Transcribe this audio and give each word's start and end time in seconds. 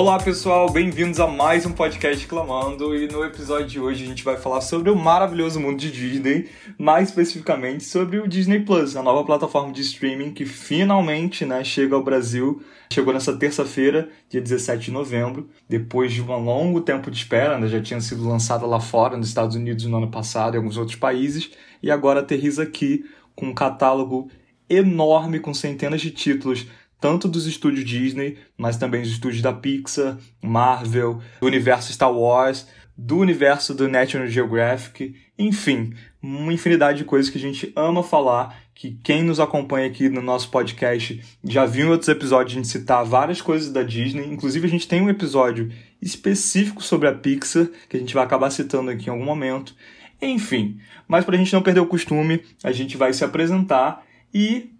Olá 0.00 0.18
pessoal, 0.18 0.70
bem-vindos 0.70 1.20
a 1.20 1.26
mais 1.26 1.66
um 1.66 1.72
podcast 1.72 2.26
Clamando 2.26 2.96
e 2.96 3.06
no 3.06 3.22
episódio 3.22 3.66
de 3.66 3.78
hoje 3.78 4.02
a 4.02 4.06
gente 4.06 4.24
vai 4.24 4.38
falar 4.38 4.62
sobre 4.62 4.88
o 4.88 4.96
maravilhoso 4.96 5.60
mundo 5.60 5.78
de 5.78 5.92
Disney, 5.92 6.48
mais 6.78 7.10
especificamente 7.10 7.84
sobre 7.84 8.18
o 8.18 8.26
Disney 8.26 8.60
Plus, 8.60 8.96
a 8.96 9.02
nova 9.02 9.22
plataforma 9.26 9.70
de 9.74 9.82
streaming 9.82 10.32
que 10.32 10.46
finalmente 10.46 11.44
né, 11.44 11.62
chega 11.62 11.94
ao 11.94 12.02
Brasil. 12.02 12.62
Chegou 12.90 13.12
nessa 13.12 13.36
terça-feira, 13.36 14.08
dia 14.30 14.40
17 14.40 14.86
de 14.86 14.90
novembro, 14.90 15.50
depois 15.68 16.14
de 16.14 16.22
um 16.22 16.44
longo 16.44 16.80
tempo 16.80 17.10
de 17.10 17.18
espera, 17.18 17.58
né, 17.58 17.68
já 17.68 17.82
tinha 17.82 18.00
sido 18.00 18.26
lançada 18.26 18.64
lá 18.64 18.80
fora, 18.80 19.18
nos 19.18 19.28
Estados 19.28 19.54
Unidos 19.54 19.84
no 19.84 19.98
ano 19.98 20.10
passado 20.10 20.54
e 20.54 20.56
alguns 20.56 20.78
outros 20.78 20.96
países, 20.96 21.50
e 21.82 21.90
agora 21.90 22.20
aterriza 22.20 22.62
aqui 22.62 23.04
com 23.36 23.48
um 23.48 23.54
catálogo 23.54 24.30
enorme 24.70 25.40
com 25.40 25.52
centenas 25.52 26.00
de 26.00 26.12
títulos 26.12 26.66
tanto 27.00 27.26
dos 27.26 27.46
estúdios 27.46 27.84
Disney, 27.84 28.36
mas 28.56 28.76
também 28.76 29.02
dos 29.02 29.12
estúdios 29.12 29.42
da 29.42 29.52
Pixar, 29.52 30.18
Marvel, 30.42 31.20
do 31.40 31.46
universo 31.46 31.92
Star 31.92 32.12
Wars, 32.12 32.66
do 32.96 33.18
universo 33.18 33.74
do 33.74 33.88
National 33.88 34.28
Geographic, 34.28 35.14
enfim, 35.38 35.94
uma 36.22 36.52
infinidade 36.52 36.98
de 36.98 37.04
coisas 37.04 37.30
que 37.30 37.38
a 37.38 37.40
gente 37.40 37.72
ama 37.74 38.02
falar, 38.02 38.60
que 38.74 38.98
quem 39.02 39.22
nos 39.22 39.40
acompanha 39.40 39.86
aqui 39.86 40.10
no 40.10 40.20
nosso 40.20 40.50
podcast 40.50 41.18
já 41.42 41.64
viu 41.64 41.86
em 41.86 41.90
outros 41.90 42.10
episódios 42.10 42.52
a 42.52 42.56
gente 42.56 42.68
citar 42.68 43.04
várias 43.04 43.40
coisas 43.40 43.72
da 43.72 43.82
Disney, 43.82 44.26
inclusive 44.26 44.66
a 44.66 44.70
gente 44.70 44.86
tem 44.86 45.00
um 45.00 45.08
episódio 45.08 45.72
específico 46.00 46.82
sobre 46.82 47.08
a 47.08 47.14
Pixar, 47.14 47.70
que 47.88 47.96
a 47.96 48.00
gente 48.00 48.12
vai 48.12 48.22
acabar 48.22 48.50
citando 48.50 48.90
aqui 48.90 49.06
em 49.06 49.12
algum 49.12 49.24
momento. 49.24 49.74
Enfim, 50.20 50.78
mas 51.08 51.24
para 51.24 51.34
a 51.34 51.38
gente 51.38 51.52
não 51.54 51.62
perder 51.62 51.80
o 51.80 51.86
costume, 51.86 52.42
a 52.62 52.70
gente 52.70 52.98
vai 52.98 53.14
se 53.14 53.24
apresentar 53.24 54.04
e 54.32 54.70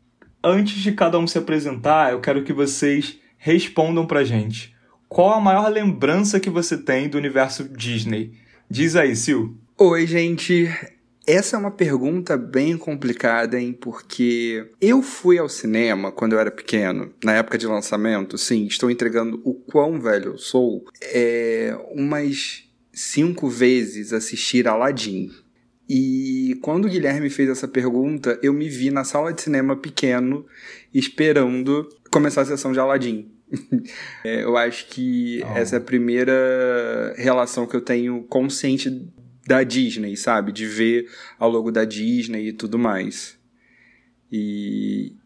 Antes 0.43 0.83
de 0.83 0.93
cada 0.93 1.19
um 1.19 1.27
se 1.27 1.37
apresentar, 1.37 2.13
eu 2.13 2.21
quero 2.21 2.43
que 2.43 2.53
vocês 2.53 3.19
respondam 3.37 4.07
pra 4.07 4.25
gente. 4.25 4.75
Qual 5.07 5.35
a 5.35 5.41
maior 5.41 5.69
lembrança 5.69 6.41
que 6.41 6.49
você 6.49 6.79
tem 6.79 7.11
do 7.11 7.19
universo 7.19 7.69
Disney? 7.69 8.33
Diz 8.69 8.97
aí, 8.97 9.15
Sil. 9.21 9.53
Oi, 9.77 10.07
gente. 10.07 10.67
Essa 11.27 11.57
é 11.57 11.59
uma 11.59 11.71
pergunta 11.71 12.39
bem 12.39 12.79
complicada, 12.79 13.61
hein? 13.61 13.77
Porque 13.79 14.67
eu 14.81 15.03
fui 15.03 15.37
ao 15.37 15.49
cinema 15.49 16.11
quando 16.11 16.33
eu 16.33 16.41
era 16.41 16.51
pequeno, 16.51 17.13
na 17.23 17.35
época 17.35 17.59
de 17.59 17.67
lançamento, 17.67 18.39
sim, 18.39 18.67
estou 18.67 18.91
entregando 18.91 19.41
o 19.45 19.53
quão 19.53 20.01
velho 20.01 20.33
eu 20.33 20.39
sou, 20.39 20.87
é, 21.03 21.77
umas 21.93 22.65
cinco 22.93 23.49
vezes 23.49 24.13
assistir 24.13 24.67
Aladdin. 24.67 25.31
E 25.93 26.57
quando 26.63 26.85
o 26.85 26.89
Guilherme 26.89 27.29
fez 27.29 27.49
essa 27.49 27.67
pergunta, 27.67 28.39
eu 28.45 28.53
me 28.53 28.69
vi 28.69 28.93
na 28.93 29.03
sala 29.03 29.33
de 29.33 29.43
cinema 29.43 29.75
pequeno, 29.75 30.47
esperando 30.95 31.89
começar 32.13 32.43
a 32.43 32.45
sessão 32.45 32.71
de 32.71 32.79
Aladdin. 32.79 33.29
é, 34.23 34.45
eu 34.45 34.57
acho 34.57 34.87
que 34.87 35.43
oh. 35.45 35.59
essa 35.59 35.75
é 35.75 35.79
a 35.79 35.83
primeira 35.83 37.13
relação 37.17 37.67
que 37.67 37.75
eu 37.75 37.81
tenho 37.81 38.23
consciente 38.23 39.05
da 39.45 39.65
Disney, 39.65 40.17
sabe? 40.17 40.53
De 40.53 40.65
ver 40.65 41.11
a 41.41 41.45
logo 41.47 41.73
da 41.73 41.85
Disney 41.85 42.51
e 42.51 42.53
tudo 42.53 42.79
mais. 42.79 43.37
E, 44.31 45.17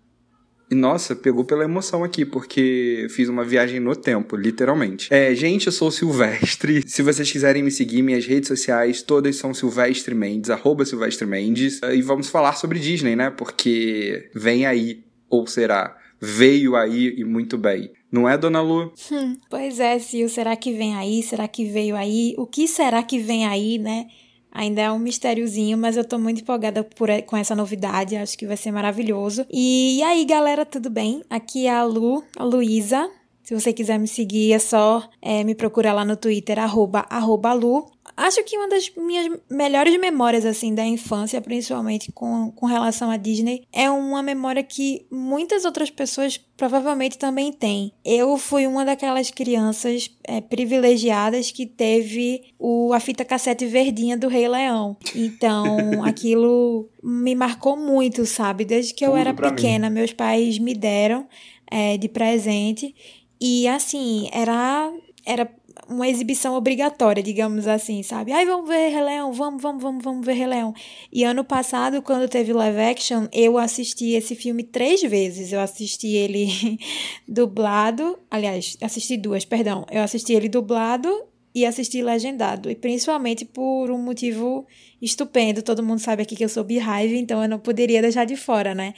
e 0.75 0.77
nossa, 0.77 1.15
pegou 1.15 1.45
pela 1.45 1.63
emoção 1.63 2.03
aqui, 2.03 2.25
porque 2.25 3.07
fiz 3.11 3.29
uma 3.29 3.45
viagem 3.45 3.79
no 3.79 3.95
tempo, 3.95 4.35
literalmente. 4.35 5.13
É, 5.15 5.33
gente, 5.35 5.69
eu 5.69 5.73
sou 5.73 5.89
Silvestre. 5.91 6.83
Se 6.85 7.01
vocês 7.01 7.31
quiserem 7.31 7.63
me 7.63 7.71
seguir, 7.71 8.03
minhas 8.03 8.27
redes 8.27 8.49
sociais 8.49 9.01
todas 9.01 9.37
são 9.37 9.55
Silvestre 9.55 10.15
Mendes, 10.15 10.51
arroba 10.51 10.85
Silvestre 10.85 11.27
Mendes. 11.27 11.81
E 11.83 12.03
vamos 12.03 12.29
falar 12.29 12.55
sobre 12.55 12.81
Disney, 12.81 13.15
né? 13.15 13.31
Porque 13.31 14.29
vem 14.35 14.67
aí, 14.67 15.05
ou 15.31 15.47
será, 15.47 15.97
veio 16.21 16.75
aí 16.75 17.15
e 17.19 17.25
muito 17.25 17.57
bem. 17.57 17.93
Não 18.11 18.29
é, 18.29 18.37
dona 18.37 18.61
Lu? 18.61 18.93
Hum, 19.13 19.37
pois 19.49 19.79
é, 19.79 19.99
Sil. 20.03 20.27
Será 20.29 20.57
que 20.57 20.73
vem 20.73 20.97
aí? 20.97 21.23
Será 21.23 21.47
que 21.47 21.65
veio 21.65 21.95
aí? 21.95 22.35
O 22.37 22.47
que 22.47 22.67
será 22.67 23.03
que 23.03 23.21
vem 23.21 23.47
aí, 23.47 23.79
né? 23.79 24.07
Ainda 24.55 24.83
é 24.83 24.93
um 24.93 25.01
mistériozinho, 25.01 25.77
mas 25.77 25.97
eu 25.97 26.05
tô 26.05 26.17
muito 26.17 26.43
empolgada 26.43 26.85
por, 26.85 27.09
com 27.27 27.37
essa 27.37 27.57
novidade. 27.57 28.15
Acho 28.15 28.39
que 28.39 28.47
vai 28.47 28.57
ser 28.57 28.71
maravilhoso. 28.71 29.45
E, 29.51 29.99
e 29.99 30.03
aí, 30.05 30.25
galera, 30.25 30.65
tudo 30.65 30.89
bem? 30.89 31.25
Aqui 31.29 31.67
é 31.67 31.75
a 31.75 31.83
Lu, 31.83 32.23
a 32.37 32.45
Luísa. 32.45 33.11
Se 33.43 33.53
você 33.53 33.73
quiser 33.73 33.99
me 33.99 34.09
seguir, 34.09 34.53
é 34.53 34.59
só 34.59 35.07
é, 35.21 35.45
me 35.45 35.55
procurar 35.55 35.93
lá 35.93 36.05
no 36.05 36.17
Twitter, 36.17 36.59
arroba, 36.59 37.05
arroba 37.11 37.53
Lu. 37.53 37.94
Acho 38.17 38.45
que 38.45 38.57
uma 38.57 38.69
das 38.69 38.91
minhas 38.97 39.39
melhores 39.51 39.99
memórias, 39.99 40.45
assim, 40.45 40.75
da 40.75 40.85
infância, 40.85 41.41
principalmente 41.41 42.13
com, 42.13 42.51
com 42.53 42.67
relação 42.67 43.11
à 43.11 43.17
Disney, 43.17 43.67
é 43.73 43.91
uma 43.91 44.23
memória 44.23 44.63
que 44.63 45.05
muitas 45.11 45.65
outras 45.65 45.91
pessoas 45.91 46.39
provavelmente 46.57 47.19
também 47.19 47.53
têm. 47.53 47.93
Eu 48.05 48.37
fui 48.39 48.67
uma 48.67 48.85
daquelas 48.85 49.31
crianças 49.31 50.11
é, 50.23 50.41
privilegiadas 50.41 51.51
que 51.51 51.67
teve 51.67 52.55
o, 52.59 52.93
a 52.93 53.01
fita 53.01 53.25
cassete 53.25 53.67
verdinha 53.67 54.17
do 54.17 54.29
Rei 54.29 54.47
Leão. 54.49 54.97
Então, 55.15 56.05
aquilo 56.05 56.89
me 57.03 57.35
marcou 57.35 57.77
muito, 57.77 58.25
sabe? 58.25 58.65
Desde 58.65 58.95
que 58.95 59.05
eu 59.05 59.11
Tudo 59.11 59.21
era 59.21 59.35
pequena, 59.35 59.91
mim. 59.91 59.97
meus 59.97 60.13
pais 60.13 60.59
me 60.59 60.75
deram 60.75 61.27
é, 61.69 61.97
de 61.97 62.09
presente. 62.09 62.95
E, 63.41 63.67
assim, 63.67 64.29
era... 64.33 64.93
Era 65.27 65.51
uma 65.89 66.09
exibição 66.09 66.55
obrigatória, 66.55 67.23
digamos 67.23 67.67
assim, 67.67 68.03
sabe? 68.03 68.33
Ai, 68.33 68.45
vamos 68.45 68.69
ver 68.69 68.89
Rei 68.89 69.03
Leão, 69.03 69.33
vamos, 69.33 69.63
vamos, 69.63 69.83
vamos, 69.83 70.05
vamos 70.05 70.27
ver 70.27 70.35
Rei 70.35 70.47
Leão. 70.47 70.75
E 71.13 71.25
ano 71.25 71.45
passado, 71.45 72.03
quando 72.03 72.29
teve 72.29 72.53
live 72.53 72.81
action, 72.81 73.27
eu 73.33 73.59
assisti 73.59 74.13
esse 74.13 74.35
filme 74.35 74.63
três 74.63 75.03
vezes. 75.03 75.53
Eu 75.53 75.61
assisti 75.61 76.09
ele 76.09 76.79
dublado, 77.29 78.19
aliás, 78.31 78.77
assisti 78.81 79.17
duas, 79.17 79.45
perdão. 79.45 79.87
Eu 79.91 80.03
assisti 80.03 80.33
ele 80.33 80.49
dublado 80.49 81.09
e 81.55 81.65
assisti 81.65 82.03
legendado. 82.03 82.71
E 82.71 82.75
principalmente 82.75 83.45
por 83.45 83.91
um 83.91 83.99
motivo 83.99 84.67
estupendo. 85.01 85.63
Todo 85.63 85.83
mundo 85.83 86.01
sabe 86.01 86.23
aqui 86.23 86.35
que 86.35 86.45
eu 86.45 86.49
sou 86.49 86.65
Beehive, 86.65 87.17
então 87.17 87.43
eu 87.43 87.49
não 87.49 87.59
poderia 87.59 88.03
deixar 88.03 88.25
de 88.25 88.37
fora, 88.37 88.75
né? 88.75 88.95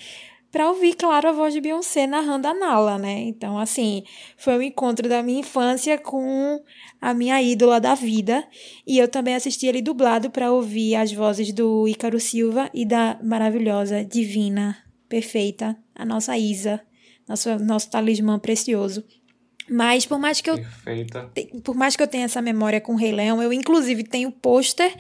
Para 0.57 0.71
ouvir, 0.71 0.95
claro, 0.95 1.29
a 1.29 1.33
voz 1.33 1.53
de 1.53 1.61
Beyoncé 1.61 2.07
narrando 2.07 2.49
a 2.49 2.55
Nala, 2.55 2.97
né? 2.97 3.21
Então, 3.25 3.59
assim, 3.59 4.05
foi 4.39 4.57
um 4.57 4.63
encontro 4.63 5.07
da 5.07 5.23
minha 5.23 5.41
infância 5.41 5.99
com 5.99 6.65
a 6.99 7.13
minha 7.13 7.43
ídola 7.43 7.79
da 7.79 7.95
vida. 7.95 8.43
E 8.87 8.97
eu 8.97 9.07
também 9.07 9.35
assisti 9.35 9.67
ele 9.67 9.83
dublado 9.83 10.31
para 10.31 10.51
ouvir 10.51 10.97
as 10.97 11.13
vozes 11.13 11.53
do 11.53 11.87
Ícaro 11.87 12.19
Silva 12.19 12.71
e 12.73 12.87
da 12.87 13.21
maravilhosa, 13.23 14.03
divina, 14.03 14.79
perfeita, 15.11 15.77
a 15.95 16.07
nossa 16.07 16.39
Isa, 16.39 16.81
nosso, 17.29 17.59
nosso 17.59 17.91
talismã 17.91 18.39
precioso. 18.39 19.05
Mas 19.69 20.07
por 20.07 20.19
mais 20.19 20.41
que 20.41 20.49
eu 20.49 20.57
Perfeita. 20.57 21.31
por 21.63 21.75
mais 21.75 21.97
que 21.97 22.03
eu 22.03 22.09
tenha 22.09 22.25
essa 22.25 22.41
memória 22.41 22.81
com 22.81 22.95
o 22.95 22.97
Rei 22.97 23.13
Leão, 23.13 23.43
eu 23.43 23.53
inclusive 23.53 24.05
tenho 24.05 24.33
pôster 24.33 24.97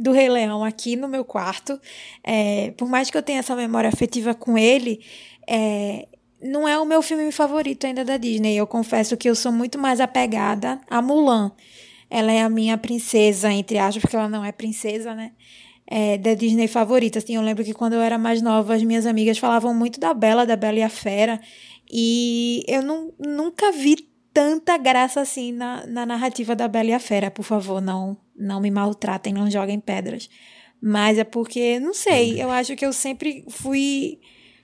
do 0.00 0.12
Rei 0.12 0.30
Leão 0.30 0.64
aqui 0.64 0.96
no 0.96 1.06
meu 1.06 1.22
quarto. 1.22 1.78
É, 2.24 2.72
por 2.78 2.88
mais 2.88 3.10
que 3.10 3.18
eu 3.18 3.22
tenha 3.22 3.40
essa 3.40 3.54
memória 3.54 3.86
afetiva 3.86 4.34
com 4.34 4.56
ele, 4.56 5.04
é, 5.46 6.08
não 6.42 6.66
é 6.66 6.78
o 6.78 6.86
meu 6.86 7.02
filme 7.02 7.30
favorito 7.30 7.86
ainda 7.86 8.02
da 8.02 8.16
Disney. 8.16 8.56
Eu 8.56 8.66
confesso 8.66 9.14
que 9.14 9.28
eu 9.28 9.34
sou 9.34 9.52
muito 9.52 9.78
mais 9.78 10.00
apegada 10.00 10.80
a 10.88 11.02
Mulan. 11.02 11.52
Ela 12.08 12.32
é 12.32 12.40
a 12.40 12.48
minha 12.48 12.78
princesa, 12.78 13.52
entre 13.52 13.78
aspas, 13.78 14.00
porque 14.00 14.16
ela 14.16 14.28
não 14.28 14.42
é 14.42 14.50
princesa, 14.50 15.14
né? 15.14 15.32
É, 15.86 16.16
da 16.16 16.32
Disney 16.32 16.66
favorita. 16.66 17.18
Assim, 17.18 17.36
eu 17.36 17.42
lembro 17.42 17.62
que 17.62 17.74
quando 17.74 17.92
eu 17.92 18.00
era 18.00 18.16
mais 18.16 18.40
nova, 18.40 18.74
as 18.74 18.82
minhas 18.82 19.04
amigas 19.04 19.36
falavam 19.36 19.74
muito 19.74 20.00
da 20.00 20.14
Bela, 20.14 20.46
da 20.46 20.56
Bela 20.56 20.78
e 20.78 20.82
a 20.82 20.88
Fera. 20.88 21.38
E 21.92 22.64
eu 22.66 22.82
não, 22.82 23.12
nunca 23.18 23.70
vi 23.70 24.08
tanta 24.32 24.78
graça 24.78 25.20
assim 25.20 25.52
na, 25.52 25.86
na 25.86 26.06
narrativa 26.06 26.56
da 26.56 26.66
Bela 26.68 26.88
e 26.88 26.94
a 26.94 27.00
Fera. 27.00 27.30
Por 27.30 27.42
favor, 27.42 27.82
não 27.82 28.16
não 28.40 28.60
me 28.60 28.70
maltratem, 28.70 29.32
não 29.32 29.50
joguem 29.50 29.78
pedras. 29.78 30.28
Mas 30.80 31.18
é 31.18 31.24
porque, 31.24 31.78
não 31.78 31.92
sei, 31.92 32.42
eu 32.42 32.50
acho 32.50 32.74
que 32.74 32.84
eu 32.86 32.92
sempre 32.92 33.44
fui 33.48 34.18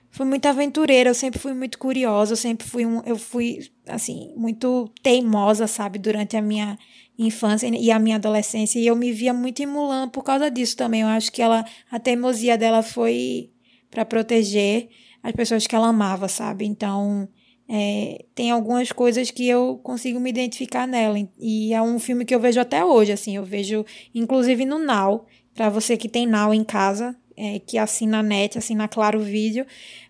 fui 0.09 0.25
muito 0.25 0.47
aventureira, 0.47 1.11
eu 1.11 1.13
sempre 1.13 1.39
fui 1.39 1.53
muito 1.53 1.77
curiosa, 1.77 2.33
eu 2.33 2.37
sempre 2.37 2.65
fui 2.65 2.85
um, 2.85 3.01
eu 3.05 3.17
fui 3.17 3.69
assim, 3.87 4.33
muito 4.35 4.91
teimosa, 5.03 5.67
sabe, 5.67 5.99
durante 5.99 6.35
a 6.35 6.41
minha 6.41 6.77
infância 7.19 7.67
e 7.67 7.91
a 7.91 7.99
minha 7.99 8.15
adolescência, 8.15 8.79
e 8.79 8.87
eu 8.87 8.95
me 8.95 9.11
via 9.11 9.33
muito 9.33 9.61
em 9.61 9.67
Mulan 9.67 10.09
por 10.09 10.23
causa 10.23 10.49
disso 10.49 10.75
também. 10.75 11.01
Eu 11.01 11.07
acho 11.07 11.31
que 11.31 11.41
ela 11.41 11.65
a 11.91 11.99
teimosia 11.99 12.57
dela 12.57 12.81
foi 12.81 13.51
para 13.91 14.05
proteger 14.05 14.89
as 15.21 15.33
pessoas 15.33 15.67
que 15.67 15.75
ela 15.75 15.87
amava, 15.87 16.27
sabe? 16.27 16.65
Então, 16.65 17.27
é, 17.69 18.23
tem 18.33 18.51
algumas 18.51 18.91
coisas 18.91 19.29
que 19.29 19.47
eu 19.47 19.79
consigo 19.83 20.19
me 20.19 20.29
identificar 20.29 20.87
nela. 20.87 21.17
E 21.39 21.73
é 21.73 21.81
um 21.81 21.99
filme 21.99 22.23
que 22.23 22.33
eu 22.33 22.39
vejo 22.39 22.59
até 22.59 22.83
hoje, 22.83 23.11
assim. 23.11 23.35
Eu 23.35 23.43
vejo, 23.43 23.85
inclusive, 24.15 24.65
no 24.65 24.79
Now. 24.79 25.25
Para 25.53 25.69
você 25.69 25.97
que 25.97 26.07
tem 26.07 26.25
Now 26.25 26.53
em 26.53 26.63
casa, 26.63 27.15
é, 27.35 27.59
que 27.59 27.77
assina 27.77 28.19
a 28.19 28.23
net, 28.23 28.57
assina 28.57 28.87
Claro 28.87 29.19
Vídeo. 29.19 29.65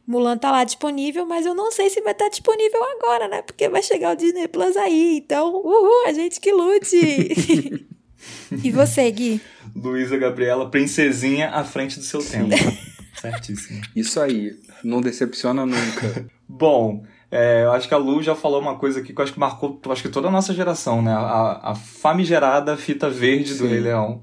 Mulan 0.06 0.38
tá 0.38 0.52
lá 0.52 0.64
disponível, 0.64 1.26
mas 1.26 1.46
eu 1.46 1.54
não 1.54 1.72
sei 1.72 1.90
se 1.90 2.02
vai 2.02 2.14
estar 2.14 2.26
tá 2.26 2.30
disponível 2.30 2.80
agora, 2.98 3.28
né? 3.28 3.42
Porque 3.42 3.68
vai 3.68 3.82
chegar 3.82 4.14
o 4.14 4.16
Disney 4.16 4.48
Plus 4.48 4.78
aí. 4.78 5.18
Então, 5.18 5.54
uhul, 5.56 6.08
a 6.08 6.14
gente 6.14 6.40
que 6.40 6.52
lute! 6.52 7.88
E 8.64 8.72
você, 8.72 9.10
Gui? 9.12 9.40
Luísa 9.76 10.18
Gabriela, 10.18 10.70
princesinha 10.70 11.50
à 11.50 11.64
frente 11.64 12.00
do 12.00 12.04
seu 12.04 12.20
tempo. 12.20 12.50
Certíssimo. 13.22 13.82
Isso 13.96 14.20
aí, 14.20 14.58
não 14.84 15.02
decepciona 15.02 15.66
nunca. 15.66 16.26
Bom, 16.48 17.04
é, 17.30 17.64
eu 17.66 17.72
acho 17.72 17.88
que 17.88 17.94
a 17.94 17.98
Lu 17.98 18.24
já 18.24 18.36
falou 18.36 18.62
uma 18.62 18.76
coisa 18.76 19.00
aqui 19.00 19.14
que 19.14 19.20
eu 19.20 19.24
acho 19.24 19.34
que 19.34 19.40
marcou 19.40 19.80
acho 19.90 20.02
que 20.02 20.10
toda 20.10 20.30
a 20.30 20.32
nossa 20.32 20.54
geração, 20.54 21.02
né? 21.02 21.12
A, 21.12 21.72
a 21.72 21.76
famigerada 21.76 22.78
fita 22.78 23.10
verde 23.10 23.54
Sim. 23.54 23.64
do 23.64 23.68
Rei 23.68 23.80
Leão. 23.80 24.22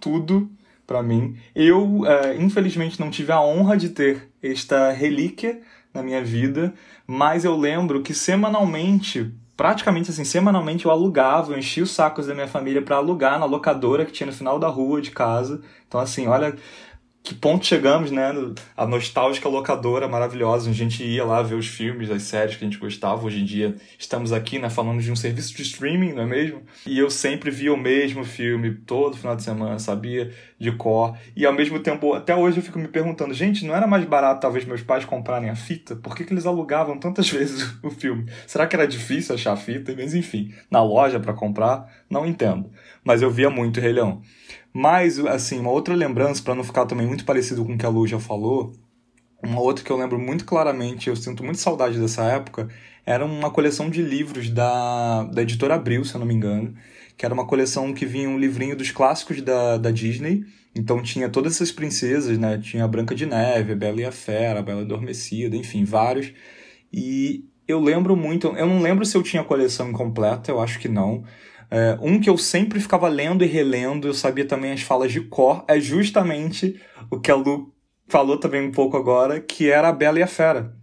Tudo 0.00 0.50
para 0.86 1.02
mim. 1.02 1.36
Eu, 1.54 2.04
é, 2.04 2.36
infelizmente, 2.36 2.98
não 2.98 3.10
tive 3.10 3.30
a 3.30 3.40
honra 3.40 3.76
de 3.76 3.90
ter 3.90 4.28
esta 4.42 4.90
relíquia 4.90 5.60
na 5.94 6.02
minha 6.02 6.22
vida, 6.22 6.74
mas 7.06 7.44
eu 7.44 7.56
lembro 7.56 8.02
que 8.02 8.12
semanalmente, 8.12 9.32
praticamente 9.56 10.10
assim, 10.10 10.24
semanalmente 10.24 10.86
eu 10.86 10.90
alugava, 10.90 11.52
eu 11.52 11.58
enchia 11.58 11.84
os 11.84 11.92
sacos 11.92 12.26
da 12.26 12.34
minha 12.34 12.48
família 12.48 12.82
para 12.82 12.96
alugar 12.96 13.38
na 13.38 13.46
locadora 13.46 14.04
que 14.04 14.10
tinha 14.10 14.26
no 14.26 14.32
final 14.32 14.58
da 14.58 14.66
rua 14.66 15.00
de 15.00 15.12
casa. 15.12 15.60
Então, 15.86 16.00
assim, 16.00 16.26
olha 16.26 16.56
que 17.22 17.34
ponto 17.34 17.66
chegamos, 17.66 18.10
né? 18.10 18.32
A 18.76 18.86
nostálgica 18.86 19.48
locadora 19.48 20.08
maravilhosa. 20.08 20.70
A 20.70 20.72
gente 20.72 21.04
ia 21.04 21.24
lá 21.24 21.42
ver 21.42 21.54
os 21.54 21.66
filmes, 21.66 22.10
as 22.10 22.22
séries 22.22 22.56
que 22.56 22.64
a 22.64 22.68
gente 22.68 22.78
gostava. 22.78 23.24
Hoje 23.24 23.40
em 23.40 23.44
dia 23.44 23.76
estamos 23.98 24.32
aqui, 24.32 24.58
né? 24.58 24.70
Falando 24.70 25.02
de 25.02 25.12
um 25.12 25.16
serviço 25.16 25.54
de 25.54 25.62
streaming, 25.62 26.14
não 26.14 26.22
é 26.22 26.26
mesmo? 26.26 26.62
E 26.86 26.98
eu 26.98 27.10
sempre 27.10 27.50
via 27.50 27.72
o 27.72 27.76
mesmo 27.76 28.24
filme 28.24 28.74
todo 28.74 29.16
final 29.16 29.36
de 29.36 29.42
semana, 29.42 29.78
sabia 29.78 30.32
de 30.58 30.72
cor. 30.72 31.16
E 31.36 31.44
ao 31.44 31.52
mesmo 31.52 31.78
tempo, 31.78 32.14
até 32.14 32.34
hoje 32.34 32.58
eu 32.58 32.62
fico 32.62 32.78
me 32.78 32.88
perguntando, 32.88 33.34
gente, 33.34 33.66
não 33.66 33.76
era 33.76 33.86
mais 33.86 34.04
barato 34.04 34.40
talvez 34.40 34.64
meus 34.64 34.82
pais 34.82 35.04
comprarem 35.04 35.50
a 35.50 35.56
fita? 35.56 35.94
Por 35.96 36.16
que, 36.16 36.24
que 36.24 36.32
eles 36.32 36.46
alugavam 36.46 36.98
tantas 36.98 37.28
vezes 37.30 37.74
o 37.82 37.90
filme? 37.90 38.30
Será 38.46 38.66
que 38.66 38.74
era 38.74 38.88
difícil 38.88 39.34
achar 39.34 39.52
a 39.52 39.56
fita? 39.56 39.94
Mas 39.96 40.14
enfim, 40.14 40.54
na 40.70 40.82
loja 40.82 41.20
para 41.20 41.34
comprar, 41.34 41.86
não 42.08 42.24
entendo. 42.24 42.70
Mas 43.04 43.20
eu 43.20 43.30
via 43.30 43.50
muito 43.50 43.78
Rei 43.78 43.92
Leão. 43.92 44.22
Mas, 44.72 45.18
assim, 45.18 45.58
uma 45.58 45.70
outra 45.70 45.94
lembrança, 45.94 46.42
para 46.42 46.54
não 46.54 46.64
ficar 46.64 46.86
também 46.86 47.06
muito 47.06 47.24
parecido 47.24 47.64
com 47.64 47.74
o 47.74 47.78
que 47.78 47.86
a 47.86 47.88
Lu 47.88 48.06
já 48.06 48.20
falou, 48.20 48.72
uma 49.42 49.60
outra 49.60 49.84
que 49.84 49.90
eu 49.90 49.96
lembro 49.96 50.18
muito 50.18 50.44
claramente, 50.44 51.08
eu 51.08 51.16
sinto 51.16 51.42
muito 51.42 51.58
saudade 51.58 51.98
dessa 51.98 52.22
época, 52.24 52.68
era 53.04 53.24
uma 53.24 53.50
coleção 53.50 53.90
de 53.90 54.02
livros 54.02 54.50
da, 54.50 55.24
da 55.24 55.42
editora 55.42 55.74
Abril, 55.74 56.04
se 56.04 56.14
eu 56.14 56.20
não 56.20 56.26
me 56.26 56.34
engano, 56.34 56.74
que 57.16 57.24
era 57.24 57.34
uma 57.34 57.46
coleção 57.46 57.92
que 57.92 58.06
vinha 58.06 58.28
um 58.28 58.38
livrinho 58.38 58.76
dos 58.76 58.90
clássicos 58.90 59.42
da, 59.42 59.76
da 59.76 59.90
Disney, 59.90 60.44
então 60.74 61.02
tinha 61.02 61.28
todas 61.28 61.54
essas 61.54 61.72
princesas, 61.72 62.38
né? 62.38 62.58
Tinha 62.58 62.84
a 62.84 62.88
Branca 62.88 63.14
de 63.14 63.26
Neve, 63.26 63.72
a 63.72 63.76
Bela 63.76 64.00
e 64.00 64.04
a 64.04 64.12
Fera, 64.12 64.60
a 64.60 64.62
Bela 64.62 64.82
Adormecida, 64.82 65.56
enfim, 65.56 65.84
vários. 65.84 66.32
E 66.92 67.44
eu 67.66 67.80
lembro 67.80 68.16
muito, 68.16 68.48
eu 68.48 68.66
não 68.66 68.80
lembro 68.80 69.04
se 69.04 69.16
eu 69.16 69.22
tinha 69.22 69.42
a 69.42 69.44
coleção 69.44 69.90
incompleta, 69.90 70.50
eu 70.50 70.60
acho 70.60 70.78
que 70.78 70.88
não, 70.88 71.24
é, 71.70 71.96
um 72.00 72.20
que 72.20 72.28
eu 72.28 72.36
sempre 72.36 72.80
ficava 72.80 73.08
lendo 73.08 73.44
e 73.44 73.46
relendo, 73.46 74.08
eu 74.08 74.14
sabia 74.14 74.44
também 74.44 74.72
as 74.72 74.82
falas 74.82 75.12
de 75.12 75.20
cor, 75.20 75.64
é 75.68 75.78
justamente 75.78 76.80
o 77.10 77.20
que 77.20 77.30
a 77.30 77.34
Lu 77.34 77.72
falou 78.08 78.38
também 78.38 78.66
um 78.66 78.72
pouco 78.72 78.96
agora, 78.96 79.40
que 79.40 79.70
era 79.70 79.88
a 79.88 79.92
Bela 79.92 80.18
e 80.18 80.22
a 80.22 80.26
Fera. 80.26 80.76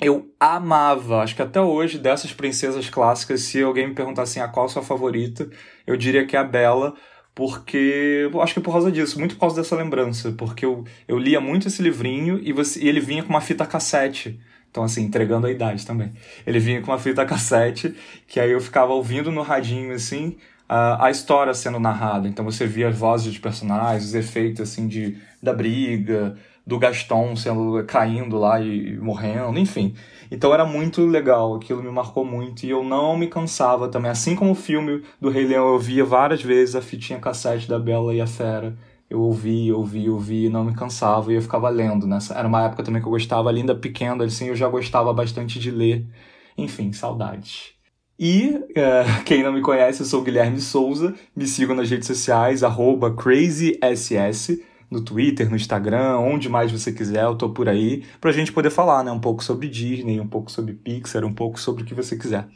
Eu 0.00 0.32
amava, 0.38 1.22
acho 1.22 1.34
que 1.34 1.42
até 1.42 1.60
hoje, 1.60 1.98
dessas 1.98 2.32
princesas 2.32 2.88
clássicas, 2.88 3.40
se 3.40 3.60
alguém 3.62 3.88
me 3.88 3.94
perguntasse 3.94 4.38
assim, 4.38 4.48
a 4.48 4.52
qual 4.52 4.66
a 4.66 4.68
sua 4.68 4.82
favorita, 4.82 5.48
eu 5.86 5.96
diria 5.96 6.24
que 6.24 6.36
é 6.36 6.38
a 6.38 6.44
Bela, 6.44 6.94
porque 7.34 8.30
acho 8.40 8.52
que 8.52 8.60
é 8.60 8.62
por 8.62 8.72
causa 8.72 8.92
disso, 8.92 9.18
muito 9.18 9.34
por 9.34 9.40
causa 9.40 9.56
dessa 9.56 9.76
lembrança, 9.76 10.32
porque 10.32 10.64
eu, 10.64 10.84
eu 11.06 11.18
lia 11.18 11.40
muito 11.40 11.68
esse 11.68 11.82
livrinho 11.82 12.38
e, 12.42 12.52
você, 12.52 12.80
e 12.80 12.88
ele 12.88 13.00
vinha 13.00 13.22
com 13.22 13.30
uma 13.30 13.40
fita 13.40 13.66
cassete. 13.66 14.38
Então, 14.78 14.84
assim, 14.84 15.02
entregando 15.02 15.48
a 15.48 15.50
idade 15.50 15.84
também. 15.84 16.12
Ele 16.46 16.60
vinha 16.60 16.80
com 16.80 16.92
uma 16.92 17.00
fita 17.00 17.26
cassete, 17.26 17.96
que 18.28 18.38
aí 18.38 18.52
eu 18.52 18.60
ficava 18.60 18.92
ouvindo 18.92 19.32
no 19.32 19.42
radinho, 19.42 19.92
assim, 19.92 20.36
a, 20.68 21.06
a 21.06 21.10
história 21.10 21.52
sendo 21.52 21.80
narrada. 21.80 22.28
Então 22.28 22.44
você 22.44 22.64
via 22.64 22.88
as 22.88 22.96
vozes 22.96 23.26
dos 23.26 23.38
personagens, 23.38 24.04
os 24.04 24.14
efeitos, 24.14 24.60
assim, 24.60 24.86
de, 24.86 25.18
da 25.42 25.52
briga, 25.52 26.36
do 26.64 26.78
Gaston 26.78 27.34
sendo 27.34 27.82
caindo 27.88 28.38
lá 28.38 28.60
e 28.60 28.96
morrendo, 28.98 29.58
enfim. 29.58 29.96
Então 30.30 30.54
era 30.54 30.64
muito 30.64 31.04
legal, 31.04 31.56
aquilo 31.56 31.82
me 31.82 31.90
marcou 31.90 32.24
muito 32.24 32.64
e 32.64 32.70
eu 32.70 32.84
não 32.84 33.18
me 33.18 33.26
cansava 33.26 33.88
também. 33.88 34.12
Assim 34.12 34.36
como 34.36 34.52
o 34.52 34.54
filme 34.54 35.02
do 35.20 35.28
Rei 35.28 35.44
Leão, 35.44 35.72
eu 35.72 35.78
via 35.80 36.04
várias 36.04 36.40
vezes 36.40 36.76
a 36.76 36.80
fitinha 36.80 37.18
cassete 37.18 37.68
da 37.68 37.80
Bela 37.80 38.14
e 38.14 38.20
a 38.20 38.28
Fera 38.28 38.76
eu 39.10 39.20
ouvi, 39.20 39.72
ouvi, 39.72 40.08
ouvi, 40.08 40.48
não 40.48 40.64
me 40.64 40.74
cansava 40.74 41.32
e 41.32 41.36
eu 41.36 41.42
ficava 41.42 41.68
lendo. 41.68 42.06
Nessa 42.06 42.34
era 42.34 42.46
uma 42.46 42.64
época 42.64 42.82
também 42.82 43.00
que 43.00 43.08
eu 43.08 43.12
gostava, 43.12 43.50
linda 43.50 43.74
pequena, 43.74 44.24
assim, 44.24 44.48
eu 44.48 44.56
já 44.56 44.68
gostava 44.68 45.12
bastante 45.12 45.58
de 45.58 45.70
ler. 45.70 46.06
Enfim, 46.56 46.92
saudades. 46.92 47.72
E, 48.18 48.62
é, 48.74 49.04
quem 49.24 49.42
não 49.42 49.52
me 49.52 49.62
conhece, 49.62 50.00
eu 50.00 50.06
sou 50.06 50.22
Guilherme 50.22 50.60
Souza, 50.60 51.14
me 51.34 51.46
sigam 51.46 51.74
nas 51.74 51.88
redes 51.88 52.06
sociais, 52.06 52.60
crazyss, 53.16 54.60
no 54.90 55.02
Twitter, 55.02 55.48
no 55.48 55.56
Instagram, 55.56 56.18
onde 56.18 56.48
mais 56.48 56.72
você 56.72 56.92
quiser, 56.92 57.24
eu 57.24 57.36
tô 57.36 57.50
por 57.50 57.68
aí, 57.68 58.04
pra 58.20 58.32
gente 58.32 58.52
poder 58.52 58.70
falar, 58.70 59.04
né, 59.04 59.12
um 59.12 59.20
pouco 59.20 59.44
sobre 59.44 59.68
Disney, 59.68 60.18
um 60.20 60.26
pouco 60.26 60.50
sobre 60.50 60.74
Pixar, 60.74 61.24
um 61.24 61.32
pouco 61.32 61.60
sobre 61.60 61.82
o 61.82 61.86
que 61.86 61.94
você 61.94 62.16
quiser. 62.16 62.48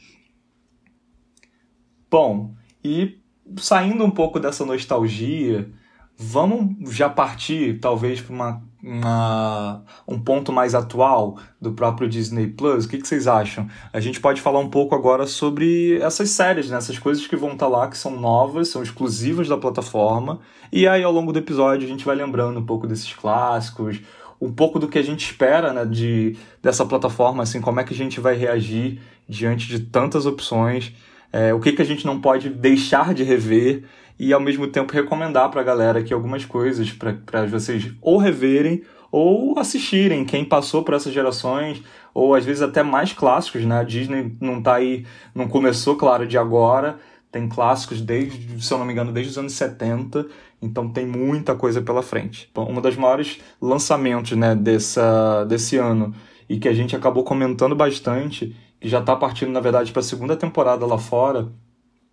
Bom, 2.11 2.55
e 2.85 3.19
saindo 3.59 4.05
um 4.05 4.11
pouco 4.11 4.41
dessa 4.41 4.65
nostalgia, 4.65 5.71
Vamos 6.19 6.95
já 6.95 7.09
partir, 7.09 7.81
talvez, 7.81 8.21
para 8.21 8.35
uma, 8.35 8.63
uma, 8.83 9.85
um 10.07 10.19
ponto 10.19 10.53
mais 10.53 10.75
atual 10.75 11.39
do 11.61 11.73
próprio 11.73 12.09
Disney 12.09 12.47
Plus? 12.47 12.85
O 12.85 12.89
que, 12.89 12.99
que, 12.99 13.09
vocês 13.09 13.27
acham? 13.27 13.69
A 13.93 13.99
gente 13.99 14.21
pode 14.21 14.41
falar 14.41 14.61
um 14.61 14.69
pouco 14.69 14.95
agora 14.95 15.27
sobre 15.27 15.99
essas 16.01 16.31
séries, 16.31 16.71
né? 16.71 16.77
essas 16.77 16.99
coisas 16.99 17.27
que 17.27 17.35
vão 17.35 17.53
estar 17.53 17.67
tá 17.67 17.73
lá, 17.73 17.89
que 17.89 17.99
são 17.99 18.21
novas, 18.21 18.69
são 18.69 18.83
exclusivas 18.83 19.49
da 19.49 19.57
plataforma. 19.57 20.41
E 20.71 20.87
aí, 20.87 21.03
ao 21.03 21.13
longo 21.13 21.33
do 21.33 21.39
episódio, 21.39 21.87
a 21.87 21.91
gente 21.91 22.05
vai 22.05 22.15
lembrando 22.15 22.61
um 22.61 22.67
pouco 22.67 22.87
desses 22.87 23.13
clássicos, 23.13 24.01
um 24.41 24.53
pouco 24.53 24.79
do 24.79 24.89
que 24.89 24.99
a 24.99 25.03
gente 25.03 25.25
espera 25.25 25.73
né, 25.73 25.85
de, 25.85 26.37
dessa 26.61 26.85
plataforma, 26.85 27.43
assim, 27.43 27.61
como 27.61 27.81
é 27.81 27.85
que 27.85 27.95
a 27.95 27.97
gente 27.97 28.21
vai 28.21 28.37
reagir 28.37 29.01
diante 29.29 29.69
de 29.69 29.81
tantas 29.81 30.27
opções, 30.27 30.93
é, 31.33 31.55
o 31.55 31.61
que, 31.61 31.73
que 31.73 31.81
a 31.81 31.85
gente 31.85 32.05
não 32.05 32.21
pode 32.21 32.51
deixar 32.51 33.15
de 33.15 33.23
rever 33.23 33.85
e 34.23 34.33
ao 34.33 34.39
mesmo 34.39 34.69
tempo 34.69 34.93
recomendar 34.93 35.51
para 35.51 35.63
a 35.63 35.65
galera 35.65 35.99
aqui 35.99 36.15
algumas 36.15 36.45
coisas 36.45 36.93
para 36.93 37.45
vocês 37.47 37.93
ou 38.01 38.19
reverem 38.19 38.85
ou 39.11 39.59
assistirem, 39.59 40.25
quem 40.25 40.45
passou 40.45 40.85
por 40.85 40.95
essas 40.95 41.13
gerações, 41.13 41.83
ou 42.15 42.33
às 42.33 42.45
vezes 42.45 42.63
até 42.63 42.85
mais 42.85 43.13
clássicos, 43.13 43.65
né? 43.65 43.81
A 43.81 43.83
Disney 43.83 44.33
não 44.41 44.63
tá 44.63 44.77
aí, 44.77 45.05
não 45.35 45.49
começou, 45.49 45.97
claro, 45.97 46.25
de 46.25 46.39
agora, 46.39 47.01
tem 47.33 47.49
clássicos 47.49 48.01
desde, 48.01 48.65
se 48.65 48.73
eu 48.73 48.79
não 48.79 48.87
me 48.87 48.93
engano, 48.93 49.11
desde 49.11 49.33
os 49.33 49.39
anos 49.39 49.55
70, 49.55 50.25
então 50.63 50.89
tem 50.89 51.05
muita 51.05 51.57
coisa 51.57 51.83
pela 51.83 52.01
frente. 52.01 52.49
Um 52.57 52.81
dos 52.81 52.97
maiores 52.97 53.41
lançamentos, 53.61 54.39
né, 54.39 54.55
dessa, 54.55 55.45
desse 55.45 55.77
ano, 55.79 56.15
e 56.49 56.61
que 56.61 56.69
a 56.69 56.73
gente 56.73 56.95
acabou 56.95 57.25
comentando 57.25 57.75
bastante, 57.75 58.57
que 58.81 58.89
já 58.89 59.01
está 59.01 59.17
partindo, 59.17 59.51
na 59.51 59.61
verdade, 59.61 59.91
para 59.91 60.01
a 60.01 60.05
segunda 60.05 60.37
temporada 60.37 60.87
lá 60.87 60.97
fora, 60.97 61.51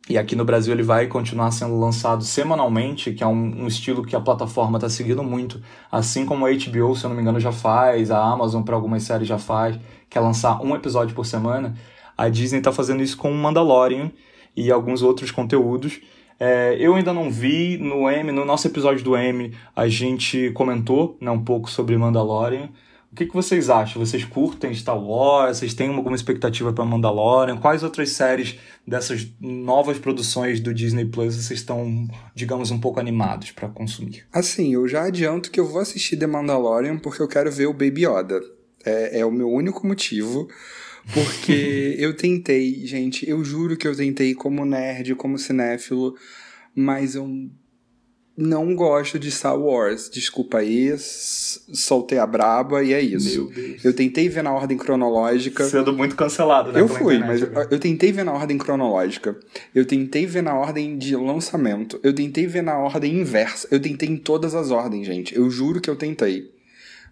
e 0.08 0.18
aqui 0.18 0.36
no 0.36 0.46
Brasil 0.46 0.74
ele 0.74 0.82
vai 0.82 1.08
continuar 1.08 1.52
sendo 1.52 1.80
lançado 1.80 2.24
semanalmente, 2.24 3.12
que 3.12 3.24
é 3.24 3.28
um, 3.28 3.64
um 3.64 3.68
estilo 3.68 4.04
que 4.04 4.16
a 4.16 4.20
plataforma 4.20 4.78
está 4.78 4.90
seguindo 4.90 5.24
muito, 5.24 5.62
assim 5.92 6.26
como 6.26 6.46
a 6.46 6.50
HBO, 6.50 6.96
se 6.96 7.06
eu 7.06 7.10
não 7.10 7.16
me 7.16 7.22
engano, 7.22 7.40
já 7.40 7.52
faz, 7.52 8.10
a 8.10 8.20
Amazon 8.24 8.64
para 8.64 8.76
algumas 8.76 9.04
séries 9.04 9.28
já 9.28 9.38
faz, 9.38 9.80
que 10.10 10.18
é 10.18 10.22
lançar 10.22 10.62
um 10.62 10.76
episódio 10.76 11.14
por 11.16 11.26
semana. 11.26 11.76
A 12.18 12.28
Disney 12.28 12.58
está 12.58 12.72
fazendo 12.72 13.04
isso 13.04 13.18
com 13.18 13.32
Mandalorian 13.32 14.12
e 14.56 14.72
alguns 14.72 15.02
outros 15.02 15.32
conteúdos. 15.32 16.02
É, 16.40 16.76
eu 16.80 16.96
ainda 16.96 17.14
não 17.14 17.30
vi 17.30 17.78
no 17.78 18.10
M, 18.10 18.32
no 18.32 18.46
nosso 18.46 18.66
episódio 18.68 19.04
do 19.04 19.16
M, 19.16 19.54
a 19.76 19.88
gente 19.88 20.52
comentou 20.52 21.18
né, 21.22 21.30
um 21.30 21.44
pouco 21.44 21.70
sobre 21.70 21.96
Mandalorian. 21.98 22.70
O 23.12 23.16
que, 23.16 23.26
que 23.26 23.34
vocês 23.34 23.70
acham? 23.72 24.06
Vocês 24.06 24.24
curtem 24.24 24.74
Star 24.74 24.98
Wars? 24.98 25.58
Vocês 25.58 25.74
têm 25.74 25.90
alguma 25.90 26.16
expectativa 26.16 26.72
para 26.72 26.86
Mandalorian? 26.86 27.58
Quais 27.58 27.82
outras 27.82 28.12
séries 28.12 28.60
dessas 28.88 29.28
novas 29.40 29.98
produções 29.98 30.60
do 30.60 30.74
Disney 30.74 31.06
Plus 31.06 31.36
vocês 31.36 31.60
estão, 31.60 32.08
digamos, 32.36 32.70
um 32.70 32.80
pouco 32.80 33.00
animados 33.00 33.52
para 33.52 33.68
consumir? 33.68 34.28
Assim, 34.32 34.76
eu 34.76 34.88
já 34.88 35.06
adianto 35.06 35.50
que 35.50 35.60
eu 35.60 35.66
vou 35.66 35.82
assistir 35.82 36.18
The 36.18 36.28
Mandalorian 36.28 37.00
porque 37.00 37.22
eu 37.22 37.28
quero 37.28 37.52
ver 37.52 37.66
o 37.66 37.74
Baby 37.74 38.06
Yoda. 38.06 38.42
É, 38.86 39.20
é 39.20 39.26
o 39.26 39.32
meu 39.32 39.50
único 39.50 39.88
motivo. 39.88 40.48
Porque 41.12 41.96
eu 41.98 42.16
tentei, 42.16 42.86
gente, 42.86 43.28
eu 43.28 43.44
juro 43.44 43.76
que 43.76 43.88
eu 43.88 43.96
tentei 43.96 44.36
como 44.36 44.64
nerd, 44.66 45.16
como 45.16 45.40
cinéfilo, 45.40 46.16
mas 46.76 47.16
eu 47.16 47.28
não 48.40 48.74
gosto 48.74 49.20
de 49.20 49.30
Star 49.30 49.60
Wars. 49.60 50.10
Desculpa 50.10 50.60
aí, 50.60 50.96
soltei 50.98 52.18
a 52.18 52.26
braba 52.26 52.82
e 52.82 52.94
é 52.94 53.02
isso. 53.02 53.52
Eu 53.84 53.94
tentei 53.94 54.30
ver 54.30 54.42
na 54.44 54.54
ordem 54.54 54.78
cronológica. 54.78 55.66
Sendo 55.66 55.92
muito 55.92 56.16
cancelado, 56.16 56.72
né? 56.72 56.80
Eu 56.80 56.88
fui, 56.88 57.20
mas 57.20 57.42
eu, 57.42 57.50
eu 57.70 57.80
tentei 57.80 58.12
ver 58.12 58.24
na 58.24 58.32
ordem 58.32 58.58
cronológica. 58.58 59.38
Eu 59.76 59.86
tentei 59.86 60.26
ver 60.26 60.42
na 60.42 60.56
ordem 60.56 60.98
de 60.98 61.16
lançamento. 61.18 62.00
Eu 62.02 62.14
tentei 62.14 62.48
ver 62.48 62.64
na 62.64 62.78
ordem 62.78 63.20
inversa. 63.20 63.68
Eu 63.70 63.80
tentei 63.80 64.08
em 64.08 64.18
todas 64.18 64.56
as 64.56 64.72
ordens, 64.72 65.06
gente. 65.06 65.36
Eu 65.36 65.50
juro 65.50 65.82
que 65.82 65.90
eu 65.90 65.96
tentei. 65.98 66.50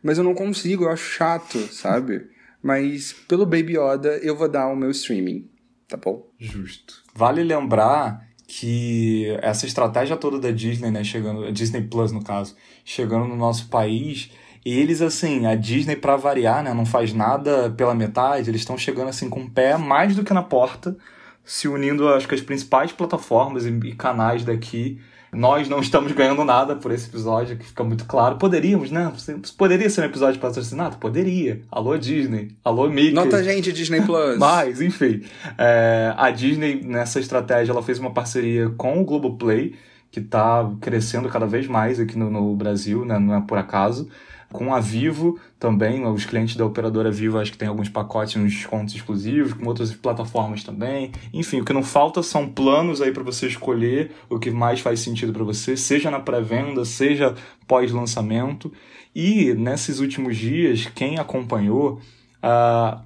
Mas 0.01 0.17
eu 0.17 0.23
não 0.23 0.33
consigo, 0.33 0.85
eu 0.85 0.89
acho 0.89 1.03
chato, 1.03 1.57
sabe? 1.73 2.25
Mas 2.63 3.13
pelo 3.27 3.45
Baby 3.45 3.77
Yoda 3.77 4.17
eu 4.21 4.35
vou 4.35 4.47
dar 4.47 4.67
o 4.67 4.75
meu 4.75 4.91
streaming, 4.91 5.49
tá 5.87 5.97
bom? 5.97 6.25
Justo. 6.39 7.03
Vale 7.13 7.43
lembrar 7.43 8.25
que 8.47 9.27
essa 9.41 9.65
estratégia 9.65 10.15
toda 10.15 10.39
da 10.39 10.51
Disney, 10.51 10.89
né, 10.89 11.03
chegando, 11.03 11.51
Disney 11.51 11.81
Plus 11.81 12.13
no 12.13 12.23
caso, 12.23 12.55
chegando 12.85 13.27
no 13.27 13.35
nosso 13.35 13.67
país, 13.67 14.31
eles 14.65 15.01
assim, 15.01 15.45
a 15.45 15.53
Disney 15.53 15.97
para 15.97 16.15
variar, 16.15 16.63
né, 16.63 16.73
não 16.73 16.85
faz 16.85 17.13
nada 17.13 17.69
pela 17.71 17.93
metade, 17.93 18.49
eles 18.49 18.61
estão 18.61 18.77
chegando 18.77 19.09
assim 19.09 19.29
com 19.29 19.41
o 19.41 19.49
pé 19.49 19.77
mais 19.77 20.15
do 20.15 20.23
que 20.23 20.33
na 20.33 20.41
porta, 20.41 20.97
se 21.43 21.67
unindo 21.67 22.07
acho 22.09 22.27
que 22.27 22.35
as 22.35 22.41
principais 22.41 22.91
plataformas 22.91 23.65
e 23.65 23.91
canais 23.93 24.43
daqui 24.45 24.99
nós 25.37 25.69
não 25.69 25.79
estamos 25.79 26.11
ganhando 26.13 26.43
nada 26.43 26.75
por 26.75 26.91
esse 26.91 27.07
episódio, 27.07 27.57
que 27.57 27.65
fica 27.65 27.83
muito 27.83 28.05
claro. 28.05 28.37
Poderíamos, 28.37 28.89
né? 28.89 29.11
Poderia 29.55 29.87
ser 29.87 30.01
um 30.01 30.05
episódio 30.05 30.41
patrocinado? 30.41 30.97
Poderia. 30.97 31.61
Alô, 31.71 31.95
Disney. 31.95 32.55
Alô, 32.63 32.89
Mickey. 32.89 33.11
Nota 33.11 33.43
gente, 33.43 33.71
Disney 33.71 34.01
Plus. 34.01 34.37
Mas, 34.39 34.81
enfim. 34.81 35.21
É, 35.55 36.11
a 36.17 36.31
Disney, 36.31 36.81
nessa 36.83 37.19
estratégia, 37.19 37.71
ela 37.71 37.83
fez 37.83 37.99
uma 37.99 38.11
parceria 38.11 38.69
com 38.69 38.99
o 38.99 39.05
Globoplay, 39.05 39.75
que 40.09 40.19
está 40.19 40.67
crescendo 40.81 41.29
cada 41.29 41.45
vez 41.45 41.67
mais 41.67 41.99
aqui 41.99 42.17
no, 42.17 42.31
no 42.31 42.55
Brasil, 42.55 43.05
né? 43.05 43.19
Não 43.19 43.35
é 43.35 43.41
por 43.41 43.59
acaso. 43.59 44.09
Com 44.51 44.73
a 44.73 44.79
Vivo 44.79 45.37
também, 45.59 46.05
os 46.05 46.25
clientes 46.25 46.55
da 46.55 46.65
operadora 46.65 47.11
Vivo 47.11 47.37
acho 47.37 47.51
que 47.51 47.57
tem 47.57 47.67
alguns 47.67 47.89
pacotes, 47.89 48.37
uns 48.37 48.53
descontos 48.53 48.95
exclusivos, 48.95 49.53
com 49.53 49.65
outras 49.65 49.93
plataformas 49.93 50.63
também. 50.63 51.11
Enfim, 51.33 51.59
o 51.59 51.65
que 51.65 51.73
não 51.73 51.83
falta 51.83 52.23
são 52.23 52.47
planos 52.47 53.01
aí 53.01 53.11
para 53.11 53.23
você 53.23 53.47
escolher 53.47 54.11
o 54.29 54.39
que 54.39 54.49
mais 54.49 54.79
faz 54.79 55.01
sentido 55.01 55.33
para 55.33 55.43
você, 55.43 55.75
seja 55.75 56.09
na 56.09 56.19
pré-venda, 56.19 56.85
seja 56.85 57.35
pós-lançamento. 57.67 58.71
E 59.13 59.53
nesses 59.53 59.99
últimos 59.99 60.37
dias, 60.37 60.85
quem 60.95 61.19
acompanhou, 61.19 61.99
uh, 62.41 63.01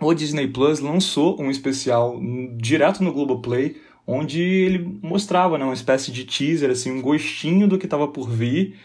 o 0.00 0.12
Disney 0.12 0.48
Plus 0.48 0.80
lançou 0.80 1.40
um 1.40 1.50
especial 1.50 2.20
direto 2.56 3.02
no 3.02 3.12
Globoplay, 3.12 3.76
onde 4.06 4.42
ele 4.42 4.98
mostrava 5.02 5.56
né, 5.56 5.64
uma 5.64 5.72
espécie 5.72 6.12
de 6.12 6.24
teaser, 6.24 6.70
assim, 6.70 6.90
um 6.90 7.00
gostinho 7.00 7.66
do 7.66 7.78
que 7.78 7.86
estava 7.86 8.06
por 8.06 8.28
vir 8.28 8.76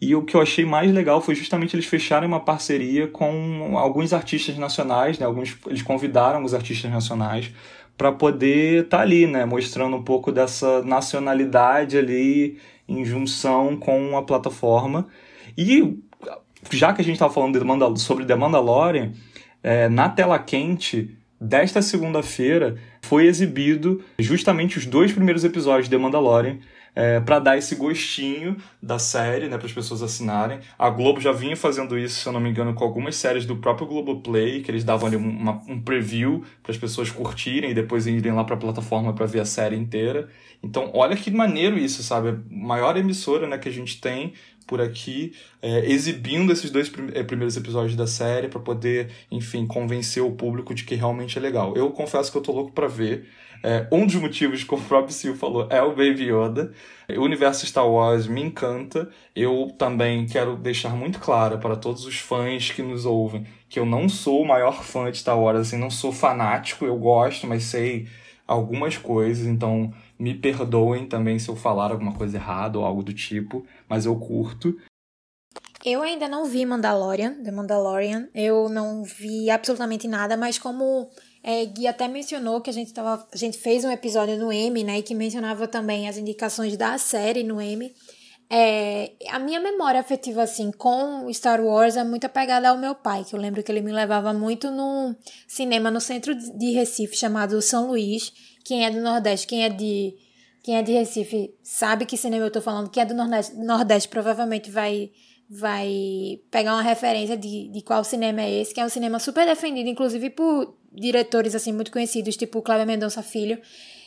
e 0.00 0.14
o 0.14 0.22
que 0.22 0.36
eu 0.36 0.42
achei 0.42 0.64
mais 0.64 0.92
legal 0.92 1.20
foi 1.20 1.34
justamente 1.34 1.74
eles 1.74 1.86
fecharem 1.86 2.28
uma 2.28 2.40
parceria 2.40 3.08
com 3.08 3.78
alguns 3.78 4.12
artistas 4.12 4.56
nacionais, 4.58 5.18
né? 5.18 5.24
Alguns, 5.24 5.56
eles 5.66 5.82
convidaram 5.82 6.44
os 6.44 6.52
artistas 6.52 6.90
nacionais 6.90 7.50
para 7.96 8.12
poder 8.12 8.84
estar 8.84 8.98
tá 8.98 9.02
ali, 9.02 9.26
né? 9.26 9.46
Mostrando 9.46 9.96
um 9.96 10.02
pouco 10.02 10.30
dessa 10.30 10.82
nacionalidade 10.82 11.96
ali 11.96 12.58
em 12.86 13.04
junção 13.04 13.76
com 13.76 14.16
a 14.18 14.22
plataforma. 14.22 15.06
E 15.56 15.98
já 16.70 16.92
que 16.92 17.00
a 17.00 17.04
gente 17.04 17.14
estava 17.14 17.32
falando 17.32 17.58
de 17.94 18.00
sobre 18.00 18.26
The 18.26 18.34
Mandalorian, 18.34 19.12
é, 19.62 19.88
na 19.88 20.10
tela 20.10 20.38
quente 20.38 21.16
desta 21.40 21.80
segunda-feira 21.80 22.76
foi 23.02 23.26
exibido 23.26 24.02
justamente 24.18 24.76
os 24.76 24.84
dois 24.84 25.12
primeiros 25.12 25.42
episódios 25.44 25.88
de 25.88 25.96
The 25.96 26.02
Mandalorian 26.02 26.58
é, 26.96 27.20
para 27.20 27.38
dar 27.38 27.58
esse 27.58 27.76
gostinho 27.76 28.56
da 28.82 28.98
série, 28.98 29.50
né, 29.50 29.58
para 29.58 29.66
as 29.66 29.72
pessoas 29.72 30.02
assinarem. 30.02 30.60
A 30.78 30.88
Globo 30.88 31.20
já 31.20 31.30
vinha 31.30 31.54
fazendo 31.54 31.98
isso, 31.98 32.22
se 32.22 32.26
eu 32.26 32.32
não 32.32 32.40
me 32.40 32.48
engano, 32.48 32.72
com 32.72 32.82
algumas 32.82 33.16
séries 33.16 33.44
do 33.44 33.56
próprio 33.56 33.86
Globoplay, 33.86 34.62
que 34.62 34.70
eles 34.70 34.82
davam 34.82 35.06
ali 35.06 35.16
uma, 35.16 35.62
um 35.68 35.78
preview 35.78 36.42
para 36.62 36.72
as 36.72 36.78
pessoas 36.78 37.10
curtirem 37.10 37.70
e 37.70 37.74
depois 37.74 38.06
irem 38.06 38.32
lá 38.32 38.42
para 38.44 38.54
a 38.54 38.58
plataforma 38.58 39.12
para 39.12 39.26
ver 39.26 39.40
a 39.40 39.44
série 39.44 39.76
inteira. 39.76 40.30
Então, 40.62 40.90
olha 40.94 41.14
que 41.14 41.30
maneiro 41.30 41.78
isso, 41.78 42.02
sabe? 42.02 42.38
Maior 42.50 42.96
emissora 42.96 43.46
né, 43.46 43.58
que 43.58 43.68
a 43.68 43.72
gente 43.72 44.00
tem 44.00 44.32
por 44.66 44.80
aqui, 44.80 45.32
é, 45.62 45.90
exibindo 45.90 46.50
esses 46.50 46.70
dois 46.70 46.90
é, 47.12 47.22
primeiros 47.22 47.56
episódios 47.56 47.94
da 47.94 48.06
série 48.06 48.48
para 48.48 48.58
poder, 48.58 49.10
enfim, 49.30 49.66
convencer 49.66 50.22
o 50.22 50.32
público 50.32 50.74
de 50.74 50.84
que 50.84 50.94
realmente 50.94 51.38
é 51.38 51.40
legal. 51.40 51.76
Eu 51.76 51.90
confesso 51.90 52.32
que 52.32 52.38
eu 52.38 52.42
tô 52.42 52.52
louco 52.52 52.72
para 52.72 52.88
ver. 52.88 53.28
É, 53.62 53.86
um 53.90 54.06
dos 54.06 54.14
motivos, 54.16 54.64
como 54.64 54.82
o 54.82 54.84
próprio 54.86 55.12
Sil 55.14 55.34
falou, 55.36 55.66
é 55.70 55.82
o 55.82 55.90
Baby 55.90 56.30
Yoda. 56.30 56.72
O 57.08 57.22
universo 57.22 57.66
Star 57.66 57.88
Wars 57.88 58.26
me 58.26 58.42
encanta. 58.42 59.08
Eu 59.34 59.74
também 59.78 60.26
quero 60.26 60.56
deixar 60.56 60.90
muito 60.90 61.18
claro 61.18 61.58
para 61.58 61.76
todos 61.76 62.04
os 62.04 62.18
fãs 62.18 62.70
que 62.70 62.82
nos 62.82 63.04
ouvem 63.04 63.46
que 63.68 63.78
eu 63.78 63.86
não 63.86 64.08
sou 64.08 64.42
o 64.42 64.46
maior 64.46 64.82
fã 64.82 65.10
de 65.10 65.18
Star 65.18 65.38
Wars, 65.38 65.60
assim, 65.60 65.76
não 65.76 65.90
sou 65.90 66.12
fanático, 66.12 66.84
eu 66.84 66.96
gosto, 66.96 67.46
mas 67.46 67.64
sei 67.64 68.08
algumas 68.46 68.96
coisas, 68.96 69.46
então 69.46 69.92
me 70.18 70.32
perdoem 70.32 71.06
também 71.06 71.38
se 71.38 71.48
eu 71.48 71.56
falar 71.56 71.90
alguma 71.90 72.14
coisa 72.14 72.36
errada 72.36 72.78
ou 72.78 72.84
algo 72.84 73.02
do 73.02 73.12
tipo, 73.12 73.66
mas 73.88 74.06
eu 74.06 74.16
curto. 74.16 74.76
Eu 75.84 76.02
ainda 76.02 76.28
não 76.28 76.44
vi 76.44 76.64
Mandalorian, 76.64 77.42
The 77.44 77.52
Mandalorian. 77.52 78.28
Eu 78.34 78.68
não 78.68 79.04
vi 79.04 79.48
absolutamente 79.50 80.08
nada, 80.08 80.36
mas 80.36 80.58
como 80.58 81.08
é, 81.48 81.64
Gui 81.64 81.86
até 81.86 82.08
mencionou 82.08 82.60
que 82.60 82.68
a 82.68 82.72
gente, 82.72 82.92
tava, 82.92 83.24
a 83.32 83.36
gente 83.36 83.56
fez 83.56 83.84
um 83.84 83.90
episódio 83.92 84.36
no 84.36 84.52
M, 84.52 84.82
né? 84.82 84.98
E 84.98 85.02
que 85.02 85.14
mencionava 85.14 85.68
também 85.68 86.08
as 86.08 86.18
indicações 86.18 86.76
da 86.76 86.98
série 86.98 87.44
no 87.44 87.60
M. 87.60 87.94
É, 88.50 89.12
a 89.30 89.38
minha 89.38 89.60
memória 89.60 90.00
afetiva, 90.00 90.42
assim, 90.42 90.72
com 90.72 91.32
Star 91.32 91.64
Wars 91.64 91.96
é 91.96 92.02
muito 92.02 92.24
apegada 92.24 92.68
ao 92.68 92.76
meu 92.76 92.96
pai, 92.96 93.24
que 93.24 93.32
eu 93.32 93.38
lembro 93.38 93.62
que 93.62 93.70
ele 93.70 93.80
me 93.80 93.92
levava 93.92 94.32
muito 94.32 94.72
no 94.72 95.14
cinema 95.46 95.88
no 95.88 96.00
centro 96.00 96.34
de 96.34 96.72
Recife, 96.72 97.16
chamado 97.16 97.62
São 97.62 97.86
Luís. 97.86 98.32
Quem 98.64 98.84
é 98.84 98.90
do 98.90 99.00
Nordeste, 99.00 99.46
quem 99.46 99.62
é 99.62 99.68
de, 99.68 100.16
quem 100.64 100.76
é 100.76 100.82
de 100.82 100.90
Recife, 100.90 101.54
sabe 101.62 102.06
que 102.06 102.16
cinema 102.16 102.44
eu 102.46 102.50
tô 102.50 102.60
falando. 102.60 102.90
Quem 102.90 103.04
é 103.04 103.06
do 103.06 103.14
Nordeste, 103.14 103.54
Nordeste 103.54 104.08
provavelmente 104.08 104.68
vai 104.68 105.12
vai 105.48 106.40
pegar 106.50 106.74
uma 106.74 106.82
referência 106.82 107.36
de, 107.36 107.68
de 107.68 107.80
qual 107.82 108.02
cinema 108.02 108.42
é 108.42 108.60
esse, 108.60 108.74
que 108.74 108.80
é 108.80 108.84
um 108.84 108.88
cinema 108.88 109.18
super 109.18 109.46
defendido, 109.46 109.88
inclusive 109.88 110.30
por 110.30 110.76
diretores 110.92 111.54
assim 111.54 111.72
muito 111.72 111.92
conhecidos, 111.92 112.36
tipo 112.36 112.62
Cláudio 112.62 112.86
Mendonça 112.86 113.22
Filho. 113.22 113.60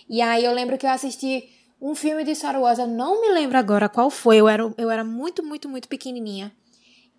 E 0.09 0.21
aí 0.21 0.43
eu 0.43 0.53
lembro 0.53 0.77
que 0.77 0.85
eu 0.85 0.89
assisti 0.89 1.47
um 1.81 1.95
filme 1.95 2.23
de 2.23 2.35
Star 2.35 2.59
Wars, 2.59 2.79
eu 2.79 2.87
não 2.87 3.21
me 3.21 3.29
lembro 3.29 3.57
agora 3.57 3.87
qual 3.87 4.09
foi, 4.09 4.37
eu 4.37 4.49
era, 4.49 4.73
eu 4.77 4.89
era 4.89 5.03
muito, 5.03 5.43
muito, 5.43 5.69
muito 5.69 5.87
pequenininha. 5.87 6.51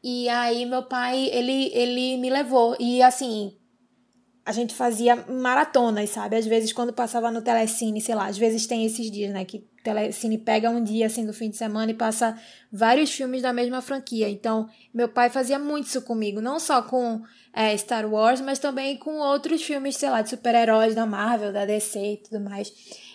E 0.02 0.28
aí 0.28 0.66
meu 0.66 0.82
pai, 0.82 1.28
ele, 1.32 1.70
ele 1.72 2.16
me 2.18 2.28
levou, 2.28 2.76
e 2.78 3.02
assim, 3.02 3.56
a 4.44 4.52
gente 4.52 4.74
fazia 4.74 5.16
maratonas, 5.28 6.10
sabe? 6.10 6.36
Às 6.36 6.46
vezes 6.46 6.72
quando 6.72 6.92
passava 6.92 7.30
no 7.30 7.40
Telecine, 7.40 8.00
sei 8.00 8.14
lá, 8.14 8.26
às 8.26 8.36
vezes 8.36 8.66
tem 8.66 8.84
esses 8.84 9.10
dias, 9.10 9.32
né, 9.32 9.44
que 9.44 9.64
Telecine 9.82 10.38
pega 10.38 10.68
um 10.70 10.82
dia 10.82 11.06
assim 11.06 11.24
do 11.24 11.32
fim 11.32 11.48
de 11.48 11.56
semana 11.56 11.90
e 11.90 11.94
passa 11.94 12.38
vários 12.70 13.10
filmes 13.10 13.42
da 13.42 13.52
mesma 13.52 13.80
franquia. 13.80 14.28
Então, 14.28 14.68
meu 14.92 15.08
pai 15.08 15.30
fazia 15.30 15.58
muito 15.58 15.86
isso 15.86 16.02
comigo, 16.02 16.40
não 16.40 16.60
só 16.60 16.82
com 16.82 17.22
é, 17.52 17.76
Star 17.76 18.06
Wars, 18.06 18.40
mas 18.40 18.58
também 18.58 18.96
com 18.96 19.18
outros 19.18 19.62
filmes, 19.62 19.96
sei 19.96 20.10
lá, 20.10 20.22
de 20.22 20.30
super-heróis 20.30 20.94
da 20.94 21.06
Marvel, 21.06 21.52
da 21.52 21.64
DC 21.64 21.98
e 21.98 22.16
tudo 22.18 22.40
mais. 22.40 22.72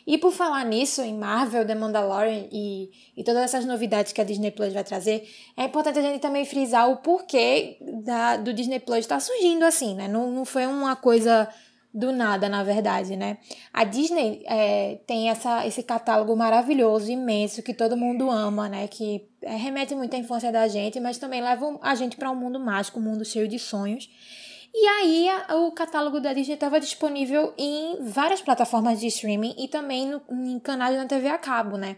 E 0.08 0.20
por 0.20 0.32
falar 0.32 0.64
nisso, 0.66 1.02
em 1.02 1.18
Marvel, 1.18 1.66
The 1.66 1.74
Mandalorian 1.74 2.48
e, 2.52 2.92
e 3.18 3.24
todas 3.24 3.42
essas 3.42 3.66
novidades 3.66 4.12
que 4.14 4.22
a 4.22 4.24
Disney 4.24 4.52
Plus 4.52 4.72
vai 4.72 4.84
trazer, 4.84 5.28
é 5.58 5.64
importante 5.64 5.98
a 5.98 6.02
gente 6.02 6.22
também 6.22 6.46
frisar 6.46 6.90
o 6.90 6.98
porquê 6.98 7.78
da, 8.04 8.38
do 8.38 8.54
Disney 8.54 8.80
Plus 8.80 9.00
estar 9.00 9.16
tá 9.16 9.20
surgindo 9.20 9.66
assim, 9.66 9.96
né? 9.96 10.08
Não, 10.08 10.32
não 10.32 10.46
foi 10.46 10.68
uma 10.68 10.96
coisa 10.96 11.50
do 11.96 12.12
nada, 12.12 12.50
na 12.50 12.62
verdade, 12.62 13.16
né? 13.16 13.38
A 13.72 13.86
Disney 13.86 14.44
é, 14.46 15.00
tem 15.08 15.30
essa, 15.30 15.66
esse 15.66 15.82
catálogo 15.82 16.36
maravilhoso, 16.36 17.10
imenso, 17.10 17.64
que 17.64 17.74
todo 17.74 17.96
mundo 17.96 18.30
ama, 18.30 18.68
né? 18.68 18.86
Que 18.90 19.26
é, 19.42 19.56
remete 19.56 19.96
muito 19.96 20.14
à 20.14 20.20
infância 20.20 20.52
da 20.52 20.68
gente, 20.68 21.00
mas 21.00 21.18
também 21.18 21.42
leva 21.42 21.80
a 21.82 21.96
gente 21.96 22.18
para 22.18 22.30
um 22.30 22.36
mundo 22.36 22.60
mágico, 22.60 23.00
um 23.00 23.04
mundo 23.04 23.24
cheio 23.24 23.48
de 23.48 23.58
sonhos. 23.58 24.10
E 24.74 24.86
aí 24.86 25.28
o 25.54 25.72
catálogo 25.72 26.20
da 26.20 26.34
Disney 26.34 26.56
estava 26.56 26.82
disponível 26.82 27.54
em 27.58 28.04
várias 28.04 28.42
plataformas 28.42 29.00
de 29.00 29.08
streaming 29.08 29.56
e 29.58 29.70
também 29.70 30.06
no, 30.06 30.22
em 30.30 30.60
canais 30.60 30.98
na 30.98 31.06
TV 31.06 31.30
a 31.30 31.38
cabo, 31.38 31.78
né? 31.78 31.96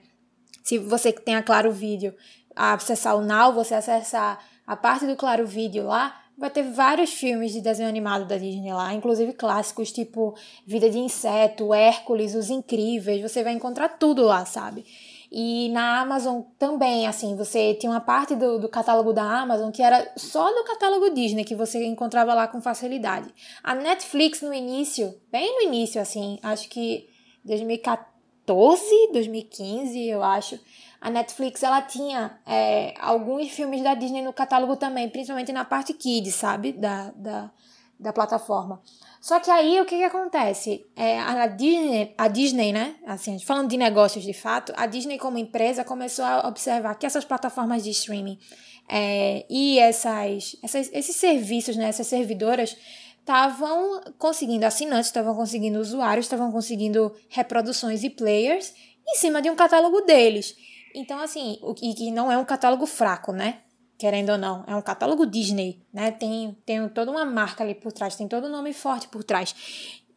Se 0.63 0.77
você 0.77 1.11
que 1.11 1.21
tem 1.21 1.33
a 1.33 1.41
Claro 1.41 1.71
Vídeo 1.71 2.13
acessar 2.55 3.15
o 3.17 3.21
Now, 3.21 3.51
você 3.51 3.73
acessar 3.73 4.37
a 4.67 4.75
parte 4.75 5.07
do 5.07 5.15
Claro 5.15 5.47
Vídeo 5.47 5.85
lá, 5.85 6.21
vai 6.37 6.49
ter 6.49 6.63
vários 6.63 7.13
filmes 7.13 7.51
de 7.51 7.61
desenho 7.61 7.89
animado 7.89 8.25
da 8.25 8.37
Disney 8.37 8.71
lá, 8.71 8.93
inclusive 8.93 9.33
clássicos 9.33 9.91
tipo 9.91 10.35
Vida 10.65 10.89
de 10.89 10.99
Inseto, 10.99 11.73
Hércules, 11.73 12.35
Os 12.35 12.49
Incríveis, 12.49 13.21
você 13.21 13.43
vai 13.43 13.53
encontrar 13.53 13.89
tudo 13.97 14.23
lá, 14.23 14.45
sabe? 14.45 14.85
E 15.31 15.69
na 15.69 15.99
Amazon 15.99 16.41
também, 16.57 17.05
assim, 17.05 17.35
você 17.35 17.73
tinha 17.73 17.91
uma 17.91 17.99
parte 17.99 18.33
do, 18.35 18.59
do 18.59 18.69
catálogo 18.69 19.11
da 19.11 19.23
Amazon 19.23 19.71
que 19.71 19.81
era 19.81 20.09
só 20.15 20.53
do 20.53 20.63
catálogo 20.63 21.13
Disney, 21.13 21.43
que 21.43 21.55
você 21.55 21.85
encontrava 21.85 22.33
lá 22.33 22.47
com 22.47 22.61
facilidade. 22.61 23.33
A 23.61 23.75
Netflix 23.75 24.41
no 24.41 24.53
início, 24.53 25.13
bem 25.29 25.53
no 25.55 25.61
início, 25.63 25.99
assim, 25.99 26.39
acho 26.41 26.69
que 26.69 27.09
2014, 27.43 28.85
2015, 29.11 30.07
eu 30.07 30.23
acho, 30.23 30.57
a 30.99 31.09
Netflix 31.09 31.63
ela 31.63 31.81
tinha 31.81 32.39
é, 32.45 32.93
alguns 32.99 33.49
filmes 33.49 33.83
da 33.83 33.93
Disney 33.93 34.21
no 34.21 34.33
catálogo 34.33 34.75
também, 34.75 35.09
principalmente 35.09 35.51
na 35.51 35.63
parte 35.63 35.93
kids, 35.93 36.35
sabe? 36.35 36.71
Da, 36.71 37.11
da, 37.15 37.51
da 37.99 38.13
plataforma. 38.13 38.81
Só 39.19 39.39
que 39.39 39.49
aí 39.49 39.79
o 39.81 39.85
que, 39.85 39.97
que 39.97 40.03
acontece? 40.03 40.85
É, 40.95 41.19
a, 41.19 41.47
Disney, 41.47 42.13
a 42.17 42.27
Disney, 42.27 42.71
né? 42.71 42.95
Assim, 43.05 43.39
falando 43.39 43.69
de 43.69 43.77
negócios 43.77 44.23
de 44.23 44.33
fato, 44.33 44.73
a 44.75 44.85
Disney, 44.85 45.17
como 45.17 45.37
empresa, 45.37 45.83
começou 45.83 46.23
a 46.23 46.47
observar 46.47 46.95
que 46.95 47.05
essas 47.05 47.25
plataformas 47.25 47.83
de 47.83 47.89
streaming 47.89 48.39
é, 48.87 49.45
e 49.49 49.79
essas, 49.79 50.55
essas, 50.63 50.89
esses 50.93 51.15
serviços, 51.15 51.75
né, 51.75 51.89
essas 51.89 52.07
servidoras, 52.07 52.77
estavam 53.19 54.01
conseguindo 54.17 54.65
assinantes, 54.65 55.07
estavam 55.07 55.35
conseguindo 55.35 55.79
usuários, 55.79 56.25
estavam 56.25 56.51
conseguindo 56.51 57.13
reproduções 57.27 58.03
e 58.03 58.09
players 58.09 58.73
em 59.05 59.15
cima 59.17 59.41
de 59.41 59.49
um 59.49 59.55
catálogo 59.55 60.01
deles. 60.01 60.55
Então, 60.93 61.19
assim, 61.19 61.59
o, 61.61 61.73
e 61.81 61.93
que 61.93 62.11
não 62.11 62.31
é 62.31 62.37
um 62.37 62.45
catálogo 62.45 62.85
fraco, 62.85 63.31
né? 63.31 63.59
Querendo 63.97 64.31
ou 64.31 64.37
não, 64.37 64.63
é 64.67 64.75
um 64.75 64.81
catálogo 64.81 65.25
Disney, 65.25 65.81
né? 65.91 66.11
Tem, 66.11 66.55
tem 66.65 66.87
toda 66.89 67.11
uma 67.11 67.25
marca 67.25 67.63
ali 67.63 67.73
por 67.73 67.91
trás, 67.91 68.15
tem 68.15 68.27
todo 68.27 68.47
um 68.47 68.51
nome 68.51 68.73
forte 68.73 69.07
por 69.07 69.23
trás. 69.23 69.55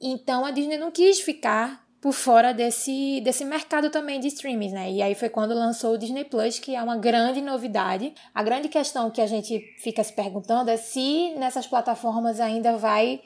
Então 0.01 0.45
a 0.45 0.51
Disney 0.51 0.77
não 0.77 0.91
quis 0.91 1.21
ficar 1.21 1.87
por 2.01 2.13
fora 2.13 2.53
desse, 2.53 3.21
desse 3.21 3.45
mercado 3.45 3.91
também 3.91 4.19
de 4.19 4.29
streamings, 4.29 4.73
né? 4.73 4.91
E 4.91 5.03
aí 5.03 5.15
foi 5.15 5.29
quando 5.29 5.53
lançou 5.53 5.95
o 5.95 5.99
Disney 5.99 6.25
Plus, 6.25 6.59
que 6.59 6.75
é 6.75 6.83
uma 6.83 6.97
grande 6.97 7.43
novidade. 7.43 8.15
A 8.35 8.43
grande 8.43 8.69
questão 8.69 9.11
que 9.11 9.21
a 9.21 9.27
gente 9.27 9.61
fica 9.79 10.03
se 10.03 10.13
perguntando 10.13 10.71
é 10.71 10.79
se 10.79 11.35
nessas 11.37 11.67
plataformas 11.67 12.41
ainda 12.41 12.77
vai 12.77 13.21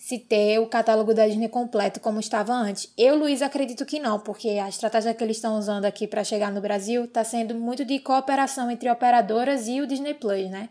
se 0.00 0.18
ter 0.18 0.58
o 0.58 0.66
catálogo 0.66 1.12
da 1.12 1.26
Disney 1.26 1.50
completo 1.50 2.00
como 2.00 2.18
estava 2.18 2.54
antes. 2.54 2.90
Eu, 2.96 3.16
Luiz, 3.16 3.42
acredito 3.42 3.84
que 3.84 4.00
não, 4.00 4.18
porque 4.18 4.48
a 4.48 4.66
estratégia 4.66 5.12
que 5.12 5.22
eles 5.22 5.36
estão 5.36 5.58
usando 5.58 5.84
aqui 5.84 6.06
para 6.06 6.24
chegar 6.24 6.50
no 6.50 6.60
Brasil 6.62 7.04
está 7.04 7.22
sendo 7.22 7.54
muito 7.54 7.84
de 7.84 7.98
cooperação 7.98 8.70
entre 8.70 8.90
operadoras 8.90 9.68
e 9.68 9.78
o 9.78 9.86
Disney 9.86 10.14
Plus, 10.14 10.48
né? 10.50 10.70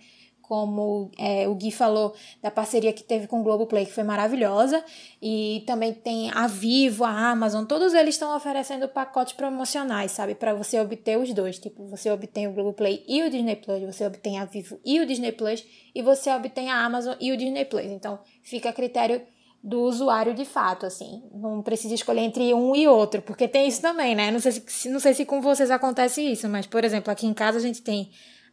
Como 0.50 1.12
é, 1.16 1.48
o 1.48 1.54
Gui 1.54 1.70
falou 1.70 2.16
da 2.42 2.50
parceria 2.50 2.92
que 2.92 3.04
teve 3.04 3.28
com 3.28 3.40
o 3.40 3.44
Globoplay, 3.44 3.86
que 3.86 3.94
foi 3.94 4.04
maravilhosa, 4.04 4.84
e 5.22 5.64
também 5.68 5.94
tem 5.94 6.32
a 6.32 6.48
Vivo, 6.48 7.06
a 7.06 7.12
Amazon, 7.12 7.66
todos 7.66 7.94
eles 7.94 8.16
estão 8.16 8.36
oferecendo 8.36 8.88
pacotes 8.88 9.34
promocionais, 9.34 10.12
sabe, 10.12 10.34
para 10.34 10.56
você 10.56 10.80
obter 10.80 11.20
os 11.20 11.32
dois, 11.36 11.60
tipo, 11.60 11.86
você 11.86 12.10
obtém 12.10 12.48
o 12.48 12.52
Globoplay 12.52 13.06
e 13.08 13.22
o 13.22 13.30
Disney 13.30 13.58
Plus, 13.58 13.84
você 13.84 14.08
obtém 14.08 14.40
a 14.40 14.46
Vivo 14.46 14.80
e 14.84 15.00
o 15.00 15.06
Disney 15.06 15.32
Plus, 15.32 15.64
e 15.94 16.02
você 16.02 16.32
obtém 16.32 16.72
a 16.72 16.84
Amazon 16.84 17.16
e 17.22 17.32
o 17.32 17.38
Disney 17.38 17.66
Plus, 17.66 17.86
então 17.86 18.18
fica 18.42 18.70
a 18.70 18.74
critério 18.74 19.22
do 19.64 19.82
usuário 19.82 20.34
de 20.34 20.46
fato, 20.46 20.88
assim, 20.88 21.22
não 21.32 21.62
precisa 21.62 21.94
escolher 21.94 22.22
entre 22.22 22.52
um 22.56 22.76
e 22.76 22.88
outro, 22.88 23.22
porque 23.22 23.48
tem 23.48 23.68
isso 23.68 23.84
também, 23.84 24.16
né, 24.16 24.32
não 24.32 24.40
sei 24.40 24.52
se, 24.54 24.90
não 24.90 25.00
sei 25.00 25.14
se 25.14 25.26
com 25.26 25.42
vocês 25.42 25.70
acontece 25.70 26.24
isso, 26.24 26.50
mas, 26.50 26.66
por 26.66 26.84
exemplo, 26.84 27.12
aqui 27.12 27.28
em 27.28 27.36
casa 27.36 27.60
a 27.60 27.62
gente 27.62 27.84
tem 27.84 28.10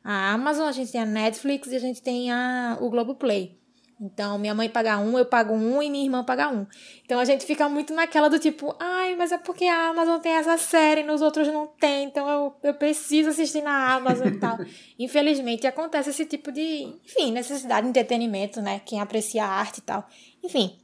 a 0.09 0.33
Amazon, 0.33 0.69
a 0.69 0.73
gente 0.73 0.93
tem 0.93 1.01
a 1.01 1.05
Netflix 1.05 1.67
e 1.73 1.75
a 1.75 1.81
gente 1.81 2.01
tem 2.01 2.31
a, 2.31 2.79
o 2.81 2.89
Globoplay. 2.89 3.59
Então, 4.01 4.39
minha 4.39 4.55
mãe 4.55 4.69
paga 4.69 4.99
um, 4.99 5.19
eu 5.19 5.27
pago 5.27 5.53
um 5.53 5.83
e 5.83 5.91
minha 5.91 6.05
irmã 6.05 6.23
paga 6.23 6.49
um. 6.49 6.65
Então, 7.05 7.19
a 7.19 7.25
gente 7.25 7.45
fica 7.45 7.69
muito 7.69 7.93
naquela 7.93 8.29
do 8.29 8.39
tipo, 8.39 8.77
ai, 8.79 9.17
mas 9.17 9.33
é 9.33 9.39
porque 9.39 9.65
a 9.65 9.89
Amazon 9.89 10.21
tem 10.21 10.31
essa 10.31 10.57
série, 10.59 11.03
nos 11.03 11.23
outros 11.23 11.49
não 11.49 11.67
tem, 11.67 12.05
então 12.05 12.29
eu, 12.29 12.55
eu 12.63 12.75
preciso 12.75 13.31
assistir 13.31 13.63
na 13.63 13.95
Amazon 13.95 14.29
e 14.29 14.39
tal. 14.39 14.59
Infelizmente, 14.97 15.67
acontece 15.67 16.11
esse 16.11 16.25
tipo 16.25 16.53
de, 16.53 16.95
enfim, 17.05 17.33
necessidade 17.33 17.83
de 17.83 17.91
entretenimento, 17.91 18.63
né? 18.63 18.81
Quem 18.85 19.01
aprecia 19.01 19.45
a 19.45 19.49
arte 19.49 19.79
e 19.79 19.83
tal. 19.83 20.07
Enfim, 20.45 20.79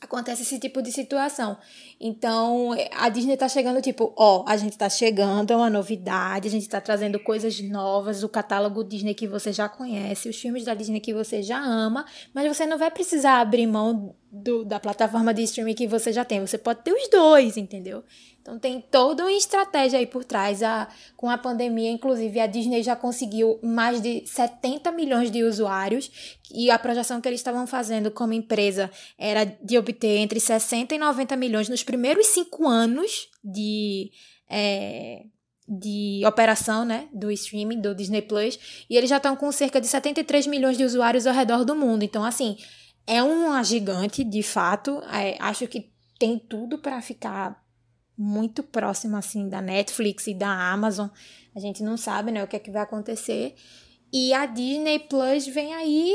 acontece 0.00 0.42
esse 0.42 0.58
tipo 0.58 0.82
de 0.82 0.90
situação. 0.90 1.56
Então, 2.00 2.70
a 2.92 3.08
Disney 3.08 3.36
tá 3.36 3.48
chegando 3.48 3.82
tipo, 3.82 4.12
ó, 4.16 4.44
a 4.46 4.56
gente 4.56 4.78
tá 4.78 4.88
chegando, 4.88 5.52
é 5.52 5.56
uma 5.56 5.68
novidade, 5.68 6.46
a 6.46 6.50
gente 6.50 6.68
tá 6.68 6.80
trazendo 6.80 7.18
coisas 7.18 7.60
novas, 7.60 8.22
o 8.22 8.28
catálogo 8.28 8.84
Disney 8.84 9.14
que 9.14 9.26
você 9.26 9.52
já 9.52 9.68
conhece, 9.68 10.28
os 10.28 10.36
filmes 10.36 10.64
da 10.64 10.74
Disney 10.74 11.00
que 11.00 11.12
você 11.12 11.42
já 11.42 11.58
ama, 11.58 12.06
mas 12.32 12.46
você 12.46 12.66
não 12.66 12.78
vai 12.78 12.90
precisar 12.90 13.40
abrir 13.40 13.66
mão 13.66 14.14
do, 14.30 14.64
da 14.64 14.78
plataforma 14.78 15.34
de 15.34 15.42
streaming 15.42 15.74
que 15.74 15.88
você 15.88 16.12
já 16.12 16.24
tem, 16.24 16.40
você 16.40 16.58
pode 16.58 16.82
ter 16.82 16.92
os 16.92 17.08
dois, 17.08 17.56
entendeu? 17.56 18.04
Então 18.48 18.58
tem 18.58 18.80
toda 18.80 19.24
uma 19.24 19.32
estratégia 19.32 19.98
aí 19.98 20.06
por 20.06 20.24
trás. 20.24 20.62
A, 20.62 20.88
com 21.16 21.28
a 21.28 21.36
pandemia, 21.36 21.90
inclusive, 21.90 22.40
a 22.40 22.46
Disney 22.46 22.82
já 22.82 22.96
conseguiu 22.96 23.58
mais 23.62 24.00
de 24.00 24.26
70 24.26 24.90
milhões 24.90 25.30
de 25.30 25.44
usuários 25.44 26.38
e 26.50 26.70
a 26.70 26.78
projeção 26.78 27.20
que 27.20 27.28
eles 27.28 27.40
estavam 27.40 27.66
fazendo 27.66 28.10
como 28.10 28.32
empresa 28.32 28.90
era 29.18 29.44
de 29.44 29.76
obter 29.76 30.16
entre 30.16 30.40
60 30.40 30.94
e 30.94 30.98
90 30.98 31.36
milhões 31.36 31.68
nos 31.68 31.82
primeiros 31.88 32.26
cinco 32.26 32.68
anos 32.68 33.28
de. 33.42 34.10
É, 34.50 35.22
de 35.70 36.22
operação, 36.26 36.82
né, 36.82 37.10
do 37.12 37.30
streaming, 37.30 37.82
do 37.82 37.94
Disney 37.94 38.22
Plus, 38.22 38.86
e 38.88 38.96
eles 38.96 39.10
já 39.10 39.18
estão 39.18 39.36
com 39.36 39.52
cerca 39.52 39.78
de 39.78 39.86
73 39.86 40.46
milhões 40.46 40.78
de 40.78 40.84
usuários 40.84 41.26
ao 41.26 41.34
redor 41.34 41.62
do 41.62 41.76
mundo. 41.76 42.02
Então, 42.02 42.24
assim, 42.24 42.56
é 43.06 43.22
uma 43.22 43.62
gigante, 43.62 44.24
de 44.24 44.42
fato. 44.42 45.02
É, 45.12 45.36
acho 45.38 45.68
que 45.68 45.92
tem 46.18 46.38
tudo 46.38 46.78
para 46.78 47.02
ficar 47.02 47.62
muito 48.16 48.62
próximo 48.62 49.14
assim 49.18 49.46
da 49.46 49.60
Netflix 49.60 50.26
e 50.26 50.32
da 50.32 50.72
Amazon. 50.72 51.08
A 51.54 51.60
gente 51.60 51.82
não 51.82 51.98
sabe, 51.98 52.32
né, 52.32 52.42
o 52.42 52.48
que 52.48 52.56
é 52.56 52.58
que 52.58 52.70
vai 52.70 52.80
acontecer. 52.80 53.54
E 54.10 54.32
a 54.32 54.46
Disney 54.46 55.00
Plus 55.00 55.46
vem 55.46 55.74
aí 55.74 56.14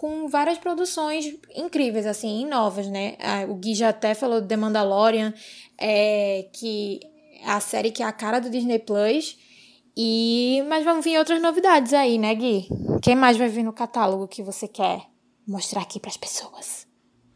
com 0.00 0.28
várias 0.28 0.56
produções 0.56 1.26
incríveis, 1.54 2.06
assim, 2.06 2.46
novas, 2.46 2.86
né? 2.86 3.18
O 3.50 3.54
Gui 3.56 3.74
já 3.74 3.90
até 3.90 4.14
falou 4.14 4.40
do 4.40 4.48
The 4.48 4.56
Mandalorian, 4.56 5.34
é, 5.76 6.48
que 6.54 7.00
é 7.42 7.50
a 7.50 7.60
série 7.60 7.90
que 7.90 8.02
é 8.02 8.06
a 8.06 8.12
cara 8.12 8.40
do 8.40 8.48
Disney 8.48 8.78
Plus. 8.78 9.36
E 9.94 10.64
mas 10.70 10.86
vão 10.86 11.02
vir 11.02 11.18
outras 11.18 11.42
novidades 11.42 11.92
aí, 11.92 12.16
né, 12.16 12.34
Gui? 12.34 12.66
Quem 13.02 13.14
mais 13.14 13.36
vai 13.36 13.50
vir 13.50 13.62
no 13.62 13.74
catálogo 13.74 14.26
que 14.26 14.42
você 14.42 14.66
quer 14.66 15.02
mostrar 15.46 15.82
aqui 15.82 16.00
para 16.00 16.08
as 16.08 16.16
pessoas? 16.16 16.86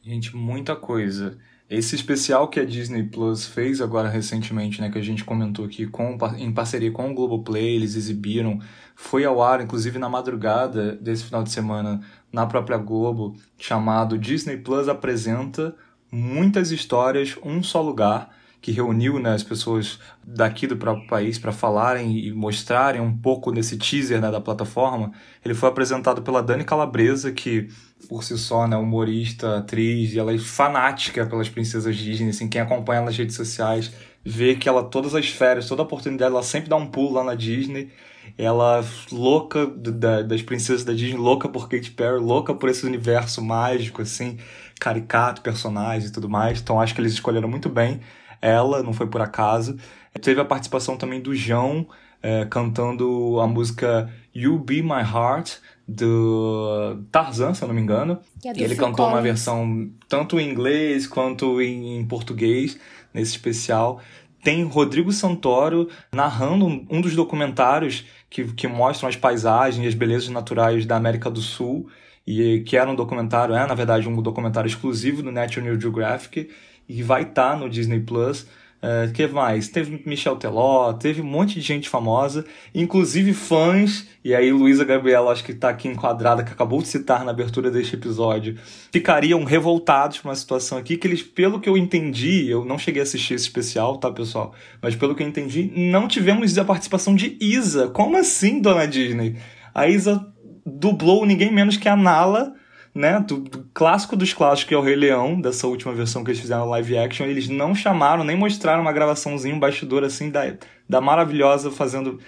Gente, 0.01 0.35
muita 0.35 0.75
coisa. 0.75 1.39
Esse 1.69 1.95
especial 1.95 2.49
que 2.49 2.61
a 2.61 2.65
Disney 2.65 3.05
Plus 3.05 3.47
fez 3.47 3.81
agora 3.81 4.09
recentemente, 4.09 4.83
né, 4.83 4.91
que 4.91 4.99
a 4.99 5.03
gente 5.03 5.25
comentou 5.25 5.65
aqui 5.65 5.87
com, 5.87 6.19
em 6.37 6.53
parceria 6.53 6.93
com 6.93 7.11
o 7.11 7.15
Globoplay, 7.15 7.77
eles 7.77 7.97
exibiram, 7.97 8.61
foi 8.95 9.25
ao 9.25 9.43
ar, 9.43 9.63
inclusive 9.63 9.99
na 9.99 10.09
madrugada 10.09 10.95
desse 10.97 11.25
final 11.25 11.43
de 11.43 11.51
semana, 11.51 12.03
na 12.31 12.45
própria 12.45 12.77
Globo, 12.77 13.35
chamado 13.57 14.19
Disney 14.19 14.59
Plus 14.59 14.89
apresenta 14.89 15.75
muitas 16.13 16.71
histórias, 16.71 17.37
um 17.43 17.63
só 17.63 17.81
lugar, 17.81 18.31
que 18.61 18.73
reuniu 18.73 19.19
né, 19.19 19.35
as 19.35 19.43
pessoas 19.43 19.99
daqui 20.27 20.67
do 20.67 20.77
próprio 20.77 21.07
país 21.07 21.39
para 21.39 21.53
falarem 21.53 22.19
e 22.19 22.33
mostrarem 22.33 23.01
um 23.01 23.15
pouco 23.15 23.53
desse 23.53 23.77
teaser 23.77 24.21
né, 24.23 24.31
da 24.31 24.41
plataforma. 24.41 25.13
Ele 25.45 25.53
foi 25.53 25.69
apresentado 25.69 26.23
pela 26.23 26.43
Dani 26.43 26.65
Calabresa, 26.65 27.31
que 27.31 27.69
por 28.05 28.23
si 28.25 28.37
só, 28.39 28.67
né, 28.67 28.77
humorista, 28.77 29.59
atriz, 29.59 30.13
e 30.15 30.19
ela 30.19 30.33
é 30.33 30.39
fanática 30.39 31.27
pelas 31.27 31.49
princesas 31.49 31.97
Disney, 31.97 32.31
assim, 32.31 32.49
quem 32.49 32.61
acompanha 32.61 32.99
ela 32.99 33.07
nas 33.07 33.17
redes 33.17 33.37
sociais 33.37 33.93
vê 34.25 34.55
que 34.55 34.69
ela, 34.69 34.83
todas 34.83 35.15
as 35.15 35.29
férias, 35.29 35.69
toda 35.69 35.83
oportunidade, 35.83 36.33
ela 36.33 36.43
sempre 36.43 36.69
dá 36.69 36.77
um 36.77 36.87
pulo 36.87 37.15
lá 37.15 37.25
na 37.25 37.35
Disney, 37.35 37.91
ela 38.39 38.85
louca 39.13 39.67
da, 39.67 40.23
das 40.23 40.43
princesas 40.43 40.85
da 40.85 40.93
Disney, 40.93 41.19
louca 41.19 41.49
por 41.49 41.69
Katy 41.69 41.91
Perry, 41.91 42.19
louca 42.21 42.55
por 42.55 42.69
esse 42.69 42.87
universo 42.87 43.43
mágico, 43.43 44.03
assim, 44.03 44.39
caricato, 44.81 45.43
personagens 45.43 46.11
e 46.11 46.13
tudo 46.13 46.29
mais, 46.29 46.61
então 46.61 46.81
acho 46.81 46.95
que 46.95 47.01
eles 47.01 47.13
escolheram 47.13 47.49
muito 47.49 47.69
bem 47.69 48.01
ela, 48.45 48.83
não 48.83 48.93
foi 48.93 49.07
por 49.07 49.23
acaso. 49.23 49.77
Teve 50.21 50.41
a 50.41 50.45
participação 50.45 50.97
também 50.99 51.21
do 51.21 51.35
João, 51.35 51.89
é, 52.23 52.45
cantando 52.45 53.41
a 53.41 53.47
música 53.47 54.13
You 54.35 54.59
Be 54.59 54.83
My 54.83 55.03
Heart, 55.03 55.59
do 55.87 57.05
Tarzan, 57.13 57.55
se 57.55 57.63
eu 57.63 57.69
não 57.69 57.75
me 57.75 57.81
engano. 57.81 58.19
É 58.45 58.51
ele 58.51 58.75
cantou 58.75 59.07
uma 59.07 59.21
versão 59.21 59.91
tanto 60.09 60.41
em 60.41 60.51
inglês 60.51 61.07
quanto 61.07 61.61
em, 61.61 61.99
em 61.99 62.05
português 62.05 62.79
nesse 63.13 63.33
especial. 63.33 64.01
Tem 64.43 64.63
Rodrigo 64.65 65.13
Santoro 65.13 65.89
narrando 66.13 66.67
um 66.67 67.01
dos 67.01 67.15
documentários 67.15 68.05
que, 68.29 68.45
que 68.53 68.67
mostram 68.67 69.09
as 69.09 69.17
paisagens 69.17 69.85
e 69.85 69.89
as 69.89 69.95
belezas 69.95 70.29
naturais 70.29 70.85
da 70.85 70.97
América 70.97 71.31
do 71.31 71.41
Sul, 71.41 71.89
e 72.27 72.61
que 72.61 72.77
era 72.77 72.91
um 72.91 72.95
documentário, 72.95 73.55
é 73.55 73.67
na 73.67 73.75
verdade 73.75 74.09
um 74.09 74.21
documentário 74.21 74.69
exclusivo 74.69 75.23
do 75.23 75.31
National 75.31 75.81
Geographic, 75.81 76.51
e 76.89 77.03
vai 77.03 77.23
estar 77.23 77.53
tá 77.53 77.57
no 77.57 77.71
Disney 77.71 78.01
Plus. 78.01 78.47
Uh, 78.85 79.11
que 79.15 79.27
mais? 79.27 79.69
Teve 79.69 80.03
Michel 80.05 80.37
Teló, 80.37 80.93
teve 80.93 81.23
um 81.23 81.25
monte 81.25 81.55
de 81.55 81.63
gente 81.63 81.89
famosa, 81.89 82.45
inclusive 82.75 83.33
fãs, 83.33 84.07
e 84.23 84.35
aí 84.35 84.53
Luísa 84.53 84.85
Gabriela, 84.85 85.33
acho 85.33 85.43
que 85.43 85.53
está 85.53 85.71
aqui 85.71 85.89
enquadrada, 85.89 86.45
que 86.45 86.53
acabou 86.53 86.83
de 86.83 86.89
citar 86.89 87.25
na 87.25 87.31
abertura 87.31 87.71
deste 87.71 87.95
episódio, 87.95 88.59
ficariam 88.93 89.43
revoltados 89.43 90.19
com 90.19 90.29
uma 90.29 90.35
situação 90.35 90.77
aqui 90.77 90.99
que 90.99 91.07
eles, 91.07 91.23
pelo 91.23 91.61
que 91.61 91.69
eu 91.69 91.79
entendi, 91.79 92.47
eu 92.51 92.63
não 92.63 92.79
cheguei 92.79 93.01
a 93.01 93.05
assistir 93.05 93.33
esse 93.33 93.47
especial, 93.47 93.97
tá, 93.97 94.11
pessoal? 94.11 94.55
Mas 94.83 94.95
pelo 94.95 95.15
que 95.15 95.23
eu 95.23 95.29
entendi, 95.29 95.73
não 95.75 96.07
tivemos 96.07 96.59
a 96.59 96.65
participação 96.65 97.15
de 97.15 97.39
Isa. 97.41 97.89
Como 97.89 98.19
assim, 98.19 98.61
dona 98.61 98.87
Disney? 98.87 99.37
A 99.75 99.89
Isa 99.89 100.27
dublou 100.67 101.25
ninguém 101.25 101.51
menos 101.51 101.79
que 101.79 101.89
a 101.89 101.97
Nala 101.97 102.53
né, 102.95 103.19
do, 103.19 103.39
do, 103.39 103.69
clássico 103.75 104.15
dos 104.15 104.33
clássicos, 104.33 104.69
que 104.69 104.75
é 104.75 104.79
o 104.79 104.83
Rei 104.83 104.95
Leão, 104.95 105.41
dessa 105.41 105.67
última 105.67 105.93
versão 105.93 106.23
que 106.23 106.31
eles 106.31 106.41
fizeram 106.41 106.69
live 106.69 106.97
action, 106.97 107.27
eles 107.27 107.49
não 107.49 107.75
chamaram, 107.75 108.23
nem 108.23 108.37
mostraram 108.37 108.83
uma 108.83 108.93
gravaçãozinha, 108.93 109.55
um 109.55 109.59
bastidor 109.59 110.05
assim 110.05 110.31
da, 110.31 110.55
da 110.89 111.01
maravilhosa 111.01 111.73
fazendo 111.73 112.21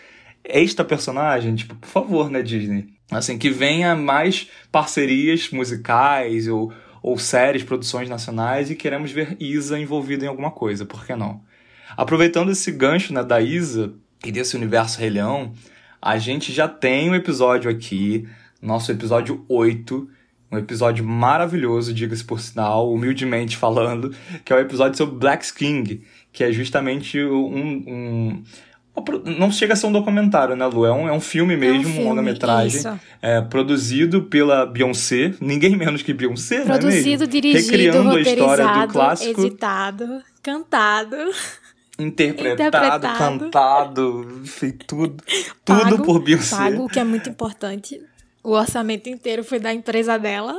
esta 0.42 0.84
personagem, 0.84 1.54
tipo, 1.54 1.74
por 1.76 1.88
favor, 1.88 2.30
né, 2.30 2.42
Disney? 2.42 2.88
Assim, 3.10 3.38
que 3.38 3.48
venha 3.48 3.94
mais 3.94 4.50
parcerias 4.72 5.50
musicais 5.50 6.48
ou, 6.48 6.72
ou 7.00 7.16
séries, 7.16 7.62
produções 7.62 8.08
nacionais 8.08 8.68
e 8.68 8.74
queremos 8.74 9.12
ver 9.12 9.36
Isa 9.38 9.78
envolvida 9.78 10.24
em 10.24 10.28
alguma 10.28 10.50
coisa, 10.50 10.84
por 10.84 11.06
que 11.06 11.14
não? 11.14 11.40
Aproveitando 11.96 12.50
esse 12.50 12.72
gancho 12.72 13.14
né, 13.14 13.22
da 13.22 13.40
Isa 13.40 13.94
e 14.24 14.32
desse 14.32 14.56
universo 14.56 14.98
Rei 14.98 15.10
Leão, 15.10 15.52
a 16.02 16.18
gente 16.18 16.52
já 16.52 16.66
tem 16.66 17.08
um 17.08 17.14
episódio 17.14 17.70
aqui, 17.70 18.28
nosso 18.60 18.90
episódio 18.90 19.44
8, 19.48 20.08
Um 20.50 20.58
episódio 20.58 21.04
maravilhoso, 21.04 21.92
diga-se 21.92 22.24
por 22.24 22.40
sinal, 22.40 22.92
humildemente 22.92 23.56
falando, 23.56 24.14
que 24.44 24.52
é 24.52 24.56
o 24.56 24.60
episódio 24.60 24.96
sobre 24.96 25.16
Black 25.16 25.52
King, 25.52 26.02
que 26.32 26.44
é 26.44 26.52
justamente 26.52 27.20
um, 27.20 27.84
um 27.86 28.42
não 29.38 29.50
chega 29.50 29.74
a 29.74 29.76
ser 29.76 29.86
um 29.86 29.92
documentário, 29.92 30.56
né, 30.56 30.66
Lu? 30.66 30.86
É 30.86 30.92
um, 30.92 31.08
é 31.08 31.12
um 31.12 31.20
filme 31.20 31.56
mesmo, 31.56 31.84
é 31.84 32.00
um, 32.00 32.04
um 32.04 32.08
longa-metragem. 32.08 32.80
É, 33.20 33.40
produzido 33.42 34.22
pela 34.22 34.64
Beyoncé, 34.64 35.34
ninguém 35.40 35.76
menos 35.76 36.02
que 36.02 36.14
Beyoncé, 36.14 36.60
Produzido, 36.64 37.24
não 37.24 37.24
é 37.24 37.26
dirigido, 37.26 37.70
Recriando 37.70 38.10
a 38.10 38.20
história 38.20 38.86
do 38.86 38.92
clássico. 38.92 39.40
editado, 39.42 40.22
cantado. 40.42 41.16
Interpretado, 41.98 42.68
interpretado. 42.68 43.18
cantado, 43.18 44.42
feito 44.44 44.86
tudo. 44.86 45.22
Pago, 45.64 45.90
tudo 45.90 46.02
por 46.02 46.22
Beyoncé. 46.22 46.56
Pago, 46.56 46.84
o 46.84 46.88
que 46.88 46.98
é 46.98 47.04
muito 47.04 47.28
importante. 47.28 48.00
O 48.46 48.52
orçamento 48.52 49.08
inteiro 49.08 49.42
foi 49.42 49.58
da 49.58 49.74
empresa 49.74 50.16
dela. 50.16 50.54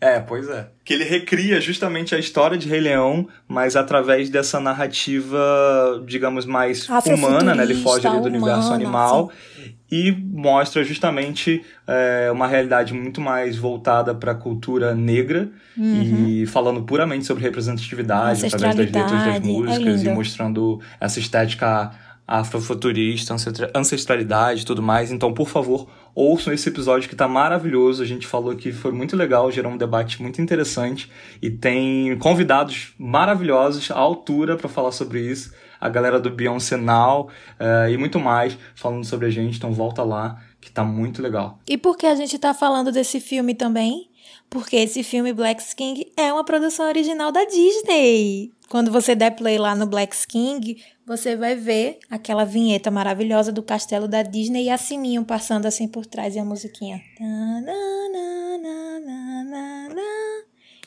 É, 0.00 0.18
pois 0.18 0.48
é. 0.48 0.66
Que 0.84 0.92
ele 0.92 1.04
recria 1.04 1.60
justamente 1.60 2.16
a 2.16 2.18
história 2.18 2.58
de 2.58 2.68
Rei 2.68 2.80
Leão, 2.80 3.28
mas 3.46 3.76
através 3.76 4.28
dessa 4.28 4.58
narrativa, 4.58 6.02
digamos, 6.04 6.44
mais 6.44 6.88
humana, 7.06 7.54
né? 7.54 7.62
Ele 7.62 7.76
foge 7.76 8.08
ali 8.08 8.16
do 8.16 8.26
humana, 8.26 8.38
universo 8.38 8.72
animal 8.72 9.30
sim. 9.54 9.74
e 9.88 10.10
mostra 10.10 10.82
justamente 10.82 11.64
é, 11.86 12.28
uma 12.32 12.48
realidade 12.48 12.92
muito 12.92 13.20
mais 13.20 13.56
voltada 13.56 14.12
para 14.12 14.32
a 14.32 14.34
cultura 14.34 14.92
negra 14.92 15.48
uhum. 15.78 16.26
e 16.26 16.46
falando 16.46 16.82
puramente 16.82 17.24
sobre 17.24 17.44
representatividade 17.44 18.44
através 18.46 18.74
das 18.74 18.84
letras 18.84 19.12
das 19.12 19.40
músicas 19.42 20.04
é 20.04 20.10
e 20.10 20.12
mostrando 20.12 20.80
essa 21.00 21.20
estética 21.20 21.92
afrofuturista, 22.26 23.36
ancestralidade 23.74 24.62
e 24.62 24.64
tudo 24.64 24.82
mais. 24.82 25.12
Então, 25.12 25.32
por 25.32 25.48
favor, 25.48 25.86
ouçam 26.14 26.52
esse 26.52 26.68
episódio 26.68 27.08
que 27.08 27.14
tá 27.14 27.28
maravilhoso. 27.28 28.02
A 28.02 28.06
gente 28.06 28.26
falou 28.26 28.54
que 28.56 28.72
foi 28.72 28.90
muito 28.90 29.16
legal, 29.16 29.50
gerou 29.50 29.72
um 29.72 29.76
debate 29.76 30.20
muito 30.20 30.40
interessante 30.42 31.10
e 31.40 31.50
tem 31.50 32.18
convidados 32.18 32.94
maravilhosos 32.98 33.90
à 33.90 33.98
altura 33.98 34.56
para 34.56 34.68
falar 34.68 34.92
sobre 34.92 35.20
isso. 35.20 35.54
A 35.80 35.88
galera 35.88 36.18
do 36.18 36.30
Beyoncé 36.30 36.76
Now 36.76 37.28
uh, 37.60 37.90
e 37.90 37.96
muito 37.96 38.18
mais 38.18 38.58
falando 38.74 39.04
sobre 39.04 39.26
a 39.26 39.30
gente. 39.30 39.58
Então, 39.58 39.72
volta 39.72 40.02
lá, 40.02 40.42
que 40.60 40.72
tá 40.72 40.82
muito 40.82 41.22
legal. 41.22 41.60
E 41.68 41.76
por 41.76 41.96
que 41.96 42.06
a 42.06 42.14
gente 42.14 42.36
tá 42.38 42.52
falando 42.54 42.90
desse 42.90 43.20
filme 43.20 43.54
também? 43.54 44.10
Porque 44.48 44.76
esse 44.76 45.02
filme 45.02 45.32
Black 45.32 45.62
King 45.76 46.10
é 46.16 46.32
uma 46.32 46.44
produção 46.44 46.86
original 46.88 47.30
da 47.30 47.44
Disney. 47.44 48.52
Quando 48.68 48.90
você 48.90 49.14
der 49.14 49.30
play 49.30 49.58
lá 49.58 49.74
no 49.74 49.86
Black 49.86 50.16
King, 50.26 50.82
você 51.06 51.36
vai 51.36 51.54
ver 51.54 51.98
aquela 52.10 52.44
vinheta 52.44 52.90
maravilhosa 52.90 53.52
do 53.52 53.62
castelo 53.62 54.08
da 54.08 54.22
Disney 54.22 54.64
e 54.64 54.70
a 54.70 54.76
sininho 54.76 55.24
passando 55.24 55.66
assim 55.66 55.86
por 55.86 56.04
trás 56.04 56.34
e 56.34 56.38
a 56.38 56.44
musiquinha. 56.44 57.00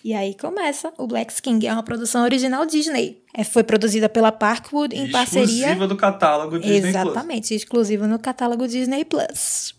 E 0.04 0.14
aí 0.14 0.34
começa 0.34 0.94
o 0.98 1.08
Black 1.08 1.42
King, 1.42 1.68
é 1.68 1.74
uma 1.74 1.84
produção 1.84 2.24
original 2.24 2.66
Disney. 2.66 3.22
É, 3.34 3.44
foi 3.44 3.64
produzida 3.64 4.10
pela 4.10 4.32
Parkwood 4.32 4.96
em 4.96 5.06
exclusiva 5.06 5.18
parceria. 5.18 5.46
Exclusiva 5.46 5.88
do 5.88 5.96
catálogo 5.96 6.60
Disney 6.60 6.90
Exatamente, 6.90 7.48
Plus. 7.50 7.52
exclusiva 7.52 8.08
no 8.08 8.20
catálogo 8.20 8.68
Disney 8.68 9.06
Plus. 9.06 9.76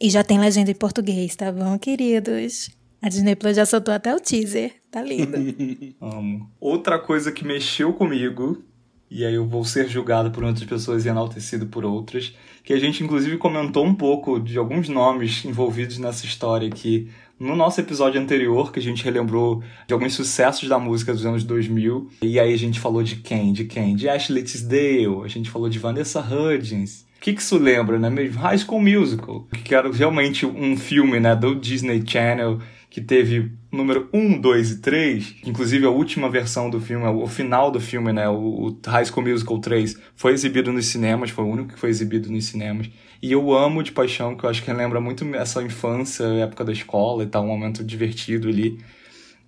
E 0.00 0.10
já 0.10 0.22
tem 0.22 0.38
legenda 0.38 0.70
em 0.70 0.74
português, 0.74 1.34
tá 1.36 1.50
bom, 1.50 1.78
queridos? 1.78 2.70
A 3.00 3.08
Disney 3.08 3.36
Plus 3.36 3.56
já 3.56 3.64
soltou 3.64 3.94
até 3.94 4.14
o 4.14 4.20
teaser. 4.20 4.74
Tá 4.96 5.02
lindo. 5.02 5.36
Amo. 6.00 6.50
Outra 6.58 6.98
coisa 6.98 7.30
que 7.30 7.44
mexeu 7.44 7.92
comigo, 7.92 8.64
e 9.10 9.26
aí 9.26 9.34
eu 9.34 9.46
vou 9.46 9.62
ser 9.62 9.86
julgado 9.90 10.30
por 10.30 10.42
outras 10.42 10.66
pessoas 10.66 11.04
e 11.04 11.10
enaltecido 11.10 11.66
por 11.66 11.84
outras, 11.84 12.34
que 12.64 12.72
a 12.72 12.78
gente 12.78 13.04
inclusive 13.04 13.36
comentou 13.36 13.84
um 13.84 13.94
pouco 13.94 14.40
de 14.40 14.56
alguns 14.56 14.88
nomes 14.88 15.44
envolvidos 15.44 15.98
nessa 15.98 16.24
história 16.24 16.66
aqui 16.66 17.10
no 17.38 17.54
nosso 17.54 17.78
episódio 17.78 18.18
anterior, 18.18 18.72
que 18.72 18.78
a 18.78 18.82
gente 18.82 19.04
relembrou 19.04 19.62
de 19.86 19.92
alguns 19.92 20.14
sucessos 20.14 20.66
da 20.66 20.78
música 20.78 21.12
dos 21.12 21.26
anos 21.26 21.44
2000. 21.44 22.08
E 22.22 22.40
aí 22.40 22.54
a 22.54 22.58
gente 22.58 22.80
falou 22.80 23.02
de 23.02 23.16
quem? 23.16 23.52
De 23.52 23.66
quem? 23.66 23.94
De 23.94 24.08
Ashley 24.08 24.44
Tisdale, 24.44 25.22
a 25.22 25.28
gente 25.28 25.50
falou 25.50 25.68
de 25.68 25.78
Vanessa 25.78 26.22
Hudgens. 26.22 27.04
O 27.18 27.20
que, 27.20 27.34
que 27.34 27.42
isso 27.42 27.58
lembra, 27.58 27.98
né? 27.98 28.08
High 28.08 28.58
School 28.58 28.80
Musical, 28.80 29.46
que 29.62 29.74
era 29.74 29.92
realmente 29.92 30.46
um 30.46 30.74
filme 30.74 31.20
né, 31.20 31.36
do 31.36 31.54
Disney 31.54 32.02
Channel 32.06 32.60
que 32.96 33.00
teve 33.02 33.52
número 33.76 34.08
1, 34.12 34.40
2 34.40 34.70
e 34.70 34.80
3, 34.80 35.36
inclusive 35.44 35.86
a 35.86 35.90
última 35.90 36.28
versão 36.28 36.68
do 36.68 36.80
filme, 36.80 37.06
o 37.06 37.26
final 37.26 37.70
do 37.70 37.80
filme, 37.80 38.12
né, 38.12 38.28
o 38.28 38.76
High 38.86 39.04
School 39.04 39.26
Musical 39.26 39.58
3, 39.58 39.98
foi 40.16 40.32
exibido 40.32 40.72
nos 40.72 40.86
cinemas, 40.86 41.30
foi 41.30 41.44
o 41.44 41.48
único 41.48 41.74
que 41.74 41.78
foi 41.78 41.90
exibido 41.90 42.30
nos 42.30 42.46
cinemas. 42.46 42.88
E 43.22 43.32
eu 43.32 43.52
amo 43.52 43.82
de 43.82 43.92
paixão, 43.92 44.36
que 44.36 44.44
eu 44.44 44.50
acho 44.50 44.62
que 44.62 44.72
lembra 44.72 45.00
muito 45.00 45.24
essa 45.34 45.62
infância, 45.62 46.24
época 46.24 46.64
da 46.64 46.72
escola 46.72 47.22
e 47.22 47.26
tal, 47.26 47.44
um 47.44 47.48
momento 47.48 47.84
divertido 47.84 48.48
ali. 48.48 48.78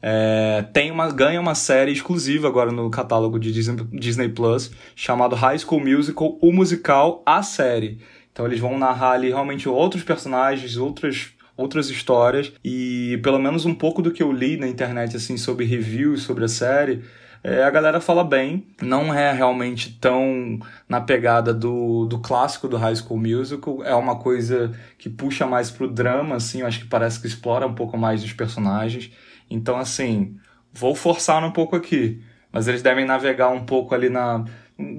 É, 0.00 0.64
tem 0.72 0.90
uma, 0.90 1.10
ganha 1.10 1.40
uma 1.40 1.54
série 1.54 1.92
exclusiva 1.92 2.46
agora 2.46 2.70
no 2.70 2.88
catálogo 2.88 3.38
de 3.38 3.52
Disney, 3.52 3.84
Disney 3.92 4.28
Plus, 4.28 4.70
chamado 4.94 5.34
High 5.34 5.58
School 5.58 5.80
Musical, 5.80 6.38
o 6.40 6.52
musical, 6.52 7.22
a 7.26 7.42
série. 7.42 7.98
Então 8.32 8.46
eles 8.46 8.60
vão 8.60 8.78
narrar 8.78 9.12
ali 9.12 9.28
realmente 9.28 9.68
outros 9.68 10.04
personagens, 10.04 10.76
outras 10.76 11.32
outras 11.58 11.90
histórias 11.90 12.52
e 12.64 13.20
pelo 13.22 13.38
menos 13.38 13.66
um 13.66 13.74
pouco 13.74 14.00
do 14.00 14.10
que 14.10 14.22
eu 14.22 14.32
li 14.32 14.56
na 14.56 14.66
internet 14.66 15.16
assim 15.16 15.36
sobre 15.36 15.66
reviews 15.66 16.22
sobre 16.22 16.44
a 16.44 16.48
série 16.48 17.02
é, 17.42 17.62
a 17.62 17.70
galera 17.70 18.00
fala 18.00 18.24
bem, 18.24 18.66
não 18.82 19.14
é 19.14 19.32
realmente 19.32 19.96
tão 20.00 20.58
na 20.88 21.00
pegada 21.00 21.54
do, 21.54 22.04
do 22.06 22.18
clássico 22.18 22.66
do 22.66 22.76
High 22.76 22.96
School 22.96 23.20
Musical, 23.20 23.82
é 23.84 23.94
uma 23.94 24.16
coisa 24.16 24.74
que 24.98 25.08
puxa 25.08 25.46
mais 25.46 25.70
pro 25.70 25.88
drama, 25.88 26.36
assim, 26.36 26.60
eu 26.60 26.66
acho 26.66 26.80
que 26.80 26.86
parece 26.86 27.20
que 27.20 27.26
explora 27.26 27.66
um 27.66 27.74
pouco 27.74 27.96
mais 27.96 28.24
os 28.24 28.32
personagens. 28.32 29.12
Então, 29.48 29.78
assim, 29.78 30.36
vou 30.72 30.94
forçar 30.94 31.42
um 31.44 31.52
pouco 31.52 31.76
aqui, 31.76 32.20
mas 32.52 32.66
eles 32.66 32.82
devem 32.82 33.04
navegar 33.04 33.50
um 33.50 33.64
pouco 33.64 33.94
ali 33.94 34.08
na. 34.08 34.44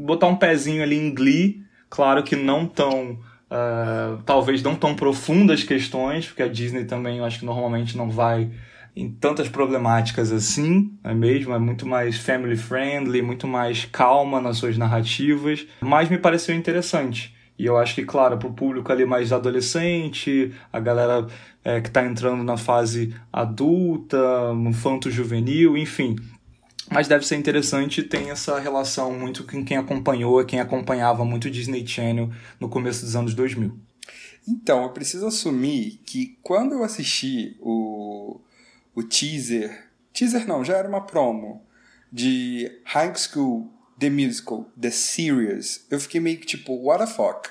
botar 0.06 0.28
um 0.28 0.36
pezinho 0.36 0.82
ali 0.82 0.98
em 0.98 1.14
Glee, 1.14 1.64
claro 1.90 2.24
que 2.24 2.36
não 2.36 2.66
tão 2.66 3.20
Uh, 3.52 4.22
talvez 4.26 4.62
não 4.62 4.76
tão 4.76 4.96
profundas 4.96 5.64
questões, 5.64 6.28
porque 6.28 6.44
a 6.44 6.48
Disney 6.48 6.86
também 6.86 7.18
eu 7.18 7.26
acho 7.26 7.40
que 7.40 7.46
normalmente 7.46 7.98
não 7.98 8.10
vai 8.10 8.52
em 8.96 9.10
tantas 9.10 9.48
problemáticas 9.48 10.32
assim, 10.32 10.92
é 11.04 11.14
mesmo? 11.14 11.54
É 11.54 11.60
muito 11.60 11.88
mais 11.88 12.18
family 12.18 12.58
friendly, 12.58 13.22
muito 13.22 13.48
mais 13.48 13.86
calma 13.86 14.42
nas 14.42 14.58
suas 14.58 14.78
narrativas, 14.78 15.66
mas 15.82 16.10
me 16.10 16.18
pareceu 16.18 16.56
interessante. 16.56 17.36
E 17.58 17.66
eu 17.66 17.78
acho 17.78 17.96
que, 17.96 18.06
claro, 18.06 18.38
para 18.38 18.48
o 18.48 18.54
público 18.54 18.92
ali 18.92 19.06
mais 19.06 19.34
adolescente, 19.34 20.54
a 20.72 20.80
galera 20.80 21.28
é, 21.64 21.82
que 21.82 21.90
está 21.90 22.06
entrando 22.06 22.44
na 22.44 22.56
fase 22.56 23.14
adulta, 23.34 24.18
infanto 24.66 25.12
juvenil, 25.12 25.76
enfim, 25.76 26.16
mas 26.92 27.08
deve 27.08 27.26
ser 27.26 27.36
interessante 27.36 28.04
tem 28.04 28.30
essa 28.30 28.60
relação 28.60 29.14
muito 29.14 29.44
com 29.44 29.64
quem 29.64 29.78
acompanhou, 29.78 30.44
quem 30.46 30.60
acompanhava 30.60 31.24
muito 31.24 31.50
Disney 31.50 31.86
Channel 31.86 32.30
no 32.60 32.70
começo 32.70 33.06
dos 33.06 33.16
anos 33.16 33.34
2000. 33.34 33.78
Então, 34.48 34.84
eu 34.84 34.90
preciso 34.90 35.28
assumir 35.28 36.02
que 36.06 36.38
quando 36.42 36.74
eu 36.74 36.84
assisti 36.84 37.56
o, 37.60 38.40
o 38.96 39.04
teaser, 39.04 39.88
teaser 40.12 40.48
não, 40.48 40.64
já 40.64 40.78
era 40.78 40.88
uma 40.88 41.02
promo, 41.02 41.62
de 42.12 42.72
High 42.86 43.14
School 43.16 43.72
The 44.00 44.10
Musical, 44.10 44.66
The 44.80 44.90
Series, 44.90 45.86
eu 45.92 46.00
fiquei 46.00 46.20
meio 46.20 46.40
que 46.40 46.48
tipo, 46.48 46.74
what 46.74 47.06
the 47.06 47.12
fuck? 47.12 47.50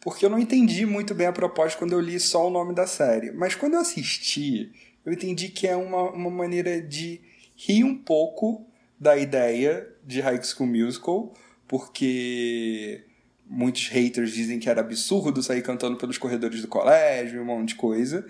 Porque 0.00 0.24
eu 0.24 0.30
não 0.30 0.38
entendi 0.38 0.84
muito 0.84 1.14
bem 1.14 1.28
a 1.28 1.32
proposta 1.32 1.78
quando 1.78 1.92
eu 1.92 2.00
li 2.00 2.18
só 2.18 2.48
o 2.48 2.50
nome 2.50 2.74
da 2.74 2.88
série. 2.88 3.30
Mas 3.30 3.54
quando 3.54 3.74
eu 3.74 3.80
assisti, 3.80 4.72
eu 5.06 5.12
entendi 5.12 5.48
que 5.48 5.68
é 5.68 5.76
uma, 5.76 6.10
uma 6.10 6.30
maneira 6.30 6.80
de 6.80 7.20
rir 7.54 7.84
um 7.84 7.96
pouco 7.96 8.66
da 9.02 9.16
ideia 9.16 9.92
de 10.04 10.20
High 10.20 10.40
School 10.44 10.68
Musical, 10.68 11.34
porque 11.66 13.04
muitos 13.44 13.88
haters 13.88 14.32
dizem 14.32 14.60
que 14.60 14.70
era 14.70 14.80
absurdo 14.80 15.42
sair 15.42 15.60
cantando 15.60 15.96
pelos 15.96 16.18
corredores 16.18 16.62
do 16.62 16.68
colégio, 16.68 17.42
um 17.42 17.44
monte 17.44 17.70
de 17.70 17.74
coisa. 17.74 18.24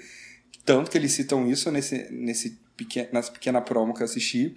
Tanto 0.65 0.91
que 0.91 0.97
eles 0.97 1.13
citam 1.13 1.47
isso 1.47 1.71
nesse, 1.71 2.11
nesse 2.11 2.59
pequeno, 2.75 3.11
nessa 3.13 3.31
pequena 3.31 3.61
promo 3.61 3.93
que 3.93 4.01
eu 4.01 4.07
assisti. 4.07 4.57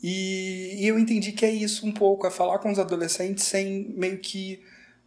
E, 0.00 0.76
e 0.78 0.86
eu 0.86 0.96
entendi 0.96 1.32
que 1.32 1.44
é 1.44 1.50
isso 1.50 1.84
um 1.84 1.92
pouco, 1.92 2.24
é 2.24 2.30
falar 2.30 2.60
com 2.60 2.70
os 2.70 2.78
adolescentes 2.78 3.42
sem 3.42 3.92
meio 3.96 4.18
que 4.18 4.62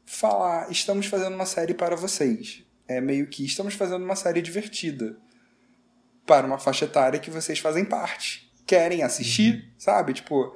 falar, 0.06 0.70
estamos 0.70 1.06
fazendo 1.06 1.34
uma 1.34 1.46
série 1.46 1.74
para 1.74 1.96
vocês. 1.96 2.62
É 2.90 3.00
meio 3.00 3.28
que 3.28 3.46
estamos 3.46 3.74
fazendo 3.74 4.04
uma 4.04 4.18
série 4.18 4.42
divertida 4.42 5.18
para 6.26 6.46
uma 6.46 6.60
faixa 6.60 6.84
etária 6.84 7.22
que 7.22 7.32
vocês 7.32 7.60
fazem 7.60 7.86
parte 7.86 8.45
querem 8.66 9.04
assistir, 9.04 9.56
uhum. 9.56 9.62
sabe? 9.78 10.14
Tipo. 10.14 10.56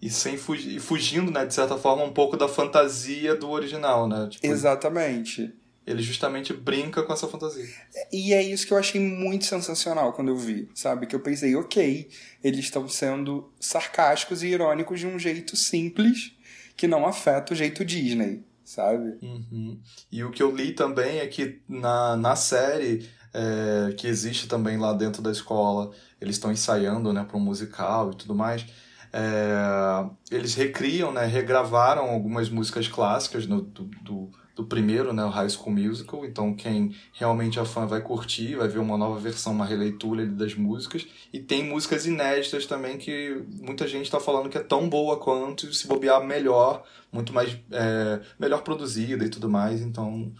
E 0.00 0.10
sem 0.10 0.36
fugir, 0.36 0.78
fugindo, 0.78 1.30
né, 1.30 1.46
de 1.46 1.54
certa 1.54 1.76
forma, 1.78 2.04
um 2.04 2.12
pouco 2.12 2.36
da 2.36 2.46
fantasia 2.46 3.34
do 3.34 3.48
original, 3.48 4.06
né? 4.06 4.28
Tipo, 4.30 4.46
Exatamente. 4.46 5.52
Ele 5.86 6.02
justamente 6.02 6.52
brinca 6.52 7.02
com 7.02 7.12
essa 7.12 7.28
fantasia. 7.28 7.64
E 8.12 8.34
é 8.34 8.42
isso 8.42 8.66
que 8.66 8.72
eu 8.72 8.76
achei 8.76 9.00
muito 9.00 9.44
sensacional 9.44 10.12
quando 10.12 10.28
eu 10.28 10.36
vi, 10.36 10.68
sabe? 10.74 11.06
Que 11.06 11.14
eu 11.14 11.20
pensei, 11.20 11.54
ok, 11.54 12.08
eles 12.42 12.60
estão 12.60 12.88
sendo 12.88 13.52
sarcásticos 13.60 14.42
e 14.42 14.48
irônicos 14.48 14.98
de 14.98 15.06
um 15.06 15.16
jeito 15.16 15.56
simples 15.56 16.32
que 16.76 16.88
não 16.88 17.06
afeta 17.06 17.54
o 17.54 17.56
jeito 17.56 17.84
Disney, 17.84 18.44
sabe? 18.64 19.16
Uhum. 19.22 19.80
E 20.10 20.24
o 20.24 20.30
que 20.32 20.42
eu 20.42 20.54
li 20.54 20.72
também 20.72 21.20
é 21.20 21.26
que 21.28 21.62
na, 21.68 22.16
na 22.16 22.34
série 22.34 23.08
é, 23.36 23.92
que 23.92 24.06
existe 24.06 24.48
também 24.48 24.78
lá 24.78 24.94
dentro 24.94 25.20
da 25.20 25.30
escola. 25.30 25.90
Eles 26.20 26.36
estão 26.36 26.50
ensaiando 26.50 27.12
né, 27.12 27.24
para 27.24 27.36
um 27.36 27.40
musical 27.40 28.12
e 28.12 28.16
tudo 28.16 28.34
mais. 28.34 28.66
É, 29.12 30.04
eles 30.30 30.54
recriam, 30.54 31.12
né, 31.12 31.24
regravaram 31.24 32.10
algumas 32.10 32.50
músicas 32.50 32.88
clássicas 32.88 33.46
no, 33.46 33.62
do, 33.62 33.84
do, 34.02 34.30
do, 34.54 34.64
primeiro, 34.66 35.12
né, 35.12 35.24
o 35.24 35.30
High 35.30 35.48
School 35.48 35.74
Musical. 35.74 36.24
Então, 36.26 36.54
quem 36.54 36.94
realmente 37.12 37.58
é 37.58 37.64
fã 37.64 37.86
vai 37.86 38.00
curtir, 38.02 38.56
vai 38.56 38.68
ver 38.68 38.78
uma 38.78 38.98
nova 38.98 39.18
versão, 39.18 39.52
uma 39.52 39.64
releitura 39.64 40.26
das 40.26 40.54
músicas. 40.54 41.06
E 41.32 41.38
tem 41.38 41.64
músicas 41.64 42.06
inéditas 42.06 42.66
também 42.66 42.98
que 42.98 43.42
muita 43.60 43.86
gente 43.86 44.04
está 44.04 44.20
falando 44.20 44.48
que 44.48 44.58
é 44.58 44.62
tão 44.62 44.88
boa 44.88 45.18
quanto, 45.18 45.72
se 45.72 45.86
bobear 45.86 46.22
melhor, 46.24 46.84
muito 47.12 47.32
mais 47.32 47.56
é, 47.70 48.20
melhor 48.38 48.62
produzida 48.62 49.24
e 49.24 49.28
tudo 49.30 49.48
mais. 49.48 49.80
Então, 49.80 50.32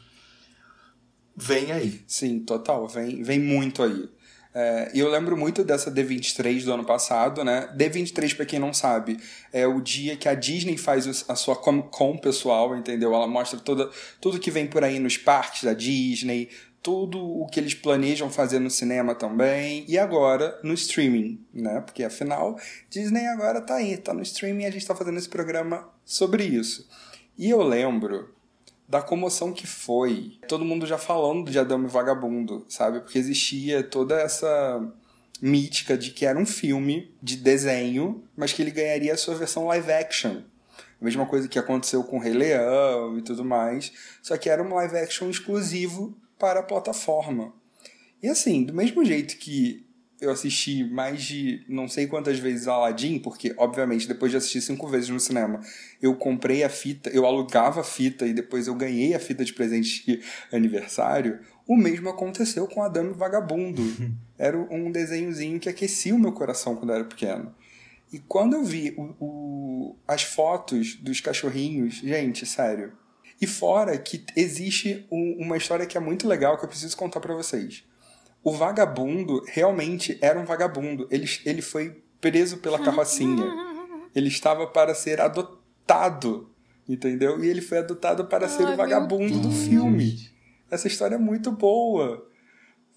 vem 1.34 1.72
aí. 1.72 2.02
Sim, 2.06 2.40
total, 2.40 2.88
vem, 2.88 3.22
vem 3.22 3.38
muito 3.38 3.82
aí. 3.82 4.08
É, 4.58 4.90
e 4.94 5.00
eu 5.00 5.10
lembro 5.10 5.36
muito 5.36 5.62
dessa 5.62 5.90
D23 5.90 6.64
do 6.64 6.72
ano 6.72 6.82
passado, 6.82 7.44
né? 7.44 7.68
D23, 7.76 8.34
para 8.34 8.46
quem 8.46 8.58
não 8.58 8.72
sabe, 8.72 9.18
é 9.52 9.66
o 9.66 9.82
dia 9.82 10.16
que 10.16 10.26
a 10.26 10.34
Disney 10.34 10.78
faz 10.78 11.26
a 11.28 11.34
sua 11.34 11.54
Comic 11.54 11.90
Con 11.90 12.16
pessoal, 12.16 12.74
entendeu? 12.74 13.12
Ela 13.14 13.26
mostra 13.26 13.60
toda, 13.60 13.90
tudo 14.18 14.40
que 14.40 14.50
vem 14.50 14.66
por 14.66 14.82
aí 14.82 14.98
nos 14.98 15.18
parques 15.18 15.64
da 15.64 15.74
Disney, 15.74 16.48
tudo 16.82 17.22
o 17.22 17.46
que 17.48 17.60
eles 17.60 17.74
planejam 17.74 18.30
fazer 18.30 18.58
no 18.58 18.70
cinema 18.70 19.14
também, 19.14 19.84
e 19.86 19.98
agora 19.98 20.58
no 20.62 20.72
streaming, 20.72 21.38
né? 21.52 21.82
Porque 21.82 22.02
afinal, 22.02 22.58
Disney 22.88 23.26
agora 23.26 23.60
tá 23.60 23.74
aí, 23.74 23.98
tá 23.98 24.14
no 24.14 24.22
streaming 24.22 24.62
e 24.62 24.66
a 24.68 24.70
gente 24.70 24.86
tá 24.86 24.94
fazendo 24.94 25.18
esse 25.18 25.28
programa 25.28 25.86
sobre 26.02 26.44
isso. 26.44 26.88
E 27.36 27.50
eu 27.50 27.62
lembro 27.62 28.34
da 28.88 29.02
comoção 29.02 29.52
que 29.52 29.66
foi. 29.66 30.38
Todo 30.48 30.64
mundo 30.64 30.86
já 30.86 30.98
falando 30.98 31.50
de 31.50 31.58
Adão 31.58 31.82
e 31.84 31.86
Vagabundo, 31.86 32.64
sabe? 32.68 33.00
Porque 33.00 33.18
existia 33.18 33.82
toda 33.82 34.20
essa 34.20 34.86
mítica 35.40 35.96
de 35.96 36.10
que 36.10 36.24
era 36.24 36.38
um 36.38 36.46
filme 36.46 37.14
de 37.22 37.36
desenho, 37.36 38.24
mas 38.36 38.52
que 38.52 38.62
ele 38.62 38.70
ganharia 38.70 39.12
a 39.12 39.16
sua 39.16 39.34
versão 39.34 39.66
live 39.66 39.92
action. 39.92 40.42
A 41.00 41.04
mesma 41.04 41.26
coisa 41.26 41.48
que 41.48 41.58
aconteceu 41.58 42.02
com 42.04 42.16
o 42.16 42.20
Rei 42.20 42.32
Leão 42.32 43.18
e 43.18 43.22
tudo 43.22 43.44
mais, 43.44 43.92
só 44.22 44.36
que 44.36 44.48
era 44.48 44.62
um 44.62 44.74
live 44.74 44.96
action 44.96 45.28
exclusivo 45.28 46.16
para 46.38 46.60
a 46.60 46.62
plataforma. 46.62 47.52
E 48.22 48.28
assim, 48.28 48.64
do 48.64 48.72
mesmo 48.72 49.04
jeito 49.04 49.36
que 49.36 49.85
eu 50.20 50.30
assisti 50.30 50.82
mais 50.84 51.22
de 51.22 51.62
não 51.68 51.88
sei 51.88 52.06
quantas 52.06 52.38
vezes 52.38 52.66
Aladdin, 52.66 53.18
porque, 53.18 53.54
obviamente, 53.58 54.08
depois 54.08 54.30
de 54.30 54.38
assistir 54.38 54.62
cinco 54.62 54.88
vezes 54.88 55.10
no 55.10 55.20
cinema, 55.20 55.60
eu 56.00 56.14
comprei 56.16 56.64
a 56.64 56.70
fita, 56.70 57.10
eu 57.10 57.26
alugava 57.26 57.80
a 57.80 57.84
fita 57.84 58.26
e 58.26 58.32
depois 58.32 58.66
eu 58.66 58.74
ganhei 58.74 59.14
a 59.14 59.20
fita 59.20 59.44
de 59.44 59.52
presente 59.52 60.06
de 60.06 60.22
aniversário. 60.50 61.40
O 61.68 61.76
mesmo 61.76 62.08
aconteceu 62.08 62.66
com 62.66 62.82
a 62.82 62.88
Dama 62.88 63.12
Vagabundo. 63.12 63.82
Era 64.38 64.56
um 64.56 64.90
desenhozinho 64.90 65.60
que 65.60 65.68
aquecia 65.68 66.14
o 66.14 66.18
meu 66.18 66.32
coração 66.32 66.76
quando 66.76 66.90
eu 66.90 66.96
era 66.96 67.04
pequeno. 67.04 67.54
E 68.12 68.18
quando 68.18 68.54
eu 68.54 68.62
vi 68.62 68.94
o, 68.96 69.14
o, 69.18 69.96
as 70.06 70.22
fotos 70.22 70.94
dos 70.96 71.20
cachorrinhos, 71.20 71.94
gente, 71.94 72.44
sério. 72.44 72.92
E 73.40 73.46
fora 73.46 73.96
que 73.96 74.22
existe 74.36 75.06
um, 75.10 75.38
uma 75.40 75.56
história 75.56 75.86
que 75.86 75.96
é 75.96 76.00
muito 76.00 76.28
legal 76.28 76.58
que 76.58 76.64
eu 76.64 76.68
preciso 76.68 76.96
contar 76.96 77.20
para 77.20 77.34
vocês 77.34 77.82
o 78.46 78.52
vagabundo 78.52 79.42
realmente 79.48 80.16
era 80.22 80.38
um 80.38 80.44
vagabundo. 80.44 81.08
Ele, 81.10 81.28
ele 81.44 81.60
foi 81.60 82.00
preso 82.20 82.58
pela 82.58 82.78
carrocinha. 82.78 83.44
Ele 84.14 84.28
estava 84.28 84.68
para 84.68 84.94
ser 84.94 85.20
adotado, 85.20 86.48
entendeu? 86.88 87.44
E 87.44 87.48
ele 87.48 87.60
foi 87.60 87.78
adotado 87.78 88.24
para 88.24 88.48
ser 88.48 88.66
o 88.66 88.74
vagabundo 88.74 89.40
do 89.40 89.50
filme. 89.50 90.30
Essa 90.70 90.88
história 90.88 91.16
é 91.16 91.18
muito 91.18 91.52
boa, 91.52 92.26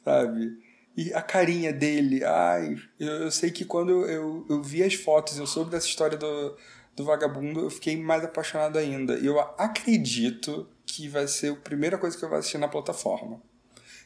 sabe? 0.05 0.57
E 0.95 1.13
a 1.13 1.21
carinha 1.21 1.73
dele, 1.73 2.23
ai, 2.23 2.77
eu, 2.97 3.23
eu 3.23 3.31
sei 3.31 3.51
que 3.51 3.65
quando 3.65 3.89
eu, 3.89 4.05
eu, 4.07 4.45
eu, 4.49 4.63
vi 4.63 4.81
as 4.81 4.93
fotos, 4.93 5.37
eu 5.37 5.45
soube 5.45 5.71
dessa 5.71 5.87
história 5.87 6.17
do, 6.17 6.55
do 6.95 7.03
vagabundo, 7.03 7.59
eu 7.59 7.69
fiquei 7.69 7.97
mais 7.97 8.23
apaixonado 8.23 8.77
ainda. 8.77 9.19
E 9.19 9.25
eu 9.25 9.37
acredito 9.57 10.69
que 10.85 11.09
vai 11.09 11.27
ser 11.27 11.51
a 11.51 11.55
primeira 11.57 11.97
coisa 11.97 12.17
que 12.17 12.23
eu 12.23 12.29
vou 12.29 12.37
assistir 12.37 12.59
na 12.59 12.69
plataforma. 12.69 13.41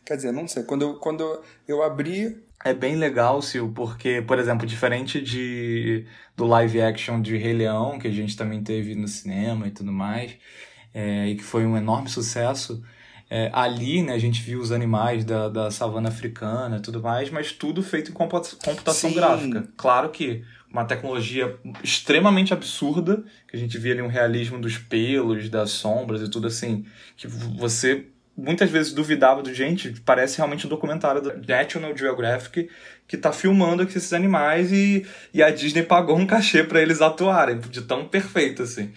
Quer 0.05 0.15
dizer, 0.17 0.31
não 0.31 0.47
sei. 0.47 0.63
Quando 0.63 0.81
eu, 0.81 0.93
quando 0.95 1.41
eu 1.67 1.81
abri. 1.83 2.43
É 2.65 2.73
bem 2.73 2.95
legal, 2.95 3.41
Sil, 3.43 3.67
porque, 3.75 4.21
por 4.21 4.39
exemplo, 4.39 4.65
diferente 4.65 5.21
de 5.21 6.05
do 6.35 6.45
live 6.45 6.81
action 6.81 7.21
de 7.21 7.35
Rei 7.37 7.53
Leão, 7.53 7.99
que 7.99 8.07
a 8.07 8.11
gente 8.11 8.37
também 8.37 8.63
teve 8.63 8.95
no 8.95 9.07
cinema 9.07 9.67
e 9.67 9.71
tudo 9.71 9.91
mais, 9.91 10.31
é, 10.93 11.27
e 11.27 11.35
que 11.35 11.43
foi 11.43 11.65
um 11.65 11.75
enorme 11.75 12.09
sucesso. 12.09 12.81
É, 13.29 13.49
ali, 13.51 14.01
né, 14.03 14.13
a 14.13 14.19
gente 14.19 14.41
viu 14.41 14.59
os 14.59 14.71
animais 14.71 15.25
da, 15.25 15.49
da 15.49 15.71
savana 15.71 16.09
africana 16.09 16.77
e 16.77 16.81
tudo 16.81 17.01
mais, 17.01 17.29
mas 17.29 17.51
tudo 17.51 17.81
feito 17.81 18.11
em 18.11 18.13
computação 18.13 19.09
Sim. 19.09 19.15
gráfica. 19.15 19.67
Claro 19.75 20.09
que 20.09 20.43
uma 20.71 20.85
tecnologia 20.85 21.57
extremamente 21.83 22.53
absurda, 22.53 23.23
que 23.47 23.55
a 23.55 23.59
gente 23.59 23.77
via 23.77 23.93
ali 23.93 24.01
um 24.01 24.07
realismo 24.07 24.59
dos 24.59 24.77
pelos, 24.77 25.49
das 25.49 25.69
sombras 25.71 26.21
e 26.21 26.29
tudo 26.29 26.47
assim, 26.47 26.85
que 27.15 27.27
você 27.27 28.07
muitas 28.35 28.69
vezes 28.69 28.93
duvidava 28.93 29.41
do 29.41 29.53
gente, 29.53 30.01
parece 30.05 30.37
realmente 30.37 30.65
um 30.65 30.69
documentário 30.69 31.21
do 31.21 31.33
National 31.47 31.95
Geographic 31.95 32.69
que 33.07 33.17
tá 33.17 33.31
filmando 33.31 33.83
esses 33.83 34.11
animais 34.13 34.71
e, 34.71 35.05
e 35.33 35.43
a 35.43 35.49
Disney 35.49 35.83
pagou 35.83 36.17
um 36.17 36.25
cachê 36.25 36.63
para 36.63 36.81
eles 36.81 37.01
atuarem, 37.01 37.59
de 37.59 37.81
tão 37.81 38.07
perfeito 38.07 38.63
assim. 38.63 38.91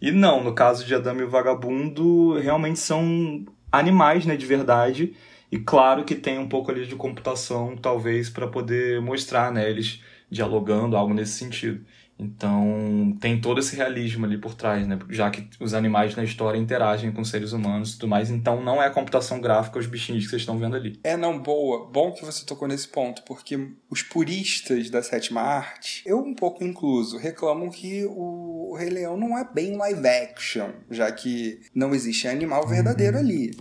E 0.00 0.12
não, 0.12 0.42
no 0.42 0.54
caso 0.54 0.84
de 0.84 0.94
Adame 0.94 1.20
e 1.20 1.24
o 1.24 1.28
Vagabundo, 1.28 2.38
realmente 2.38 2.78
são 2.78 3.44
animais, 3.70 4.24
né, 4.24 4.36
de 4.36 4.46
verdade. 4.46 5.12
E 5.50 5.58
claro 5.58 6.04
que 6.04 6.14
tem 6.14 6.38
um 6.38 6.48
pouco 6.48 6.70
ali 6.70 6.86
de 6.86 6.94
computação, 6.94 7.76
talvez, 7.76 8.30
para 8.30 8.46
poder 8.46 9.00
mostrar, 9.00 9.52
né, 9.52 9.68
eles 9.68 10.00
dialogando, 10.30 10.96
algo 10.96 11.12
nesse 11.12 11.32
sentido. 11.32 11.84
Então 12.18 13.16
tem 13.20 13.40
todo 13.40 13.60
esse 13.60 13.76
realismo 13.76 14.26
ali 14.26 14.36
por 14.36 14.54
trás, 14.54 14.86
né? 14.86 14.98
Já 15.08 15.30
que 15.30 15.48
os 15.60 15.72
animais 15.72 16.16
na 16.16 16.24
história 16.24 16.58
interagem 16.58 17.12
com 17.12 17.24
seres 17.24 17.52
humanos 17.52 17.90
e 17.90 17.92
tudo 17.94 18.08
mais, 18.08 18.30
então 18.30 18.62
não 18.62 18.82
é 18.82 18.86
a 18.86 18.90
computação 18.90 19.40
gráfica 19.40 19.78
os 19.78 19.86
bichinhos 19.86 20.24
que 20.24 20.30
vocês 20.30 20.42
estão 20.42 20.58
vendo 20.58 20.76
ali. 20.76 20.98
É, 21.04 21.16
não, 21.16 21.38
boa. 21.38 21.88
Bom 21.90 22.12
que 22.12 22.24
você 22.24 22.44
tocou 22.44 22.66
nesse 22.66 22.88
ponto, 22.88 23.22
porque 23.22 23.68
os 23.88 24.02
puristas 24.02 24.90
da 24.90 25.02
sétima 25.02 25.40
arte, 25.40 26.02
eu 26.04 26.18
um 26.18 26.34
pouco 26.34 26.64
incluso, 26.64 27.16
reclamam 27.16 27.70
que 27.70 28.04
o 28.06 28.74
Rei 28.76 28.90
Leão 28.90 29.16
não 29.16 29.38
é 29.38 29.44
bem 29.44 29.76
live 29.76 30.06
action, 30.06 30.70
já 30.90 31.10
que 31.12 31.60
não 31.74 31.94
existe 31.94 32.26
animal 32.26 32.66
verdadeiro 32.66 33.16
uhum. 33.16 33.22
ali. 33.22 33.56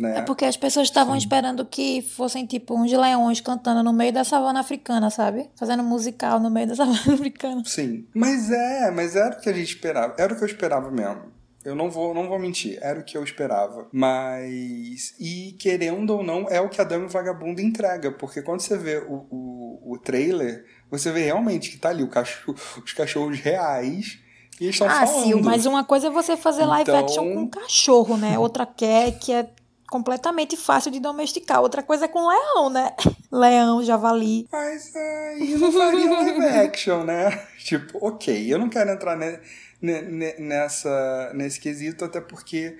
Né? 0.00 0.18
É 0.18 0.22
porque 0.22 0.44
as 0.46 0.56
pessoas 0.56 0.88
estavam 0.88 1.14
esperando 1.14 1.64
que 1.64 2.00
fossem 2.00 2.46
tipo 2.46 2.74
uns 2.74 2.90
leões 2.90 3.40
cantando 3.40 3.82
no 3.82 3.92
meio 3.92 4.12
da 4.12 4.24
savana 4.24 4.60
africana, 4.60 5.10
sabe? 5.10 5.50
Fazendo 5.56 5.82
musical 5.82 6.40
no 6.40 6.50
meio 6.50 6.68
da 6.68 6.74
savana 6.76 7.12
africana. 7.12 7.62
Sim. 7.66 8.06
Mas 8.14 8.50
é, 8.50 8.90
mas 8.90 9.14
era 9.14 9.36
o 9.36 9.40
que 9.40 9.48
a 9.48 9.52
gente 9.52 9.74
esperava. 9.74 10.14
Era 10.18 10.32
o 10.32 10.36
que 10.36 10.42
eu 10.42 10.48
esperava 10.48 10.90
mesmo. 10.90 11.30
Eu 11.62 11.74
não 11.74 11.90
vou, 11.90 12.14
não 12.14 12.26
vou 12.26 12.38
mentir, 12.38 12.78
era 12.80 12.98
o 12.98 13.04
que 13.04 13.18
eu 13.18 13.22
esperava. 13.22 13.86
Mas. 13.92 15.14
E 15.20 15.54
querendo 15.58 16.10
ou 16.10 16.22
não, 16.22 16.48
é 16.48 16.58
o 16.60 16.70
que 16.70 16.80
a 16.80 16.84
Dama 16.84 17.06
Vagabundo 17.06 17.60
entrega. 17.60 18.10
Porque 18.10 18.40
quando 18.40 18.60
você 18.60 18.78
vê 18.78 18.96
o, 18.96 19.26
o, 19.30 19.92
o 19.92 19.98
trailer, 19.98 20.64
você 20.90 21.12
vê 21.12 21.24
realmente 21.24 21.70
que 21.70 21.76
tá 21.76 21.90
ali 21.90 22.06
cachorro, 22.08 22.56
os 22.82 22.92
cachorros 22.94 23.38
reais. 23.38 24.18
E 24.58 24.64
eles 24.64 24.74
estão 24.74 24.88
ah, 24.88 25.06
falando. 25.06 25.24
sim, 25.24 25.34
mas 25.42 25.66
uma 25.66 25.84
coisa 25.84 26.08
é 26.08 26.10
você 26.10 26.36
fazer 26.36 26.64
live 26.64 26.90
então... 26.90 27.04
action 27.04 27.32
com 27.32 27.40
um 27.40 27.48
cachorro, 27.48 28.16
né? 28.16 28.38
Outra 28.38 28.64
quer 28.64 29.18
que 29.18 29.32
é 29.32 29.48
completamente 29.90 30.56
fácil 30.56 30.90
de 30.90 31.00
domesticar. 31.00 31.60
Outra 31.60 31.82
coisa 31.82 32.04
é 32.06 32.08
com 32.08 32.26
leão, 32.26 32.70
né? 32.70 32.94
Leão, 33.30 33.82
javali. 33.82 34.48
Mas 34.50 34.94
aí 34.96 35.54
não 35.56 35.70
faria 35.70 36.10
live 36.10 36.46
action, 36.46 37.04
né? 37.04 37.46
Tipo, 37.58 37.98
ok, 38.04 38.52
eu 38.52 38.58
não 38.58 38.68
quero 38.68 38.90
entrar 38.90 39.16
ne, 39.16 39.38
ne, 39.82 40.34
nessa, 40.38 41.32
nesse 41.34 41.60
quesito, 41.60 42.04
até 42.04 42.20
porque 42.20 42.76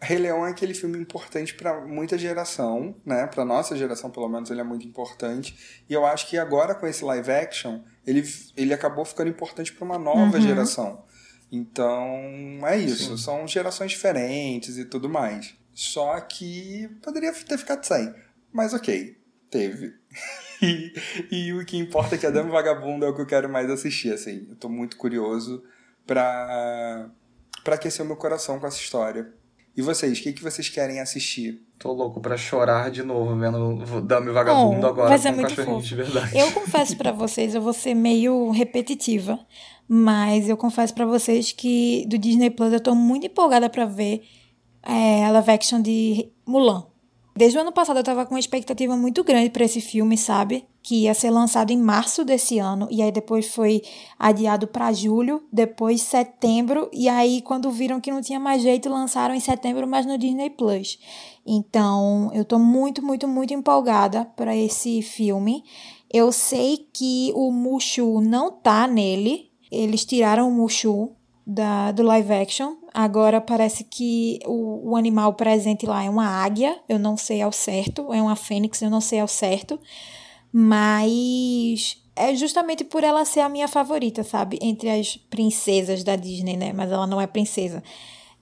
Rei 0.00 0.18
Leão 0.18 0.44
é 0.44 0.50
aquele 0.50 0.74
filme 0.74 0.98
importante 0.98 1.54
para 1.54 1.80
muita 1.80 2.18
geração, 2.18 2.94
né? 3.06 3.26
Para 3.28 3.44
nossa 3.44 3.76
geração, 3.76 4.10
pelo 4.10 4.28
menos, 4.28 4.50
ele 4.50 4.60
é 4.60 4.64
muito 4.64 4.86
importante. 4.86 5.84
E 5.88 5.92
eu 5.94 6.04
acho 6.04 6.28
que 6.28 6.36
agora 6.36 6.74
com 6.74 6.86
esse 6.86 7.04
live 7.04 7.30
action, 7.30 7.80
ele, 8.04 8.24
ele 8.56 8.74
acabou 8.74 9.04
ficando 9.04 9.30
importante 9.30 9.72
para 9.72 9.84
uma 9.84 9.98
nova 9.98 10.36
uhum. 10.36 10.42
geração. 10.42 11.04
Então, 11.52 12.66
é 12.66 12.78
isso. 12.78 13.16
Sim. 13.16 13.22
São 13.22 13.46
gerações 13.46 13.92
diferentes 13.92 14.76
e 14.76 14.84
tudo 14.84 15.08
mais. 15.08 15.54
Só 15.74 16.20
que 16.20 16.88
poderia 17.02 17.32
ter 17.32 17.58
ficado 17.58 17.84
sem. 17.84 18.12
Mas 18.52 18.74
ok, 18.74 19.16
teve. 19.50 19.94
e, 20.60 20.92
e, 21.30 21.52
o 21.54 21.64
que 21.64 21.76
importa 21.76 22.14
é 22.14 22.18
que 22.18 22.26
a 22.26 22.30
Dama 22.30 22.50
Vagabunda 22.50 23.06
é 23.06 23.08
o 23.08 23.14
que 23.14 23.22
eu 23.22 23.26
quero 23.26 23.48
mais 23.48 23.70
assistir, 23.70 24.12
assim. 24.12 24.46
Eu 24.50 24.56
tô 24.56 24.68
muito 24.68 24.96
curioso 24.96 25.62
pra, 26.06 27.08
pra 27.64 27.76
aquecer 27.76 28.04
o 28.04 28.08
meu 28.08 28.16
coração 28.16 28.58
com 28.60 28.66
essa 28.66 28.78
história. 28.78 29.32
E 29.74 29.80
vocês, 29.80 30.18
o 30.18 30.22
que, 30.22 30.34
que 30.34 30.42
vocês 30.42 30.68
querem 30.68 31.00
assistir? 31.00 31.62
Tô 31.78 31.92
louco 31.92 32.20
pra 32.20 32.36
chorar 32.36 32.90
de 32.90 33.02
novo 33.02 33.34
vendo 33.38 34.02
Dama 34.02 34.30
e 34.30 34.32
Vagabundo 34.32 34.86
agora 34.86 35.08
vai 35.08 35.18
ser 35.18 35.32
muito 35.32 35.54
fofo. 35.54 35.80
de 35.80 35.94
verdade. 35.94 36.38
Eu 36.38 36.52
confesso 36.52 36.94
para 36.96 37.10
vocês, 37.10 37.54
eu 37.54 37.62
vou 37.62 37.72
ser 37.72 37.94
meio 37.94 38.50
repetitiva, 38.50 39.38
mas 39.88 40.48
eu 40.48 40.58
confesso 40.58 40.94
para 40.94 41.06
vocês 41.06 41.52
que 41.52 42.04
do 42.06 42.18
Disney 42.18 42.50
Plus 42.50 42.72
eu 42.72 42.80
tô 42.80 42.94
muito 42.94 43.26
empolgada 43.26 43.70
para 43.70 43.86
ver 43.86 44.22
é, 44.82 45.24
a 45.24 45.30
live 45.30 45.50
action 45.50 45.80
de 45.80 46.28
Mulan. 46.46 46.86
Desde 47.34 47.56
o 47.56 47.62
ano 47.62 47.72
passado 47.72 47.96
eu 47.98 48.04
tava 48.04 48.26
com 48.26 48.34
uma 48.34 48.40
expectativa 48.40 48.94
muito 48.94 49.24
grande 49.24 49.48
para 49.48 49.64
esse 49.64 49.80
filme, 49.80 50.18
sabe? 50.18 50.66
Que 50.82 51.04
ia 51.04 51.14
ser 51.14 51.30
lançado 51.30 51.70
em 51.70 51.78
março 51.78 52.26
desse 52.26 52.58
ano 52.58 52.86
e 52.90 53.00
aí 53.00 53.10
depois 53.10 53.54
foi 53.54 53.82
adiado 54.18 54.66
para 54.66 54.92
julho, 54.92 55.42
depois 55.50 56.02
setembro 56.02 56.90
e 56.92 57.08
aí 57.08 57.40
quando 57.40 57.70
viram 57.70 58.00
que 58.00 58.10
não 58.10 58.20
tinha 58.20 58.38
mais 58.38 58.60
jeito 58.60 58.90
lançaram 58.90 59.34
em 59.34 59.40
setembro, 59.40 59.86
mas 59.86 60.04
no 60.04 60.18
Disney 60.18 60.50
Plus. 60.50 60.98
Então, 61.46 62.30
eu 62.34 62.44
tô 62.44 62.58
muito, 62.58 63.02
muito, 63.02 63.26
muito 63.26 63.54
empolgada 63.54 64.26
para 64.36 64.54
esse 64.54 65.00
filme. 65.00 65.64
Eu 66.12 66.30
sei 66.30 66.86
que 66.92 67.32
o 67.34 67.50
Mushu 67.50 68.20
não 68.20 68.52
tá 68.52 68.86
nele. 68.86 69.50
Eles 69.70 70.04
tiraram 70.04 70.48
o 70.48 70.52
Mushu 70.52 71.12
da, 71.46 71.92
do 71.92 72.02
live 72.02 72.32
action. 72.32 72.76
Agora 72.92 73.40
parece 73.40 73.84
que 73.84 74.38
o, 74.46 74.90
o 74.90 74.96
animal 74.96 75.34
presente 75.34 75.86
lá 75.86 76.04
é 76.04 76.10
uma 76.10 76.26
águia, 76.26 76.78
eu 76.88 76.98
não 76.98 77.16
sei 77.16 77.42
ao 77.42 77.52
certo, 77.52 78.12
é 78.12 78.20
uma 78.20 78.36
fênix, 78.36 78.80
eu 78.82 78.90
não 78.90 79.00
sei 79.00 79.20
ao 79.20 79.28
certo. 79.28 79.78
Mas 80.52 81.98
é 82.14 82.34
justamente 82.34 82.84
por 82.84 83.02
ela 83.02 83.24
ser 83.24 83.40
a 83.40 83.48
minha 83.48 83.66
favorita, 83.66 84.22
sabe? 84.22 84.58
Entre 84.60 84.90
as 84.90 85.16
princesas 85.16 86.04
da 86.04 86.14
Disney, 86.14 86.56
né? 86.56 86.72
Mas 86.72 86.92
ela 86.92 87.06
não 87.06 87.20
é 87.20 87.26
princesa. 87.26 87.82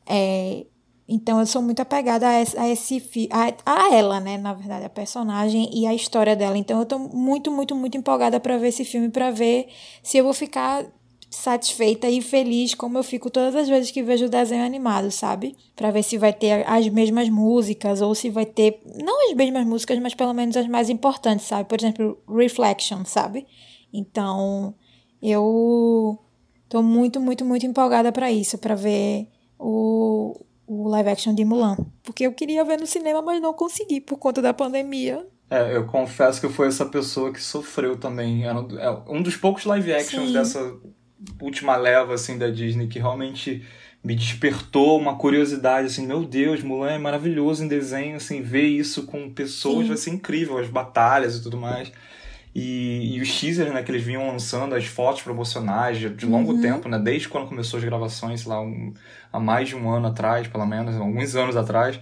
É, 0.07 0.67
então 1.09 1.41
eu 1.41 1.47
sou 1.47 1.63
muito 1.63 1.81
apegada 1.81 2.27
a 2.29 2.31
a, 2.31 2.69
esse 2.69 3.29
a, 3.31 3.55
a 3.65 3.95
ela, 3.95 4.21
né, 4.21 4.39
na 4.39 4.55
verdade, 4.55 4.85
a 4.85 4.89
personagem 4.89 5.69
e 5.73 5.87
a 5.87 5.95
história 5.95 6.37
dela. 6.37 6.59
Então 6.59 6.79
eu 6.81 6.87
tô 6.87 6.99
muito, 6.99 7.51
muito, 7.51 7.75
muito 7.75 7.97
empolgada 7.97 8.39
para 8.41 8.57
ver 8.59 8.69
esse 8.69 8.85
filme 8.85 9.09
para 9.09 9.31
ver 9.31 9.69
se 10.03 10.19
eu 10.19 10.25
vou 10.25 10.33
ficar 10.33 10.85
satisfeita 11.31 12.11
e 12.11 12.21
feliz 12.21 12.75
como 12.75 12.99
eu 12.99 13.05
fico 13.05 13.31
todas 13.31 13.55
as 13.55 13.69
vezes 13.69 13.93
que 13.93 14.03
vejo 14.03 14.27
o 14.27 14.29
desenho 14.29 14.65
animado, 14.65 15.13
sabe? 15.13 15.57
Para 15.77 15.93
ver 15.93 16.03
se 16.03 16.19
vai 16.19 16.33
ter 16.33 16.69
as 16.69 16.89
mesmas 16.89 17.29
músicas 17.29 18.03
ou 18.03 18.15
se 18.17 18.29
vai 18.29 18.45
ter 18.45 18.83
não 19.01 19.31
as 19.31 19.37
mesmas 19.37 19.65
músicas, 19.65 19.99
mas 20.01 20.13
pelo 20.13 20.35
menos 20.35 20.57
as 20.57 20.67
mais 20.67 20.91
importantes, 20.91 21.47
sabe? 21.47 21.69
Por 21.69 21.79
exemplo, 21.79 22.19
Reflection, 22.29 23.05
sabe? 23.05 23.47
Então, 23.93 24.75
eu 25.23 26.19
tô 26.69 26.83
muito, 26.83 27.21
muito, 27.21 27.45
muito 27.45 27.65
empolgada 27.65 28.11
para 28.11 28.31
isso, 28.33 28.59
para 28.59 28.75
ver 28.75 29.29
o, 29.57 30.45
o 30.67 30.89
live 30.89 31.11
action 31.11 31.33
de 31.33 31.45
Mulan, 31.45 31.77
porque 32.03 32.27
eu 32.27 32.33
queria 32.33 32.65
ver 32.65 32.79
no 32.79 32.87
cinema, 32.87 33.23
mas 33.23 33.41
não 33.41 33.55
consegui 33.55 34.01
por 34.01 34.19
conta 34.19 34.43
da 34.43 34.53
pandemia. 34.53 35.25
É, 35.49 35.77
eu 35.77 35.87
confesso 35.87 36.41
que 36.41 36.47
eu 36.47 36.51
fui 36.51 36.67
essa 36.67 36.87
pessoa 36.87 37.33
que 37.33 37.43
sofreu 37.43 37.97
também. 37.97 38.45
Era 38.45 38.61
um 39.09 39.19
é 39.19 39.23
dos 39.23 39.37
poucos 39.37 39.65
live 39.65 39.93
actions 39.93 40.29
Sim. 40.29 40.33
dessa 40.33 40.81
última 41.41 41.77
leva 41.77 42.15
assim 42.15 42.39
da 42.39 42.49
Disney 42.49 42.87
que 42.87 42.99
realmente 42.99 43.63
me 44.03 44.15
despertou 44.15 44.99
uma 44.99 45.17
curiosidade 45.17 45.87
assim, 45.87 46.07
meu 46.07 46.25
Deus, 46.25 46.63
Mulan 46.63 46.93
é 46.93 46.99
maravilhoso 46.99 47.63
em 47.63 47.69
desenho, 47.69 48.17
assim, 48.17 48.41
ver 48.41 48.67
isso 48.67 49.05
com 49.05 49.29
pessoas 49.29 49.83
Sim. 49.83 49.89
vai 49.89 49.97
ser 49.97 50.11
incrível, 50.11 50.57
as 50.59 50.69
batalhas 50.69 51.37
e 51.37 51.43
tudo 51.43 51.59
mais. 51.59 51.93
E, 52.55 53.15
e 53.15 53.21
os 53.21 53.39
teasers, 53.39 53.73
né, 53.73 53.83
que 53.83 53.91
eles 53.93 54.03
vinham 54.03 54.27
lançando, 54.27 54.75
as 54.75 54.87
fotos 54.87 55.23
promocionais 55.23 55.99
de, 55.99 56.09
de 56.09 56.27
longo 56.27 56.53
uhum. 56.53 56.61
tempo, 56.61 56.89
né, 56.89 56.99
desde 56.99 57.29
quando 57.29 57.47
começou 57.47 57.79
as 57.79 57.85
gravações, 57.85 58.45
lá, 58.45 58.61
um, 58.61 58.93
há 59.33 59.39
mais 59.39 59.69
de 59.69 59.77
um 59.77 59.89
ano 59.89 60.09
atrás, 60.09 60.49
pelo 60.49 60.67
menos, 60.67 60.97
alguns 60.97 61.37
anos 61.37 61.57
atrás, 61.57 62.01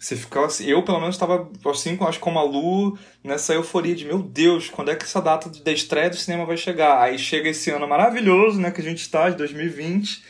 você 0.00 0.16
ficava 0.16 0.46
assim, 0.46 0.64
eu 0.64 0.82
pelo 0.82 0.98
menos 0.98 1.14
estava 1.14 1.46
assim, 1.66 1.98
acho 2.00 2.18
como 2.20 2.38
a 2.38 2.42
Lu, 2.42 2.98
nessa 3.22 3.52
euforia 3.52 3.94
de 3.94 4.06
meu 4.06 4.22
Deus, 4.22 4.70
quando 4.70 4.90
é 4.90 4.96
que 4.96 5.04
essa 5.04 5.20
data 5.20 5.50
da 5.62 5.70
estreia 5.70 6.08
do 6.08 6.16
cinema 6.16 6.46
vai 6.46 6.56
chegar? 6.56 7.02
Aí 7.02 7.18
chega 7.18 7.50
esse 7.50 7.70
ano 7.70 7.86
maravilhoso, 7.86 8.58
né, 8.58 8.70
que 8.70 8.80
a 8.80 8.84
gente 8.84 9.02
está, 9.02 9.28
de 9.28 9.36
2020, 9.36 10.22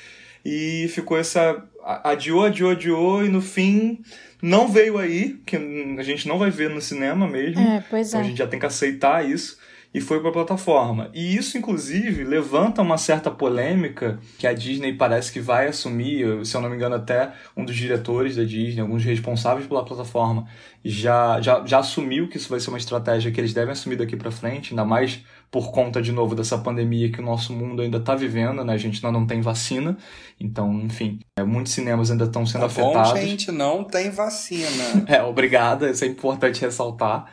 e 0.45 0.91
ficou 0.93 1.17
essa. 1.17 1.65
adiou, 2.03 2.45
adiou, 2.45 2.73
adiou, 2.73 3.25
e 3.25 3.29
no 3.29 3.41
fim 3.41 4.03
não 4.43 4.67
veio 4.67 4.99
aí, 4.99 5.39
que 5.47 5.55
a 5.57 6.03
gente 6.03 6.27
não 6.27 6.37
vai 6.37 6.51
ver 6.51 6.69
no 6.69 6.81
cinema 6.81 7.29
mesmo. 7.29 7.61
É, 7.61 7.85
pois 7.89 8.09
então 8.09 8.21
é. 8.21 8.25
a 8.25 8.27
gente 8.27 8.39
já 8.39 8.49
tem 8.49 8.59
que 8.59 8.67
aceitar 8.67 9.25
isso 9.25 9.57
e 9.93 10.01
foi 10.01 10.21
para 10.21 10.31
a 10.31 10.33
plataforma. 10.33 11.11
E 11.13 11.37
isso, 11.37 11.59
inclusive, 11.59 12.23
levanta 12.23 12.81
uma 12.81 12.97
certa 12.97 13.31
polêmica 13.31 14.21
que 14.39 14.47
a 14.47 14.53
Disney 14.53 14.93
parece 14.93 15.33
que 15.33 15.41
vai 15.41 15.67
assumir, 15.67 16.45
se 16.47 16.57
eu 16.57 16.61
não 16.61 16.71
me 16.71 16.77
engano, 16.77 16.95
até 16.95 17.33
um 17.57 17.65
dos 17.65 17.77
diretores 17.77 18.37
da 18.37 18.45
Disney, 18.45 18.81
alguns 18.81 19.05
responsáveis 19.05 19.67
pela 19.67 19.85
plataforma, 19.85 20.47
já, 20.85 21.41
já, 21.41 21.65
já 21.67 21.79
assumiu 21.81 22.29
que 22.29 22.37
isso 22.37 22.49
vai 22.49 22.61
ser 22.61 22.71
uma 22.71 22.79
estratégia 22.79 23.33
que 23.33 23.41
eles 23.41 23.53
devem 23.53 23.73
assumir 23.73 23.97
daqui 23.97 24.17
para 24.17 24.31
frente, 24.31 24.73
ainda 24.73 24.85
mais 24.85 25.25
por 25.51 25.73
conta, 25.73 26.01
de 26.01 26.13
novo, 26.13 26.35
dessa 26.35 26.57
pandemia 26.57 27.11
que 27.11 27.21
o 27.21 27.25
nosso 27.25 27.53
mundo 27.53 27.83
ainda 27.83 27.99
está 27.99 28.15
vivendo, 28.15 28.65
né? 28.65 28.73
A 28.73 28.77
gente 28.77 29.05
ainda 29.05 29.19
não 29.19 29.27
tem 29.27 29.41
vacina, 29.41 29.97
então, 30.39 30.73
enfim, 30.81 31.19
é, 31.37 31.43
muitos 31.43 31.73
cinemas 31.73 32.11
ainda 32.11 32.25
estão 32.25 32.47
sendo 32.47 32.61
tá 32.61 32.67
afetados. 32.67 33.11
Bom, 33.11 33.17
gente, 33.17 33.51
não 33.51 33.83
tem 33.83 34.11
vacina. 34.11 35.05
é, 35.09 35.23
obrigada, 35.23 35.91
isso 35.91 36.05
é 36.05 36.07
importante 36.07 36.61
ressaltar, 36.61 37.27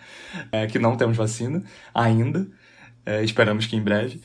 é, 0.51 0.65
que 0.65 0.79
não 0.79 0.97
temos 0.97 1.15
vacina 1.15 1.63
ainda, 1.93 2.47
é, 3.05 3.23
esperamos 3.23 3.67
que 3.67 3.75
em 3.75 3.81
breve 3.81 4.19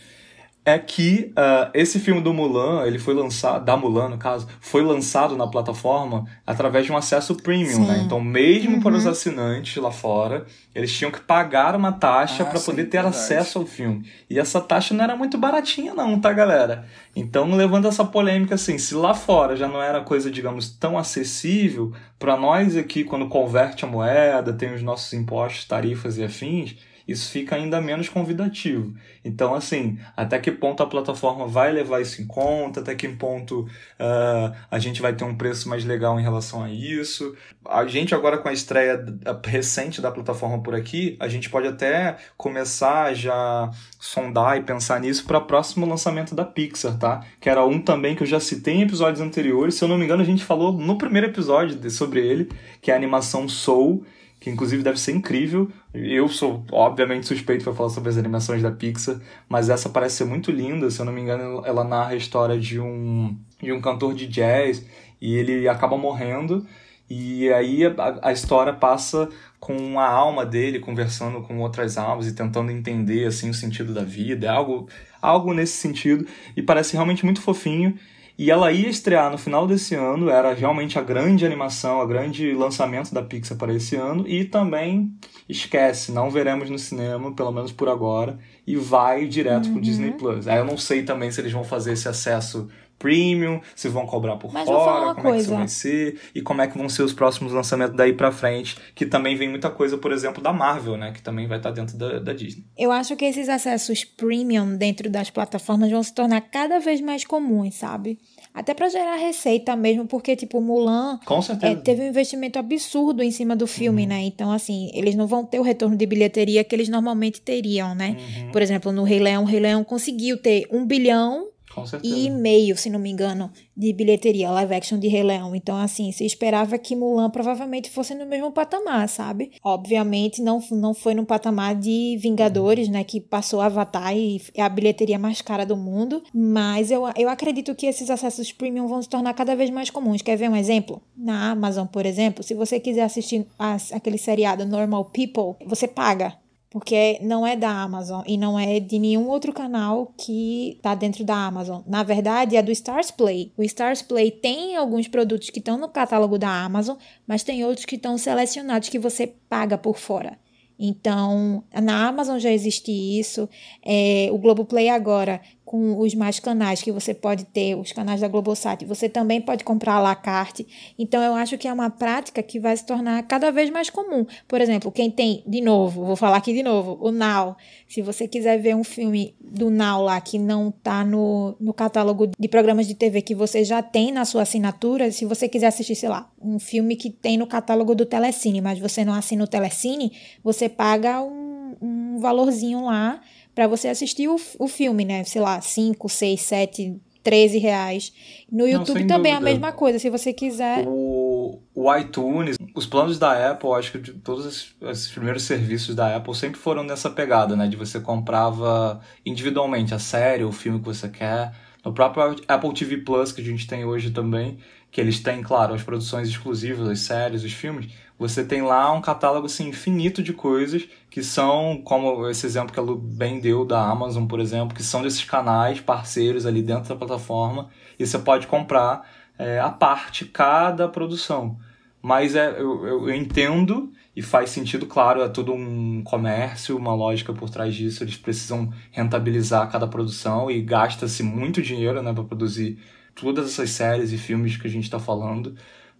é 0.64 0.78
que 0.78 1.32
uh, 1.32 1.70
esse 1.74 1.98
filme 1.98 2.20
do 2.20 2.32
Mulan, 2.32 2.86
ele 2.86 2.98
foi 2.98 3.14
lançado, 3.14 3.64
da 3.64 3.76
Mulan 3.76 4.10
no 4.10 4.18
caso, 4.18 4.46
foi 4.60 4.82
lançado 4.82 5.36
na 5.36 5.46
plataforma 5.46 6.24
através 6.46 6.86
de 6.86 6.92
um 6.92 6.96
acesso 6.96 7.34
premium, 7.34 7.84
né? 7.84 8.02
Então, 8.04 8.20
mesmo 8.20 8.76
uhum. 8.76 8.80
para 8.80 8.94
os 8.94 9.04
uhum. 9.04 9.10
assinantes 9.10 9.82
lá 9.82 9.90
fora, 9.90 10.46
eles 10.72 10.96
tinham 10.96 11.10
que 11.10 11.20
pagar 11.20 11.74
uma 11.74 11.90
taxa 11.90 12.44
ah, 12.44 12.46
para 12.46 12.60
poder 12.60 12.84
ter 12.84 13.02
verdade. 13.02 13.16
acesso 13.16 13.58
ao 13.58 13.66
filme. 13.66 14.06
E 14.30 14.38
essa 14.38 14.60
taxa 14.60 14.94
não 14.94 15.02
era 15.02 15.16
muito 15.16 15.36
baratinha 15.36 15.94
não, 15.94 16.20
tá, 16.20 16.32
galera? 16.32 16.86
Então, 17.14 17.52
levando 17.56 17.88
essa 17.88 18.04
polêmica 18.04 18.54
assim, 18.54 18.78
se 18.78 18.94
lá 18.94 19.14
fora 19.14 19.56
já 19.56 19.66
não 19.66 19.82
era 19.82 20.00
coisa, 20.00 20.30
digamos, 20.30 20.70
tão 20.70 20.96
acessível, 20.96 21.92
para 22.20 22.36
nós 22.36 22.76
aqui, 22.76 23.02
quando 23.02 23.28
converte 23.28 23.84
a 23.84 23.88
moeda, 23.88 24.52
tem 24.52 24.72
os 24.72 24.82
nossos 24.82 25.12
impostos, 25.12 25.64
tarifas 25.64 26.18
e 26.18 26.22
afins, 26.24 26.76
isso 27.06 27.30
fica 27.30 27.56
ainda 27.56 27.80
menos 27.80 28.08
convidativo. 28.08 28.94
Então, 29.24 29.54
assim, 29.54 29.98
até 30.16 30.38
que 30.38 30.50
ponto 30.50 30.82
a 30.82 30.86
plataforma 30.86 31.46
vai 31.46 31.72
levar 31.72 32.00
isso 32.00 32.20
em 32.22 32.26
conta, 32.26 32.80
até 32.80 32.94
que 32.94 33.08
ponto 33.08 33.60
uh, 33.62 34.54
a 34.70 34.78
gente 34.78 35.00
vai 35.00 35.14
ter 35.14 35.24
um 35.24 35.34
preço 35.34 35.68
mais 35.68 35.84
legal 35.84 36.18
em 36.18 36.22
relação 36.22 36.62
a 36.62 36.70
isso. 36.70 37.34
A 37.68 37.86
gente 37.86 38.14
agora 38.14 38.38
com 38.38 38.48
a 38.48 38.52
estreia 38.52 39.04
recente 39.44 40.00
da 40.00 40.10
plataforma 40.10 40.62
por 40.62 40.74
aqui, 40.74 41.16
a 41.20 41.28
gente 41.28 41.50
pode 41.50 41.68
até 41.68 42.16
começar 42.36 43.14
já 43.14 43.70
sondar 43.98 44.56
e 44.58 44.62
pensar 44.62 45.00
nisso 45.00 45.24
para 45.24 45.38
o 45.38 45.44
próximo 45.44 45.86
lançamento 45.86 46.34
da 46.34 46.44
Pixar, 46.44 46.98
tá? 46.98 47.24
Que 47.40 47.48
era 47.48 47.64
um 47.64 47.80
também 47.80 48.14
que 48.14 48.22
eu 48.22 48.26
já 48.26 48.40
citei 48.40 48.74
em 48.74 48.82
episódios 48.82 49.20
anteriores. 49.20 49.74
Se 49.74 49.84
eu 49.84 49.88
não 49.88 49.98
me 49.98 50.04
engano, 50.04 50.22
a 50.22 50.26
gente 50.26 50.44
falou 50.44 50.72
no 50.72 50.98
primeiro 50.98 51.26
episódio 51.28 51.90
sobre 51.90 52.20
ele, 52.20 52.48
que 52.80 52.90
é 52.90 52.94
a 52.94 52.96
animação 52.96 53.48
Soul 53.48 54.04
que 54.42 54.50
inclusive 54.50 54.82
deve 54.82 54.98
ser 54.98 55.12
incrível. 55.12 55.70
Eu 55.94 56.26
sou, 56.26 56.64
obviamente, 56.72 57.26
suspeito 57.26 57.64
para 57.64 57.74
falar 57.74 57.90
sobre 57.90 58.08
as 58.08 58.16
animações 58.16 58.62
da 58.62 58.70
Pixar, 58.70 59.20
mas 59.46 59.68
essa 59.68 59.90
parece 59.90 60.16
ser 60.16 60.24
muito 60.24 60.50
linda. 60.50 60.90
Se 60.90 61.00
eu 61.00 61.04
não 61.04 61.12
me 61.12 61.20
engano, 61.20 61.62
ela 61.66 61.84
narra 61.84 62.12
a 62.12 62.16
história 62.16 62.58
de 62.58 62.80
um, 62.80 63.36
de 63.62 63.72
um 63.72 63.80
cantor 63.80 64.14
de 64.14 64.26
jazz 64.26 64.84
e 65.20 65.34
ele 65.34 65.68
acaba 65.68 65.98
morrendo. 65.98 66.66
E 67.10 67.52
aí 67.52 67.84
a, 67.84 68.20
a 68.22 68.32
história 68.32 68.72
passa 68.72 69.28
com 69.60 70.00
a 70.00 70.08
alma 70.08 70.46
dele 70.46 70.80
conversando 70.80 71.42
com 71.42 71.58
outras 71.58 71.98
almas 71.98 72.26
e 72.26 72.34
tentando 72.34 72.72
entender 72.72 73.26
assim 73.26 73.50
o 73.50 73.54
sentido 73.54 73.92
da 73.92 74.02
vida, 74.02 74.46
é 74.46 74.48
algo, 74.48 74.88
algo 75.20 75.52
nesse 75.52 75.74
sentido 75.74 76.26
e 76.56 76.62
parece 76.62 76.94
realmente 76.94 77.24
muito 77.24 77.40
fofinho 77.42 77.96
e 78.38 78.50
ela 78.50 78.72
ia 78.72 78.88
estrear 78.88 79.30
no 79.30 79.36
final 79.36 79.66
desse 79.66 79.94
ano, 79.94 80.30
era 80.30 80.54
realmente 80.54 80.98
a 80.98 81.02
grande 81.02 81.44
animação, 81.44 82.00
a 82.00 82.06
grande 82.06 82.52
lançamento 82.52 83.12
da 83.12 83.22
Pixar 83.22 83.58
para 83.58 83.74
esse 83.74 83.94
ano. 83.94 84.26
E 84.26 84.44
também 84.44 85.12
esquece, 85.48 86.12
não 86.12 86.30
veremos 86.30 86.70
no 86.70 86.78
cinema, 86.78 87.32
pelo 87.32 87.52
menos 87.52 87.72
por 87.72 87.88
agora, 87.88 88.38
e 88.66 88.76
vai 88.76 89.26
direto 89.26 89.66
uhum. 89.66 89.72
pro 89.74 89.82
Disney 89.82 90.12
Plus. 90.12 90.48
Aí 90.48 90.58
eu 90.58 90.64
não 90.64 90.78
sei 90.78 91.02
também 91.02 91.30
se 91.30 91.40
eles 91.40 91.52
vão 91.52 91.64
fazer 91.64 91.92
esse 91.92 92.08
acesso 92.08 92.68
premium, 93.02 93.60
se 93.74 93.88
vão 93.88 94.06
cobrar 94.06 94.36
por 94.36 94.52
Mas 94.52 94.68
fora, 94.68 95.12
como 95.14 95.28
coisa. 95.28 95.28
é 95.28 95.32
que 95.32 95.42
isso 95.42 95.54
vai 95.56 95.68
ser 95.68 96.20
e 96.32 96.40
como 96.40 96.62
é 96.62 96.68
que 96.68 96.78
vão 96.78 96.88
ser 96.88 97.02
os 97.02 97.12
próximos 97.12 97.52
lançamentos 97.52 97.96
daí 97.96 98.12
para 98.12 98.30
frente, 98.30 98.76
que 98.94 99.04
também 99.04 99.34
vem 99.34 99.48
muita 99.48 99.68
coisa, 99.68 99.98
por 99.98 100.12
exemplo, 100.12 100.40
da 100.40 100.52
Marvel, 100.52 100.96
né, 100.96 101.10
que 101.10 101.20
também 101.20 101.48
vai 101.48 101.58
estar 101.58 101.72
dentro 101.72 101.98
da, 101.98 102.20
da 102.20 102.32
Disney. 102.32 102.64
Eu 102.78 102.92
acho 102.92 103.16
que 103.16 103.24
esses 103.24 103.48
acessos 103.48 104.04
premium 104.04 104.76
dentro 104.76 105.10
das 105.10 105.30
plataformas 105.30 105.90
vão 105.90 106.02
se 106.02 106.14
tornar 106.14 106.40
cada 106.42 106.78
vez 106.78 107.00
mais 107.00 107.24
comuns, 107.24 107.74
sabe? 107.74 108.20
Até 108.54 108.74
para 108.74 108.88
gerar 108.88 109.16
receita 109.16 109.74
mesmo, 109.74 110.06
porque, 110.06 110.36
tipo, 110.36 110.60
Mulan 110.60 111.18
é, 111.62 111.74
teve 111.74 112.02
um 112.02 112.08
investimento 112.08 112.58
absurdo 112.58 113.22
em 113.22 113.30
cima 113.30 113.56
do 113.56 113.66
filme, 113.66 114.02
uhum. 114.02 114.08
né? 114.08 114.22
Então, 114.22 114.52
assim, 114.52 114.90
eles 114.94 115.14
não 115.14 115.26
vão 115.26 115.44
ter 115.44 115.58
o 115.58 115.62
retorno 115.62 115.96
de 115.96 116.04
bilheteria 116.04 116.62
que 116.62 116.74
eles 116.74 116.88
normalmente 116.88 117.40
teriam, 117.40 117.94
né? 117.94 118.16
Uhum. 118.18 118.52
Por 118.52 118.60
exemplo, 118.60 118.92
no 118.92 119.04
Rei 119.04 119.18
Leão, 119.18 119.42
o 119.42 119.46
Rei 119.46 119.58
Leão 119.58 119.82
conseguiu 119.82 120.36
ter 120.36 120.68
um 120.70 120.84
bilhão 120.84 121.48
Com 121.74 121.86
certeza. 121.86 122.14
E 122.14 122.30
meio, 122.30 122.76
se 122.76 122.90
não 122.90 122.98
me 122.98 123.10
engano, 123.10 123.50
de 123.76 123.92
bilheteria, 123.92 124.50
live 124.50 124.74
action 124.74 124.98
de 124.98 125.08
Rei 125.08 125.22
Leão. 125.22 125.54
Então, 125.54 125.76
assim, 125.76 126.12
se 126.12 126.24
esperava 126.24 126.78
que 126.78 126.94
Mulan 126.94 127.30
provavelmente 127.30 127.90
fosse 127.90 128.14
no 128.14 128.26
mesmo 128.26 128.52
patamar, 128.52 129.08
sabe? 129.08 129.52
Obviamente, 129.62 130.42
não, 130.42 130.62
não 130.70 130.92
foi 130.94 131.14
no 131.14 131.24
patamar 131.24 131.74
de 131.74 132.16
Vingadores, 132.20 132.88
né? 132.88 133.04
Que 133.04 133.20
passou 133.20 133.60
Avatar 133.60 134.16
e 134.16 134.40
é 134.54 134.62
a 134.62 134.68
bilheteria 134.68 135.18
mais 135.18 135.40
cara 135.40 135.64
do 135.64 135.76
mundo. 135.76 136.22
Mas 136.32 136.90
eu, 136.90 137.04
eu 137.16 137.28
acredito 137.28 137.74
que 137.74 137.86
esses 137.86 138.10
acessos 138.10 138.52
premium 138.52 138.86
vão 138.86 139.00
se 139.00 139.08
tornar 139.08 139.34
cada 139.34 139.56
vez 139.56 139.70
mais 139.70 139.90
comuns. 139.90 140.22
Quer 140.22 140.36
ver 140.36 140.50
um 140.50 140.56
exemplo? 140.56 141.00
Na 141.16 141.50
Amazon, 141.50 141.86
por 141.86 142.04
exemplo, 142.04 142.42
se 142.42 142.54
você 142.54 142.78
quiser 142.78 143.02
assistir 143.02 143.46
a, 143.58 143.76
aquele 143.92 144.18
seriado 144.18 144.66
Normal 144.66 145.06
People, 145.06 145.56
você 145.66 145.88
paga 145.88 146.41
porque 146.72 147.18
não 147.20 147.46
é 147.46 147.54
da 147.54 147.68
Amazon 147.68 148.22
e 148.26 148.38
não 148.38 148.58
é 148.58 148.80
de 148.80 148.98
nenhum 148.98 149.28
outro 149.28 149.52
canal 149.52 150.10
que 150.16 150.78
tá 150.80 150.94
dentro 150.94 151.22
da 151.22 151.36
Amazon. 151.36 151.82
Na 151.86 152.02
verdade, 152.02 152.56
é 152.56 152.62
do 152.62 152.72
Stars 152.72 153.10
Play. 153.10 153.52
O 153.58 153.62
Stars 153.62 154.00
Play 154.00 154.30
tem 154.30 154.74
alguns 154.74 155.06
produtos 155.06 155.50
que 155.50 155.58
estão 155.58 155.76
no 155.76 155.86
catálogo 155.86 156.38
da 156.38 156.48
Amazon, 156.48 156.96
mas 157.26 157.42
tem 157.42 157.62
outros 157.62 157.84
que 157.84 157.96
estão 157.96 158.16
selecionados 158.16 158.88
que 158.88 158.98
você 158.98 159.26
paga 159.26 159.76
por 159.76 159.98
fora. 159.98 160.38
Então, 160.78 161.62
na 161.82 162.08
Amazon 162.08 162.38
já 162.38 162.50
existe 162.50 162.90
isso. 162.90 163.46
É, 163.84 164.30
o 164.32 164.38
Globoplay 164.38 164.88
agora 164.88 165.42
com 165.64 165.98
os 165.98 166.14
mais 166.14 166.40
canais 166.40 166.82
que 166.82 166.90
você 166.90 167.14
pode 167.14 167.44
ter, 167.44 167.76
os 167.76 167.92
canais 167.92 168.20
da 168.20 168.28
Globosat, 168.28 168.84
você 168.84 169.08
também 169.08 169.40
pode 169.40 169.64
comprar 169.64 169.94
a 169.94 170.00
la 170.00 170.14
carte. 170.14 170.66
Então 170.98 171.22
eu 171.22 171.34
acho 171.34 171.56
que 171.56 171.68
é 171.68 171.72
uma 171.72 171.88
prática 171.88 172.42
que 172.42 172.58
vai 172.58 172.76
se 172.76 172.84
tornar 172.84 173.22
cada 173.22 173.50
vez 173.50 173.70
mais 173.70 173.88
comum. 173.88 174.26
Por 174.48 174.60
exemplo, 174.60 174.90
quem 174.90 175.10
tem, 175.10 175.42
de 175.46 175.60
novo, 175.60 176.04
vou 176.04 176.16
falar 176.16 176.38
aqui 176.38 176.52
de 176.52 176.62
novo, 176.62 176.98
o 177.00 177.10
Now. 177.10 177.56
Se 177.88 178.02
você 178.02 178.26
quiser 178.26 178.58
ver 178.58 178.74
um 178.74 178.84
filme 178.84 179.34
do 179.40 179.70
Now 179.70 180.02
lá 180.02 180.20
que 180.20 180.38
não 180.38 180.68
está 180.68 181.04
no, 181.04 181.54
no 181.60 181.72
catálogo 181.72 182.30
de 182.38 182.48
programas 182.48 182.86
de 182.86 182.94
TV 182.94 183.22
que 183.22 183.34
você 183.34 183.64
já 183.64 183.82
tem 183.82 184.10
na 184.10 184.24
sua 184.24 184.42
assinatura, 184.42 185.10
se 185.12 185.24
você 185.24 185.48
quiser 185.48 185.68
assistir, 185.68 185.94
sei 185.94 186.08
lá, 186.08 186.30
um 186.40 186.58
filme 186.58 186.96
que 186.96 187.08
tem 187.08 187.36
no 187.36 187.46
catálogo 187.46 187.94
do 187.94 188.04
Telecine, 188.04 188.60
mas 188.60 188.78
você 188.78 189.04
não 189.04 189.14
assina 189.14 189.44
o 189.44 189.46
Telecine, 189.46 190.12
você 190.42 190.68
paga 190.68 191.22
um, 191.22 191.76
um 191.80 192.18
valorzinho 192.18 192.84
lá 192.84 193.20
para 193.54 193.66
você 193.66 193.88
assistir 193.88 194.28
o, 194.28 194.36
o 194.58 194.68
filme, 194.68 195.04
né? 195.04 195.24
Sei 195.24 195.40
lá, 195.40 195.60
5, 195.60 196.08
6, 196.08 196.40
7, 196.40 197.00
13 197.22 197.58
reais. 197.58 198.12
No 198.50 198.66
YouTube 198.66 199.00
Não, 199.00 199.06
também 199.06 199.32
é 199.32 199.36
a 199.36 199.40
mesma 199.40 199.72
coisa, 199.72 199.98
se 199.98 200.10
você 200.10 200.32
quiser. 200.32 200.84
O, 200.86 201.60
o 201.74 201.96
iTunes, 201.96 202.56
os 202.74 202.86
planos 202.86 203.18
da 203.18 203.50
Apple, 203.50 203.70
acho 203.72 203.92
que 203.92 203.98
de 203.98 204.12
todos 204.14 204.46
esses, 204.46 204.74
esses, 204.82 205.08
primeiros 205.10 205.44
serviços 205.44 205.94
da 205.94 206.16
Apple 206.16 206.34
sempre 206.34 206.58
foram 206.58 206.82
nessa 206.82 207.10
pegada, 207.10 207.54
né? 207.56 207.68
De 207.68 207.76
você 207.76 208.00
comprava 208.00 209.00
individualmente 209.24 209.94
a 209.94 209.98
série, 209.98 210.44
o 210.44 210.52
filme 210.52 210.78
que 210.78 210.84
você 210.84 211.08
quer. 211.08 211.52
No 211.84 211.92
próprio 211.92 212.36
Apple 212.46 212.74
TV 212.74 212.98
Plus, 212.98 213.32
que 213.32 213.40
a 213.40 213.44
gente 213.44 213.66
tem 213.66 213.84
hoje 213.84 214.10
também, 214.10 214.58
que 214.90 215.00
eles 215.00 215.20
têm, 215.20 215.42
claro, 215.42 215.74
as 215.74 215.82
produções 215.82 216.28
exclusivas, 216.28 216.88
as 216.88 217.00
séries, 217.00 217.42
os 217.42 217.52
filmes, 217.52 217.88
você 218.18 218.44
tem 218.44 218.62
lá 218.62 218.92
um 218.92 219.00
catálogo 219.00 219.46
assim, 219.46 219.68
infinito 219.68 220.22
de 220.22 220.32
coisas 220.32 220.88
que 221.10 221.22
são, 221.22 221.80
como 221.84 222.28
esse 222.28 222.46
exemplo 222.46 222.72
que 222.72 222.78
a 222.78 222.82
Lu 222.82 222.96
bem 222.96 223.40
deu 223.40 223.64
da 223.64 223.84
Amazon, 223.84 224.26
por 224.26 224.40
exemplo, 224.40 224.74
que 224.74 224.82
são 224.82 225.02
desses 225.02 225.24
canais 225.24 225.80
parceiros 225.80 226.46
ali 226.46 226.62
dentro 226.62 226.88
da 226.88 226.96
plataforma 226.96 227.68
e 227.98 228.06
você 228.06 228.18
pode 228.18 228.46
comprar 228.46 229.08
é, 229.38 229.58
a 229.58 229.70
parte 229.70 230.24
cada 230.24 230.88
produção. 230.88 231.58
Mas 232.00 232.34
é, 232.34 232.50
eu, 232.60 232.86
eu, 232.86 233.08
eu 233.08 233.14
entendo 233.14 233.92
e 234.14 234.20
faz 234.20 234.50
sentido, 234.50 234.86
claro, 234.86 235.22
é 235.22 235.28
todo 235.28 235.52
um 235.52 236.02
comércio, 236.02 236.76
uma 236.76 236.94
lógica 236.94 237.32
por 237.32 237.48
trás 237.48 237.74
disso. 237.74 238.02
Eles 238.02 238.16
precisam 238.16 238.72
rentabilizar 238.90 239.70
cada 239.70 239.86
produção 239.86 240.50
e 240.50 240.60
gasta-se 240.60 241.22
muito 241.22 241.62
dinheiro 241.62 242.02
né, 242.02 242.12
para 242.12 242.24
produzir 242.24 242.78
todas 243.14 243.46
essas 243.46 243.70
séries 243.70 244.12
e 244.12 244.18
filmes 244.18 244.56
que 244.56 244.66
a 244.66 244.70
gente 244.70 244.84
está 244.84 244.98
falando 244.98 245.54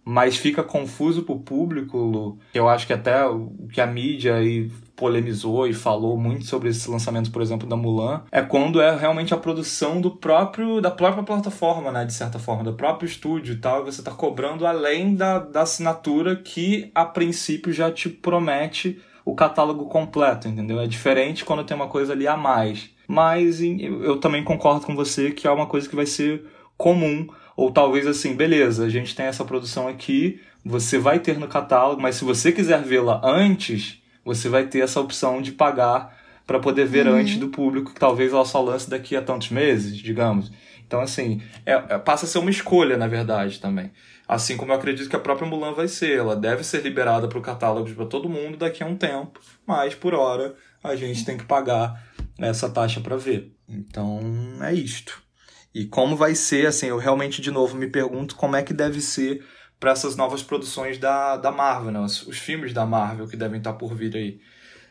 mas 0.05 0.35
fica 0.35 0.63
confuso 0.63 1.23
para 1.23 1.35
o 1.35 1.39
público. 1.39 2.37
Eu 2.53 2.67
acho 2.67 2.85
que 2.85 2.93
até 2.93 3.25
o 3.25 3.51
que 3.71 3.79
a 3.79 3.87
mídia 3.87 4.35
aí 4.35 4.69
polemizou 4.95 5.67
e 5.67 5.73
falou 5.73 6.17
muito 6.17 6.45
sobre 6.45 6.69
esses 6.69 6.85
lançamentos, 6.85 7.29
por 7.31 7.41
exemplo, 7.41 7.67
da 7.67 7.75
Mulan, 7.75 8.23
é 8.31 8.41
quando 8.41 8.81
é 8.81 8.95
realmente 8.95 9.33
a 9.33 9.37
produção 9.37 9.99
do 9.99 10.11
próprio 10.11 10.79
da 10.79 10.91
própria 10.91 11.23
plataforma, 11.23 11.91
né, 11.91 12.05
de 12.05 12.13
certa 12.13 12.37
forma, 12.37 12.63
do 12.63 12.73
próprio 12.73 13.07
estúdio 13.07 13.55
e 13.55 13.57
tal, 13.57 13.81
e 13.81 13.85
você 13.85 14.01
está 14.01 14.11
cobrando 14.11 14.65
além 14.65 15.15
da, 15.15 15.39
da 15.39 15.61
assinatura 15.61 16.35
que 16.35 16.91
a 16.93 17.05
princípio 17.05 17.73
já 17.73 17.91
te 17.91 18.09
promete 18.09 19.01
o 19.25 19.33
catálogo 19.33 19.85
completo, 19.85 20.47
entendeu? 20.47 20.79
É 20.79 20.87
diferente 20.87 21.45
quando 21.45 21.63
tem 21.63 21.75
uma 21.75 21.87
coisa 21.87 22.13
ali 22.13 22.27
a 22.27 22.35
mais. 22.35 22.89
Mas 23.07 23.61
eu 23.61 24.19
também 24.19 24.43
concordo 24.43 24.85
com 24.85 24.95
você 24.95 25.31
que 25.31 25.47
é 25.47 25.51
uma 25.51 25.65
coisa 25.65 25.87
que 25.87 25.95
vai 25.95 26.05
ser 26.05 26.45
comum 26.77 27.27
ou 27.55 27.71
talvez 27.71 28.07
assim, 28.07 28.35
beleza, 28.35 28.85
a 28.85 28.89
gente 28.89 29.15
tem 29.15 29.25
essa 29.25 29.45
produção 29.45 29.87
aqui, 29.87 30.41
você 30.65 30.97
vai 30.97 31.19
ter 31.19 31.37
no 31.37 31.47
catálogo, 31.47 32.01
mas 32.01 32.15
se 32.15 32.23
você 32.23 32.51
quiser 32.51 32.81
vê-la 32.81 33.21
antes, 33.23 34.01
você 34.23 34.49
vai 34.49 34.65
ter 34.67 34.79
essa 34.79 34.99
opção 34.99 35.41
de 35.41 35.51
pagar 35.51 36.17
para 36.45 36.59
poder 36.59 36.85
ver 36.85 37.07
uhum. 37.07 37.15
antes 37.15 37.37
do 37.37 37.49
público, 37.49 37.93
que 37.93 37.99
talvez 37.99 38.33
ela 38.33 38.45
só 38.45 38.61
lance 38.61 38.89
daqui 38.89 39.15
a 39.15 39.21
tantos 39.21 39.49
meses, 39.49 39.97
digamos. 39.97 40.51
Então, 40.85 41.01
assim, 41.01 41.41
é, 41.65 41.73
é, 41.73 41.97
passa 41.97 42.25
a 42.25 42.29
ser 42.29 42.39
uma 42.39 42.49
escolha, 42.49 42.97
na 42.97 43.07
verdade, 43.07 43.59
também. 43.59 43.91
Assim 44.27 44.55
como 44.57 44.71
eu 44.71 44.75
acredito 44.75 45.09
que 45.09 45.15
a 45.15 45.19
própria 45.19 45.47
Mulan 45.47 45.73
vai 45.73 45.87
ser. 45.87 46.17
Ela 46.17 46.35
deve 46.35 46.63
ser 46.63 46.81
liberada 46.81 47.27
para 47.27 47.37
o 47.37 47.41
catálogo 47.41 47.89
para 47.93 48.05
todo 48.05 48.29
mundo 48.29 48.57
daqui 48.57 48.83
a 48.83 48.85
um 48.85 48.95
tempo, 48.95 49.39
mas 49.65 49.95
por 49.95 50.13
hora 50.13 50.55
a 50.83 50.95
gente 50.95 51.25
tem 51.25 51.37
que 51.37 51.45
pagar 51.45 52.03
essa 52.37 52.69
taxa 52.69 52.99
para 52.99 53.15
ver. 53.15 53.53
Então, 53.67 54.19
é 54.61 54.73
isto. 54.73 55.22
E 55.73 55.85
como 55.85 56.15
vai 56.15 56.35
ser, 56.35 56.67
assim, 56.67 56.87
eu 56.87 56.97
realmente 56.97 57.41
de 57.41 57.49
novo 57.49 57.75
me 57.75 57.87
pergunto 57.87 58.35
como 58.35 58.55
é 58.55 58.61
que 58.61 58.73
deve 58.73 59.01
ser 59.01 59.43
para 59.79 59.91
essas 59.91 60.15
novas 60.15 60.43
produções 60.43 60.97
da, 60.97 61.35
da 61.35 61.51
Marvel, 61.51 61.91
né? 61.91 61.99
os, 61.99 62.25
os 62.27 62.37
filmes 62.37 62.73
da 62.73 62.85
Marvel 62.85 63.27
que 63.27 63.35
devem 63.35 63.57
estar 63.57 63.73
por 63.73 63.93
vir 63.93 64.15
aí. 64.15 64.39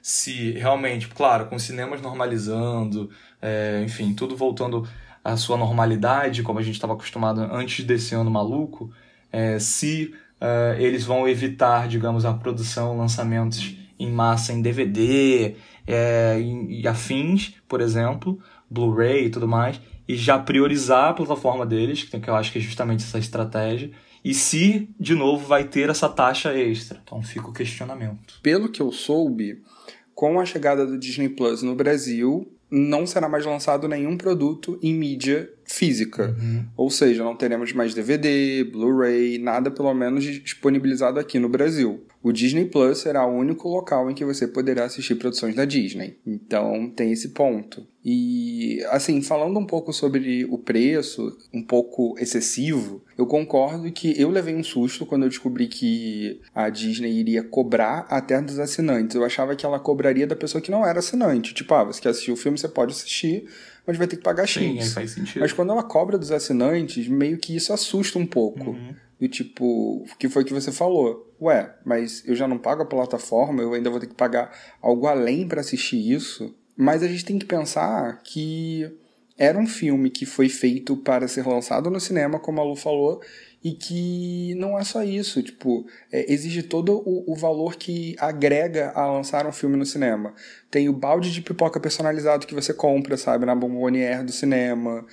Se 0.02 0.50
realmente, 0.52 1.08
claro, 1.08 1.46
com 1.46 1.58
cinemas 1.58 2.02
normalizando, 2.02 3.08
é, 3.40 3.82
enfim, 3.84 4.12
tudo 4.12 4.36
voltando 4.36 4.86
à 5.24 5.36
sua 5.36 5.56
normalidade, 5.56 6.42
como 6.42 6.58
a 6.58 6.62
gente 6.62 6.74
estava 6.74 6.92
acostumado 6.94 7.40
antes 7.40 7.84
desse 7.84 8.14
ano 8.14 8.30
maluco, 8.30 8.92
é, 9.30 9.58
se 9.58 10.12
é, 10.40 10.76
eles 10.78 11.04
vão 11.04 11.28
evitar, 11.28 11.88
digamos, 11.88 12.24
a 12.24 12.34
produção, 12.34 12.98
lançamentos 12.98 13.76
em 13.98 14.10
massa 14.10 14.52
em 14.52 14.60
DVD 14.60 15.54
é, 15.86 16.38
e, 16.40 16.82
e 16.82 16.88
afins, 16.88 17.54
por 17.68 17.80
exemplo, 17.80 18.40
Blu-ray 18.68 19.26
e 19.26 19.30
tudo 19.30 19.46
mais, 19.46 19.80
e 20.12 20.16
já 20.16 20.38
priorizar 20.38 21.08
a 21.08 21.14
plataforma 21.14 21.64
deles, 21.64 22.04
que 22.04 22.28
eu 22.28 22.34
acho 22.34 22.52
que 22.52 22.58
é 22.58 22.60
justamente 22.60 23.02
essa 23.02 23.18
estratégia, 23.18 23.90
e 24.22 24.34
se, 24.34 24.90
de 25.00 25.14
novo, 25.14 25.46
vai 25.46 25.64
ter 25.64 25.88
essa 25.88 26.06
taxa 26.06 26.54
extra. 26.54 27.00
Então 27.02 27.22
fica 27.22 27.48
o 27.48 27.52
questionamento. 27.52 28.38
Pelo 28.42 28.68
que 28.68 28.82
eu 28.82 28.92
soube, 28.92 29.62
com 30.14 30.38
a 30.38 30.44
chegada 30.44 30.86
do 30.86 30.98
Disney 30.98 31.30
Plus 31.30 31.62
no 31.62 31.74
Brasil, 31.74 32.46
não 32.70 33.06
será 33.06 33.26
mais 33.26 33.46
lançado 33.46 33.88
nenhum 33.88 34.18
produto 34.18 34.78
em 34.82 34.92
mídia 34.92 35.50
física. 35.64 36.36
Uhum. 36.38 36.64
Ou 36.76 36.90
seja, 36.90 37.24
não 37.24 37.36
teremos 37.36 37.72
mais 37.72 37.94
DVD, 37.94 38.64
Blu-ray, 38.64 39.38
nada 39.38 39.70
pelo 39.70 39.92
menos 39.94 40.24
disponibilizado 40.24 41.18
aqui 41.18 41.38
no 41.38 41.48
Brasil. 41.48 42.04
O 42.22 42.30
Disney 42.30 42.66
Plus 42.66 42.98
será 42.98 43.26
o 43.26 43.36
único 43.36 43.68
local 43.68 44.10
em 44.10 44.14
que 44.14 44.24
você 44.24 44.46
poderá 44.46 44.84
assistir 44.84 45.16
produções 45.16 45.56
da 45.56 45.64
Disney. 45.64 46.18
Então 46.24 46.88
tem 46.94 47.10
esse 47.10 47.30
ponto. 47.30 47.84
E 48.04 48.82
assim, 48.90 49.22
falando 49.22 49.58
um 49.58 49.66
pouco 49.66 49.92
sobre 49.92 50.44
o 50.44 50.58
preço, 50.58 51.36
um 51.52 51.62
pouco 51.62 52.14
excessivo, 52.18 53.02
eu 53.16 53.26
concordo 53.26 53.90
que 53.92 54.20
eu 54.20 54.30
levei 54.30 54.54
um 54.54 54.62
susto 54.62 55.06
quando 55.06 55.24
eu 55.24 55.28
descobri 55.28 55.66
que 55.66 56.40
a 56.54 56.68
Disney 56.68 57.12
iria 57.12 57.42
cobrar 57.42 58.06
até 58.08 58.40
dos 58.40 58.58
assinantes. 58.58 59.16
Eu 59.16 59.24
achava 59.24 59.54
que 59.56 59.66
ela 59.66 59.78
cobraria 59.80 60.26
da 60.26 60.36
pessoa 60.36 60.62
que 60.62 60.70
não 60.70 60.86
era 60.86 61.00
assinante. 61.00 61.54
Tipo, 61.54 61.74
ah, 61.74 61.84
você 61.84 62.00
quer 62.00 62.08
assistir 62.10 62.32
o 62.32 62.36
filme, 62.36 62.58
você 62.58 62.68
pode 62.68 62.92
assistir, 62.92 63.46
mas 63.86 63.96
vai 63.96 64.06
ter 64.06 64.16
que 64.16 64.22
pagar 64.22 64.46
X. 64.46 64.62
Sim, 64.62 64.94
faz 64.94 65.10
sentido. 65.12 65.40
Mas 65.40 65.52
quando 65.52 65.70
ela 65.70 65.82
cobra 65.82 66.16
dos 66.16 66.30
assinantes, 66.30 67.08
meio 67.08 67.38
que 67.38 67.54
isso 67.54 67.72
assusta 67.72 68.18
um 68.18 68.26
pouco. 68.26 68.70
Uhum. 68.70 68.94
Do 69.20 69.28
tipo, 69.28 69.64
o 69.64 70.16
que 70.18 70.28
foi 70.28 70.44
que 70.44 70.52
você 70.52 70.72
falou? 70.72 71.32
Ué, 71.40 71.72
mas 71.84 72.22
eu 72.26 72.34
já 72.34 72.48
não 72.48 72.58
pago 72.58 72.82
a 72.82 72.86
plataforma, 72.86 73.62
eu 73.62 73.72
ainda 73.74 73.90
vou 73.90 74.00
ter 74.00 74.08
que 74.08 74.14
pagar 74.14 74.52
algo 74.80 75.06
além 75.06 75.46
para 75.46 75.60
assistir 75.60 76.12
isso. 76.12 76.54
Mas 76.76 77.02
a 77.02 77.08
gente 77.08 77.24
tem 77.24 77.38
que 77.38 77.44
pensar 77.44 78.20
que 78.24 78.90
era 79.38 79.58
um 79.58 79.66
filme 79.66 80.10
que 80.10 80.26
foi 80.26 80.48
feito 80.48 80.96
para 80.96 81.28
ser 81.28 81.46
lançado 81.46 81.90
no 81.90 82.00
cinema, 82.00 82.38
como 82.38 82.60
a 82.60 82.64
Lu 82.64 82.76
falou, 82.76 83.20
e 83.64 83.72
que 83.72 84.54
não 84.56 84.76
é 84.76 84.82
só 84.82 85.04
isso, 85.04 85.40
tipo, 85.42 85.86
é, 86.10 86.32
exige 86.32 86.64
todo 86.64 87.00
o, 87.06 87.32
o, 87.32 87.36
valor 87.36 87.76
que 87.76 88.16
agrega 88.18 88.90
a 88.92 89.06
lançar 89.06 89.46
um 89.46 89.52
filme 89.52 89.76
no 89.76 89.86
cinema. 89.86 90.34
Tem 90.68 90.88
o 90.88 90.92
balde 90.92 91.30
de 91.30 91.40
pipoca 91.40 91.78
personalizado 91.78 92.46
que 92.46 92.54
você 92.54 92.74
compra, 92.74 93.16
sabe, 93.16 93.46
na 93.46 93.54
bombonière 93.54 94.24
do 94.24 94.32
cinema, 94.32 95.06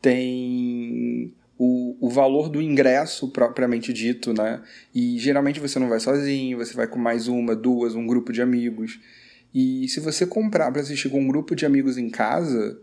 tem 0.00 1.34
o, 1.58 1.96
o 2.00 2.08
valor 2.08 2.48
do 2.48 2.62
ingresso 2.62 3.28
propriamente 3.32 3.92
dito, 3.92 4.32
né? 4.32 4.62
E 4.94 5.18
geralmente 5.18 5.58
você 5.58 5.80
não 5.80 5.88
vai 5.88 5.98
sozinho, 5.98 6.58
você 6.58 6.74
vai 6.74 6.86
com 6.86 7.00
mais 7.00 7.26
uma, 7.26 7.56
duas, 7.56 7.96
um 7.96 8.06
grupo 8.06 8.32
de 8.32 8.40
amigos. 8.40 9.00
E 9.52 9.88
se 9.88 9.98
você 9.98 10.24
comprar 10.24 10.70
para 10.70 10.82
assistir 10.82 11.08
com 11.08 11.20
um 11.20 11.26
grupo 11.26 11.56
de 11.56 11.66
amigos 11.66 11.98
em 11.98 12.08
casa, 12.08 12.78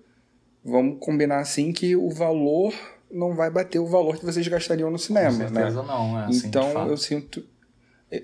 vamos 0.66 0.98
combinar 1.00 1.40
assim 1.40 1.72
que 1.72 1.96
o 1.96 2.10
valor 2.10 2.74
não 3.14 3.36
vai 3.36 3.50
bater 3.50 3.80
o 3.80 3.86
valor 3.86 4.18
que 4.18 4.26
vocês 4.26 4.48
gastariam 4.48 4.90
no 4.90 4.98
cinema, 4.98 5.32
Com 5.32 5.38
né? 5.38 5.48
certeza 5.50 5.82
né? 5.82 5.88
não, 5.88 6.20
é 6.20 6.26
assim, 6.26 6.48
Então 6.48 6.88
eu 6.88 6.98
sinto 6.98 7.46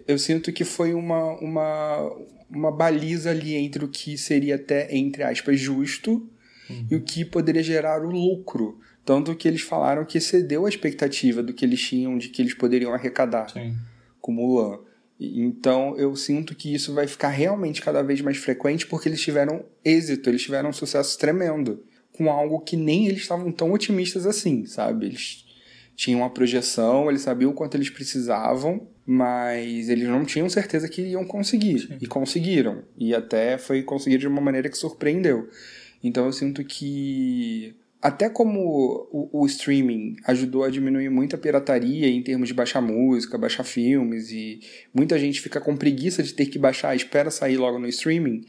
eu 0.07 0.17
sinto 0.19 0.51
que 0.51 0.63
foi 0.63 0.93
uma, 0.93 1.33
uma, 1.39 2.11
uma 2.49 2.71
baliza 2.71 3.31
ali 3.31 3.55
entre 3.55 3.83
o 3.83 3.87
que 3.87 4.17
seria 4.17 4.55
até, 4.55 4.95
entre 4.95 5.23
aspas, 5.23 5.59
justo 5.59 6.29
uhum. 6.69 6.87
e 6.91 6.95
o 6.95 7.01
que 7.01 7.25
poderia 7.25 7.63
gerar 7.63 8.03
o 8.03 8.09
lucro. 8.09 8.79
Tanto 9.03 9.35
que 9.35 9.47
eles 9.47 9.61
falaram 9.61 10.05
que 10.05 10.17
excedeu 10.17 10.65
a 10.65 10.69
expectativa 10.69 11.41
do 11.41 11.53
que 11.53 11.65
eles 11.65 11.81
tinham 11.81 12.17
de 12.17 12.29
que 12.29 12.41
eles 12.41 12.53
poderiam 12.53 12.93
arrecadar 12.93 13.49
Sim. 13.49 13.75
com 14.21 14.31
Mulan. 14.31 14.79
Então 15.19 15.97
eu 15.97 16.15
sinto 16.15 16.53
que 16.53 16.73
isso 16.73 16.93
vai 16.93 17.07
ficar 17.07 17.29
realmente 17.29 17.81
cada 17.81 18.03
vez 18.03 18.21
mais 18.21 18.37
frequente 18.37 18.85
porque 18.85 19.09
eles 19.09 19.21
tiveram 19.21 19.65
êxito, 19.83 20.29
eles 20.29 20.43
tiveram 20.43 20.69
um 20.69 20.73
sucesso 20.73 21.17
tremendo 21.17 21.83
com 22.19 22.29
algo 22.29 22.59
que 22.59 22.75
nem 22.75 23.07
eles 23.07 23.21
estavam 23.21 23.49
tão 23.49 23.71
otimistas 23.71 24.25
assim, 24.25 24.65
sabe? 24.65 25.05
Eles 25.05 25.45
tinham 25.95 26.19
uma 26.19 26.29
projeção, 26.29 27.09
eles 27.09 27.21
sabiam 27.21 27.51
o 27.51 27.53
quanto 27.53 27.77
eles 27.77 27.89
precisavam, 27.89 28.89
mas 29.05 29.87
eles 29.87 30.09
não 30.09 30.25
tinham 30.25 30.49
certeza 30.49 30.89
que 30.89 31.01
iam 31.01 31.23
conseguir. 31.23 31.79
Sim. 31.79 31.97
E 32.01 32.05
conseguiram. 32.07 32.83
E 32.97 33.15
até 33.15 33.57
foi 33.57 33.83
conseguir 33.83 34.17
de 34.17 34.27
uma 34.27 34.41
maneira 34.41 34.67
que 34.67 34.77
surpreendeu. 34.77 35.47
Então 36.03 36.25
eu 36.25 36.33
sinto 36.33 36.61
que 36.65 37.73
até 38.01 38.29
como 38.29 38.59
o, 39.09 39.29
o, 39.31 39.45
streaming 39.45 40.17
ajudou 40.25 40.65
a 40.65 40.69
diminuir 40.69 41.09
muito 41.09 41.37
a 41.37 41.39
pirataria 41.39 42.07
em 42.07 42.21
termos 42.21 42.49
de 42.49 42.53
baixar 42.53 42.81
música, 42.81 43.37
baixar 43.37 43.63
filmes, 43.63 44.29
e 44.29 44.59
muita 44.93 45.17
gente 45.17 45.39
fica 45.39 45.61
com 45.61 45.75
preguiça 45.77 46.21
de 46.21 46.33
ter 46.33 46.47
que 46.47 46.59
baixar, 46.59 46.93
espera 46.95 47.31
sair 47.31 47.57
logo 47.57 47.79
no 47.79 47.87
streaming, 47.87 48.45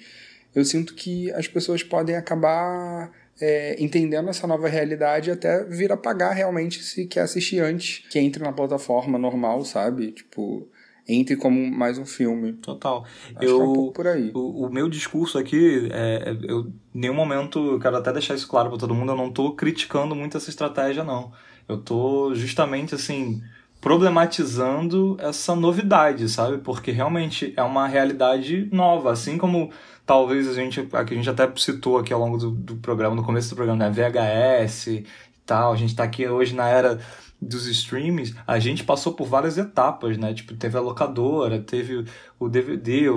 eu 0.54 0.64
sinto 0.64 0.94
que 0.94 1.30
as 1.32 1.46
pessoas 1.46 1.82
podem 1.82 2.16
acabar 2.16 3.10
é, 3.40 3.82
entendendo 3.82 4.28
essa 4.28 4.46
nova 4.46 4.68
realidade 4.68 5.30
até 5.30 5.64
vir 5.64 5.90
a 5.92 5.96
pagar 5.96 6.32
realmente 6.32 6.82
se 6.82 7.06
quer 7.06 7.22
assistir 7.22 7.60
antes 7.60 8.06
que 8.10 8.18
entre 8.18 8.42
na 8.42 8.52
plataforma 8.52 9.18
normal, 9.18 9.64
sabe? 9.64 10.12
Tipo, 10.12 10.68
entre 11.08 11.36
como 11.36 11.70
mais 11.70 11.98
um 11.98 12.06
filme. 12.06 12.52
Total. 12.54 13.04
Acho 13.34 13.44
eu, 13.44 13.60
é 13.60 13.64
um 13.64 13.72
pouco 13.72 13.92
por 13.92 14.06
aí. 14.06 14.30
O, 14.34 14.66
o 14.66 14.72
meu 14.72 14.88
discurso 14.88 15.38
aqui, 15.38 15.88
é, 15.92 16.36
eu, 16.42 16.72
em 16.94 17.00
nenhum 17.00 17.14
momento, 17.14 17.58
eu 17.72 17.80
quero 17.80 17.96
até 17.96 18.12
deixar 18.12 18.34
isso 18.34 18.46
claro 18.46 18.68
para 18.68 18.78
todo 18.78 18.94
mundo, 18.94 19.12
eu 19.12 19.16
não 19.16 19.32
tô 19.32 19.54
criticando 19.54 20.14
muito 20.14 20.36
essa 20.36 20.50
estratégia, 20.50 21.02
não. 21.02 21.32
Eu 21.68 21.78
tô 21.78 22.34
justamente, 22.34 22.94
assim, 22.94 23.42
problematizando 23.80 25.16
essa 25.18 25.56
novidade, 25.56 26.28
sabe? 26.28 26.58
Porque 26.58 26.90
realmente 26.90 27.52
é 27.56 27.62
uma 27.62 27.88
realidade 27.88 28.68
nova, 28.70 29.12
assim 29.12 29.38
como 29.38 29.70
talvez 30.04 30.48
a 30.48 30.52
gente, 30.52 30.80
a 30.92 31.04
que 31.04 31.14
a 31.14 31.16
gente 31.16 31.30
até 31.30 31.50
citou 31.56 31.98
aqui 31.98 32.12
ao 32.12 32.20
longo 32.20 32.36
do, 32.36 32.50
do 32.50 32.76
programa, 32.76 33.14
no 33.14 33.22
começo 33.22 33.50
do 33.50 33.56
programa, 33.56 33.88
né? 33.88 33.90
VHS 33.90 34.86
e 34.88 35.06
tal, 35.46 35.72
a 35.72 35.76
gente 35.76 35.96
tá 35.96 36.04
aqui 36.04 36.28
hoje 36.28 36.54
na 36.54 36.68
era 36.68 37.00
dos 37.40 37.66
streams, 37.66 38.34
a 38.46 38.58
gente 38.58 38.84
passou 38.84 39.14
por 39.14 39.26
várias 39.26 39.56
etapas, 39.56 40.18
né? 40.18 40.34
Tipo, 40.34 40.54
teve 40.54 40.76
a 40.76 40.80
locadora, 40.80 41.58
teve 41.58 42.04
o 42.38 42.48
DVD, 42.48 43.08
o, 43.08 43.16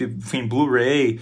enfim, 0.00 0.46
Blu-ray, 0.46 1.18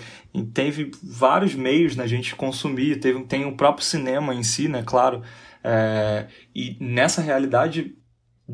teve 0.53 0.90
vários 1.03 1.55
meios 1.55 1.97
na 1.97 2.03
né, 2.03 2.09
gente 2.09 2.36
consumir, 2.36 3.01
teve, 3.01 3.24
tem 3.24 3.47
o 3.47 3.57
próprio 3.57 3.86
cinema 3.86 4.34
em 4.34 4.43
si, 4.43 4.68
né? 4.68 4.82
Claro. 4.84 5.22
É, 5.64 6.26
e 6.55 6.76
nessa 6.78 7.22
realidade 7.22 7.97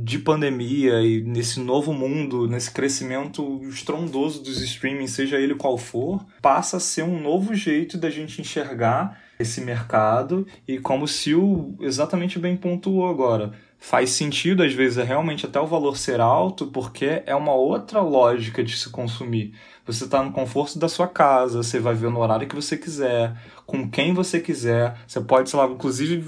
de 0.01 0.19
pandemia 0.19 1.03
e 1.03 1.23
nesse 1.23 1.61
novo 1.61 1.93
mundo, 1.93 2.47
nesse 2.47 2.71
crescimento 2.71 3.61
estrondoso 3.65 4.43
dos 4.43 4.63
streamings, 4.63 5.13
seja 5.13 5.39
ele 5.39 5.55
qual 5.55 5.77
for, 5.77 6.25
passa 6.41 6.77
a 6.77 6.81
ser 6.81 7.03
um 7.03 7.21
novo 7.21 7.55
jeito 7.55 7.99
da 7.99 8.09
gente 8.09 8.41
enxergar 8.41 9.21
esse 9.39 9.61
mercado 9.61 10.47
e 10.67 10.79
como 10.79 11.07
se 11.07 11.35
o 11.35 11.75
exatamente 11.81 12.39
bem 12.39 12.57
pontuou 12.57 13.09
agora 13.09 13.53
faz 13.79 14.11
sentido, 14.11 14.63
às 14.63 14.73
vezes, 14.75 14.99
é 14.99 15.05
realmente 15.05 15.47
até 15.47 15.61
o 15.61 15.67
valor 15.67 15.97
ser 15.97 16.21
alto, 16.21 16.67
porque 16.67 17.23
é 17.25 17.35
uma 17.35 17.53
outra 17.53 18.01
lógica 18.01 18.63
de 18.63 18.77
se 18.77 18.91
consumir. 18.91 19.55
Você 19.87 20.05
está 20.05 20.23
no 20.23 20.33
conforto 20.33 20.79
da 20.79 20.89
sua 20.89 21.07
casa, 21.07 21.63
você 21.63 21.79
vai 21.79 21.95
ver 21.95 22.11
no 22.11 22.19
horário 22.19 22.49
que 22.49 22.57
você 22.57 22.77
quiser, 22.77 23.35
com 23.65 23.89
quem 23.89 24.13
você 24.13 24.41
quiser. 24.41 24.99
Você 25.07 25.21
pode, 25.21 25.49
sei 25.49 25.59
lá, 25.59 25.67
inclusive 25.67 26.25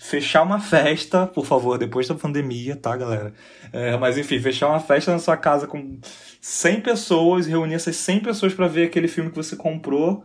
fechar 0.00 0.42
uma 0.42 0.58
festa, 0.58 1.26
por 1.26 1.44
favor, 1.44 1.76
depois 1.76 2.08
da 2.08 2.14
pandemia, 2.14 2.74
tá, 2.74 2.96
galera? 2.96 3.34
É, 3.70 3.98
mas 3.98 4.16
enfim, 4.16 4.40
fechar 4.40 4.68
uma 4.68 4.80
festa 4.80 5.12
na 5.12 5.18
sua 5.18 5.36
casa 5.36 5.66
com 5.66 5.98
100 6.40 6.80
pessoas, 6.80 7.46
reunir 7.46 7.74
essas 7.74 7.96
100 7.96 8.20
pessoas 8.20 8.54
para 8.54 8.66
ver 8.66 8.86
aquele 8.86 9.06
filme 9.06 9.28
que 9.28 9.36
você 9.36 9.54
comprou. 9.54 10.24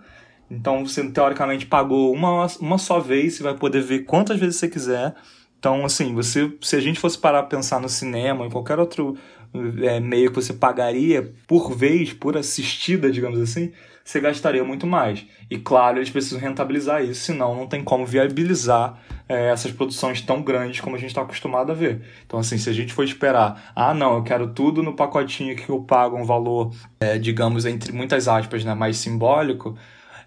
Então 0.50 0.86
você 0.88 1.04
teoricamente 1.12 1.66
pagou 1.66 2.14
uma, 2.14 2.48
uma 2.62 2.78
só 2.78 3.02
vez, 3.02 3.34
você 3.36 3.44
vai 3.44 3.54
poder 3.54 3.82
ver 3.82 4.06
quantas 4.06 4.40
vezes 4.40 4.56
você 4.56 4.70
quiser. 4.70 5.14
Então, 5.60 5.84
assim, 5.84 6.14
você, 6.14 6.54
se 6.62 6.76
a 6.76 6.80
gente 6.80 7.00
fosse 7.00 7.18
parar 7.18 7.44
para 7.44 7.58
pensar 7.58 7.82
no 7.82 7.90
cinema, 7.90 8.46
em 8.46 8.50
qualquer 8.50 8.80
outro 8.80 9.18
é, 9.84 10.00
meio 10.00 10.30
que 10.30 10.36
você 10.36 10.54
pagaria 10.54 11.34
por 11.48 11.76
vez, 11.76 12.14
por 12.14 12.38
assistida, 12.38 13.12
digamos 13.12 13.40
assim, 13.40 13.72
você 14.04 14.20
gastaria 14.20 14.64
muito 14.64 14.86
mais. 14.86 15.26
E 15.50 15.58
claro, 15.58 15.98
eles 15.98 16.10
precisam 16.10 16.40
rentabilizar 16.40 17.04
isso, 17.04 17.22
senão 17.22 17.56
não 17.56 17.68
tem 17.68 17.84
como 17.84 18.06
viabilizar 18.06 19.00
é, 19.28 19.50
essas 19.50 19.72
produções 19.72 20.22
tão 20.22 20.42
grandes 20.42 20.80
como 20.80 20.96
a 20.96 21.00
gente 21.00 21.10
está 21.10 21.22
acostumado 21.22 21.72
a 21.72 21.76
ver. 21.76 22.02
Então, 22.26 22.40
assim, 22.40 22.58
se 22.58 22.70
a 22.70 22.74
gente 22.74 22.94
for 22.94 23.04
esperar, 23.04 23.72
ah, 23.76 23.94
não, 23.94 24.18
eu 24.18 24.24
quero 24.24 24.54
tudo 24.54 24.84
no 24.84 24.94
pacotinho 24.94 25.56
que 25.56 25.70
eu 25.70 25.82
pago 25.82 26.16
um 26.18 26.24
valor, 26.24 26.72
é, 27.00 27.18
digamos, 27.18 27.66
entre 27.66 27.92
muitas 27.92 28.28
aspas, 28.28 28.64
né, 28.64 28.76
mais 28.76 28.98
simbólico, 28.98 29.76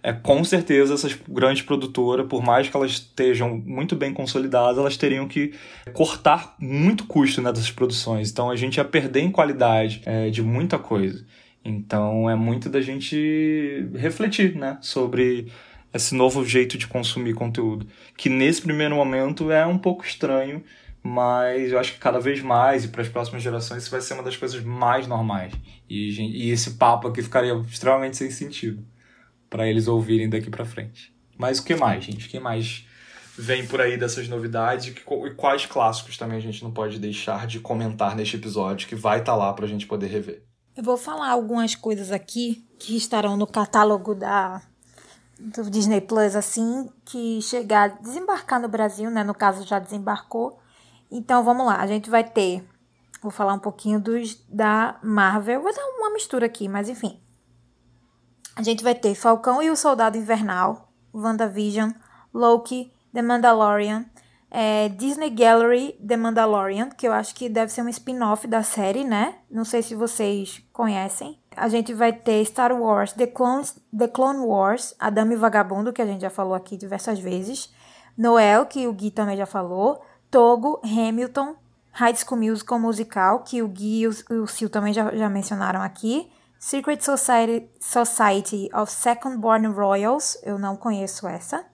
é, 0.03 0.13
com 0.13 0.45
certeza 0.45 0.95
essas 0.95 1.19
grandes 1.29 1.63
produtoras, 1.63 2.27
por 2.27 2.43
mais 2.43 2.69
que 2.69 2.77
elas 2.77 2.93
estejam 2.93 3.57
muito 3.57 3.97
bem 3.97 4.13
consolidadas, 4.13 4.79
elas 4.79 4.97
teriam 4.97 5.27
que 5.27 5.53
cortar 5.93 6.55
muito 6.59 7.07
custo 7.07 7.43
né, 7.43 7.53
dessas 7.53 7.71
produções. 7.71 8.31
Então 8.31 8.51
a 8.51 8.57
gente 8.57 8.77
ia 8.77 8.85
perder 8.85 9.21
em 9.21 9.31
qualidade 9.31 10.03
é, 10.07 10.31
de 10.31 10.43
muita 10.43 10.79
coisa. 10.79 11.25
Então 11.65 12.31
é 12.31 12.35
muito 12.35 12.69
da 12.69 12.81
gente 12.81 13.89
refletir 13.95 14.55
né, 14.55 14.79
sobre 14.81 15.51
esse 15.93 16.15
novo 16.15 16.45
jeito 16.45 16.79
de 16.79 16.87
consumir 16.87 17.35
conteúdo, 17.35 17.87
que 18.17 18.29
nesse 18.29 18.63
primeiro 18.63 18.95
momento 18.95 19.51
é 19.51 19.67
um 19.67 19.79
pouco 19.79 20.05
estranho, 20.05 20.63
mas 21.03 21.73
eu 21.73 21.79
acho 21.79 21.95
que 21.95 21.99
cada 21.99 22.21
vez 22.21 22.43
mais 22.43 22.85
e 22.85 22.89
para 22.89 23.03
as 23.03 23.09
próximas 23.09 23.43
gerações 23.43 23.83
isso 23.83 23.91
vai 23.91 24.01
ser 24.01 24.15
uma 24.15 24.23
das 24.23 24.37
coisas 24.37 24.63
mais 24.63 25.07
normais. 25.07 25.53
E, 25.89 26.47
e 26.47 26.51
esse 26.51 26.73
papo 26.73 27.09
aqui 27.09 27.23
ficaria 27.23 27.55
extremamente 27.55 28.17
sem 28.17 28.31
sentido 28.31 28.85
para 29.49 29.67
eles 29.67 29.89
ouvirem 29.89 30.29
daqui 30.29 30.51
para 30.51 30.65
frente. 30.65 31.15
Mas 31.37 31.59
o 31.59 31.65
que 31.65 31.75
mais, 31.75 32.05
gente? 32.05 32.27
O 32.27 32.31
que 32.31 32.41
mais 32.41 32.87
vem 33.37 33.67
por 33.67 33.81
aí 33.81 33.97
dessas 33.97 34.29
novidades 34.29 34.89
e 34.89 35.35
quais 35.37 35.65
clássicos 35.65 36.17
também 36.17 36.39
a 36.39 36.41
gente 36.41 36.63
não 36.65 36.73
pode 36.73 36.99
deixar 36.99 37.47
de 37.47 37.61
comentar 37.61 38.17
neste 38.17 38.37
episódio 38.37 38.89
que 38.89 38.97
vai 38.97 39.21
estar 39.21 39.33
tá 39.33 39.39
lá 39.39 39.53
para 39.53 39.65
a 39.65 39.69
gente 39.69 39.87
poder 39.87 40.09
rever? 40.09 40.43
Eu 40.77 40.83
vou 40.83 40.97
falar 40.97 41.31
algumas 41.31 41.75
coisas 41.75 42.11
aqui 42.11 42.67
que 42.79 42.97
estarão 42.97 43.37
no 43.37 43.47
catálogo 43.47 44.15
da 44.15 44.63
do 45.39 45.71
Disney 45.71 46.01
Plus 46.01 46.35
assim 46.35 46.89
que 47.05 47.41
chegar 47.41 48.01
desembarcar 48.01 48.61
no 48.61 48.69
Brasil, 48.69 49.09
né? 49.09 49.23
No 49.23 49.35
caso 49.35 49.65
já 49.65 49.79
desembarcou. 49.79 50.59
Então 51.11 51.45
vamos 51.45 51.65
lá, 51.65 51.81
a 51.81 51.87
gente 51.87 52.11
vai 52.11 52.25
ter 52.25 52.65
vou 53.23 53.31
falar 53.31 53.55
um 53.55 53.59
pouquinho 53.59 54.01
dos 54.01 54.35
da 54.49 54.99
Marvel. 55.03 55.63
Vou 55.63 55.75
dar 55.75 55.85
uma 55.99 56.11
mistura 56.13 56.47
aqui, 56.47 56.69
mas 56.69 56.89
enfim. 56.89 57.21
A 58.59 58.63
gente 58.63 58.83
vai 58.83 58.93
ter 58.93 59.15
Falcão 59.15 59.63
e 59.63 59.71
o 59.71 59.77
Soldado 59.77 60.19
Invernal, 60.19 60.89
WandaVision, 61.15 61.93
Loki, 62.35 62.93
The 63.15 63.23
Mandalorian, 63.23 64.05
é, 64.51 64.89
Disney 64.89 65.31
Gallery 65.31 65.93
The 66.05 66.17
Mandalorian, 66.17 66.89
que 66.89 67.07
eu 67.07 67.13
acho 67.13 67.37
que 67.37 67.49
deve 67.49 67.71
ser 67.71 67.83
um 67.83 67.89
spin-off 67.89 68.49
da 68.49 68.65
série, 68.65 69.05
né? 69.05 69.37
Não 69.49 69.65
sei 69.65 69.81
se 69.81 69.95
vocês 69.95 70.61
conhecem. 70.73 71.39
A 71.57 71.69
gente 71.69 71.95
vai 71.95 72.13
ter 72.13 72.45
Star 72.47 72.73
Wars 72.73 73.13
The, 73.13 73.29
Clones, 73.29 73.77
The 73.97 74.09
Clone 74.09 74.41
Wars, 74.41 74.93
A 74.99 75.09
Dama 75.09 75.35
e 75.35 75.37
Vagabundo, 75.37 75.93
que 75.93 76.03
a 76.03 76.07
gente 76.07 76.23
já 76.23 76.31
falou 76.31 76.55
aqui 76.55 76.77
diversas 76.77 77.21
vezes. 77.21 77.73
Noel, 78.17 78.67
que 78.67 78.89
o 78.89 78.93
Gui 78.93 79.13
também 79.13 79.37
já 79.37 79.47
falou. 79.47 80.03
Togo, 80.33 80.81
Hamilton, 80.83 81.55
High 81.93 82.17
School 82.17 82.41
Musical 82.41 82.81
musical, 82.81 83.45
que 83.45 83.63
o 83.63 83.69
Gui 83.69 84.01
e 84.01 84.09
o, 84.09 84.43
o 84.43 84.49
Sil 84.51 84.67
também 84.69 84.93
já, 84.93 85.15
já 85.15 85.29
mencionaram 85.29 85.81
aqui. 85.81 86.29
Secret 86.59 87.01
Society, 87.01 87.71
Society 87.79 88.69
of 88.75 88.91
Second 88.91 89.39
Born 89.39 89.69
Royals, 89.69 90.37
eu 90.43 90.59
não 90.59 90.77
conheço 90.77 91.29
essa. 91.29 91.65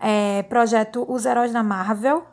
É, 0.00 0.42
projeto 0.44 1.04
Os 1.06 1.26
Heróis 1.26 1.52
da 1.52 1.62
Marvel. 1.62 2.26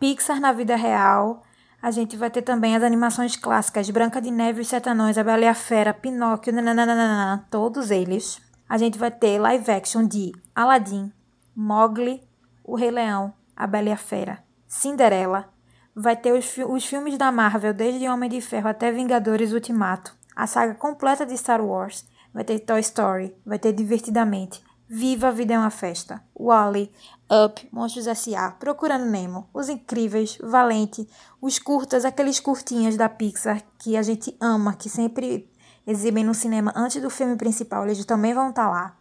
Pixar 0.00 0.40
na 0.40 0.52
vida 0.52 0.74
real. 0.74 1.44
A 1.80 1.92
gente 1.92 2.16
vai 2.16 2.30
ter 2.30 2.42
também 2.42 2.76
as 2.76 2.82
animações 2.82 3.36
clássicas 3.36 3.88
Branca 3.90 4.20
de 4.20 4.30
Neve 4.30 4.62
e 4.62 4.64
Sete 4.64 4.88
A 4.88 4.94
Bela 4.94 5.44
e 5.44 5.46
a 5.46 5.54
Fera, 5.54 5.94
Pinóquio, 5.94 6.52
nananana, 6.52 7.46
todos 7.48 7.92
eles. 7.92 8.40
A 8.68 8.76
gente 8.76 8.98
vai 8.98 9.10
ter 9.10 9.38
live 9.38 9.70
action 9.70 10.04
de 10.06 10.32
Aladdin, 10.54 11.12
Mowgli, 11.54 12.22
O 12.64 12.74
Rei 12.74 12.90
Leão, 12.90 13.32
A 13.56 13.68
Bela 13.68 13.88
e 13.88 13.92
a 13.92 13.96
Fera, 13.96 14.42
Cinderela. 14.66 15.48
Vai 15.94 16.16
ter 16.16 16.32
os, 16.32 16.56
os 16.68 16.84
filmes 16.84 17.16
da 17.16 17.30
Marvel, 17.30 17.72
desde 17.72 18.08
Homem 18.08 18.28
de 18.28 18.40
Ferro 18.40 18.68
até 18.68 18.90
Vingadores 18.90 19.52
Ultimato 19.52 20.19
a 20.40 20.46
saga 20.46 20.74
completa 20.74 21.26
de 21.26 21.36
Star 21.36 21.62
Wars, 21.62 22.06
vai 22.32 22.42
ter 22.42 22.60
Toy 22.60 22.80
Story, 22.80 23.36
vai 23.44 23.58
ter 23.58 23.74
Divertidamente, 23.74 24.64
Viva 24.88 25.28
a 25.28 25.30
Vida 25.30 25.52
é 25.52 25.58
uma 25.58 25.68
Festa, 25.68 26.22
Wally, 26.34 26.90
Up, 27.30 27.68
Monstros 27.70 28.06
S.A., 28.06 28.50
Procurando 28.52 29.04
Nemo, 29.04 29.50
Os 29.52 29.68
Incríveis, 29.68 30.38
Valente, 30.42 31.06
os 31.42 31.58
curtas, 31.58 32.06
aqueles 32.06 32.40
curtinhos 32.40 32.96
da 32.96 33.06
Pixar 33.06 33.62
que 33.78 33.98
a 33.98 34.02
gente 34.02 34.34
ama, 34.40 34.74
que 34.74 34.88
sempre 34.88 35.52
exibem 35.86 36.24
no 36.24 36.32
cinema 36.32 36.72
antes 36.74 37.02
do 37.02 37.10
filme 37.10 37.36
principal, 37.36 37.84
eles 37.84 38.02
também 38.06 38.32
vão 38.32 38.48
estar 38.48 38.64
tá 38.64 38.70
lá. 38.70 38.96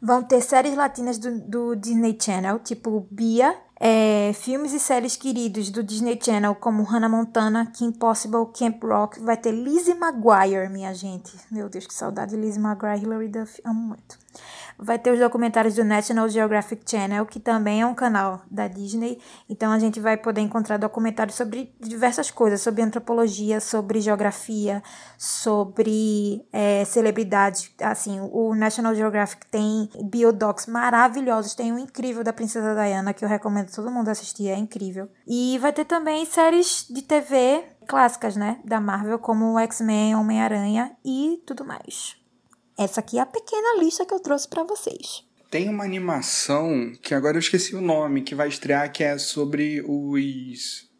Vão 0.00 0.22
ter 0.22 0.40
séries 0.40 0.76
latinas 0.76 1.18
do, 1.18 1.40
do 1.40 1.74
Disney 1.74 2.16
Channel, 2.20 2.60
tipo 2.60 3.08
Bia, 3.10 3.60
é, 3.86 4.32
filmes 4.32 4.72
e 4.72 4.80
séries 4.80 5.14
queridos 5.14 5.68
do 5.68 5.82
Disney 5.82 6.18
Channel, 6.18 6.54
como 6.54 6.82
Hannah 6.84 7.06
Montana, 7.06 7.66
Kim 7.66 7.92
Possible, 7.92 8.46
Camp 8.58 8.82
Rock. 8.82 9.20
Vai 9.20 9.36
ter 9.36 9.52
Lizzie 9.52 9.92
McGuire, 9.92 10.70
minha 10.70 10.94
gente. 10.94 11.36
Meu 11.50 11.68
Deus, 11.68 11.86
que 11.86 11.92
saudade 11.92 12.30
de 12.30 12.40
Lizzie 12.40 12.62
McGuire, 12.62 13.02
Hilary 13.02 13.28
Duff, 13.28 13.60
amo 13.62 13.78
muito. 13.78 14.18
Vai 14.78 14.98
ter 14.98 15.12
os 15.12 15.18
documentários 15.18 15.74
do 15.74 15.84
National 15.84 16.28
Geographic 16.28 16.88
Channel, 16.88 17.24
que 17.26 17.38
também 17.38 17.82
é 17.82 17.86
um 17.86 17.94
canal 17.94 18.42
da 18.50 18.66
Disney. 18.66 19.20
Então 19.48 19.72
a 19.72 19.78
gente 19.78 20.00
vai 20.00 20.16
poder 20.16 20.40
encontrar 20.40 20.76
documentários 20.76 21.36
sobre 21.36 21.74
diversas 21.80 22.30
coisas, 22.30 22.60
sobre 22.60 22.82
antropologia, 22.82 23.60
sobre 23.60 24.00
geografia, 24.00 24.82
sobre 25.16 26.44
é, 26.52 26.84
celebridades. 26.84 27.70
Assim, 27.80 28.20
o 28.32 28.54
National 28.54 28.94
Geographic 28.94 29.46
tem 29.46 29.88
biodocs 30.04 30.66
maravilhosos. 30.66 31.54
Tem 31.54 31.72
um 31.72 31.78
incrível 31.78 32.24
da 32.24 32.32
Princesa 32.32 32.74
Diana, 32.74 33.14
que 33.14 33.24
eu 33.24 33.28
recomendo 33.28 33.72
todo 33.72 33.90
mundo 33.90 34.08
assistir, 34.08 34.48
é 34.48 34.56
incrível. 34.56 35.08
E 35.26 35.58
vai 35.58 35.72
ter 35.72 35.84
também 35.84 36.24
séries 36.26 36.86
de 36.88 37.02
TV 37.02 37.64
clássicas, 37.86 38.36
né, 38.36 38.60
da 38.64 38.80
Marvel, 38.80 39.18
como 39.18 39.58
X-Men, 39.58 40.16
Homem-Aranha 40.16 40.96
e 41.04 41.42
tudo 41.46 41.64
mais. 41.64 42.23
Essa 42.78 43.00
aqui 43.00 43.18
é 43.18 43.20
a 43.20 43.26
pequena 43.26 43.80
lista 43.80 44.04
que 44.04 44.12
eu 44.12 44.20
trouxe 44.20 44.48
para 44.48 44.64
vocês. 44.64 45.24
Tem 45.50 45.68
uma 45.68 45.84
animação 45.84 46.92
que 47.00 47.14
agora 47.14 47.36
eu 47.36 47.40
esqueci 47.40 47.76
o 47.76 47.80
nome, 47.80 48.22
que 48.22 48.34
vai 48.34 48.48
estrear, 48.48 48.90
que 48.92 49.04
é 49.04 49.16
sobre 49.16 49.80
os 49.86 50.90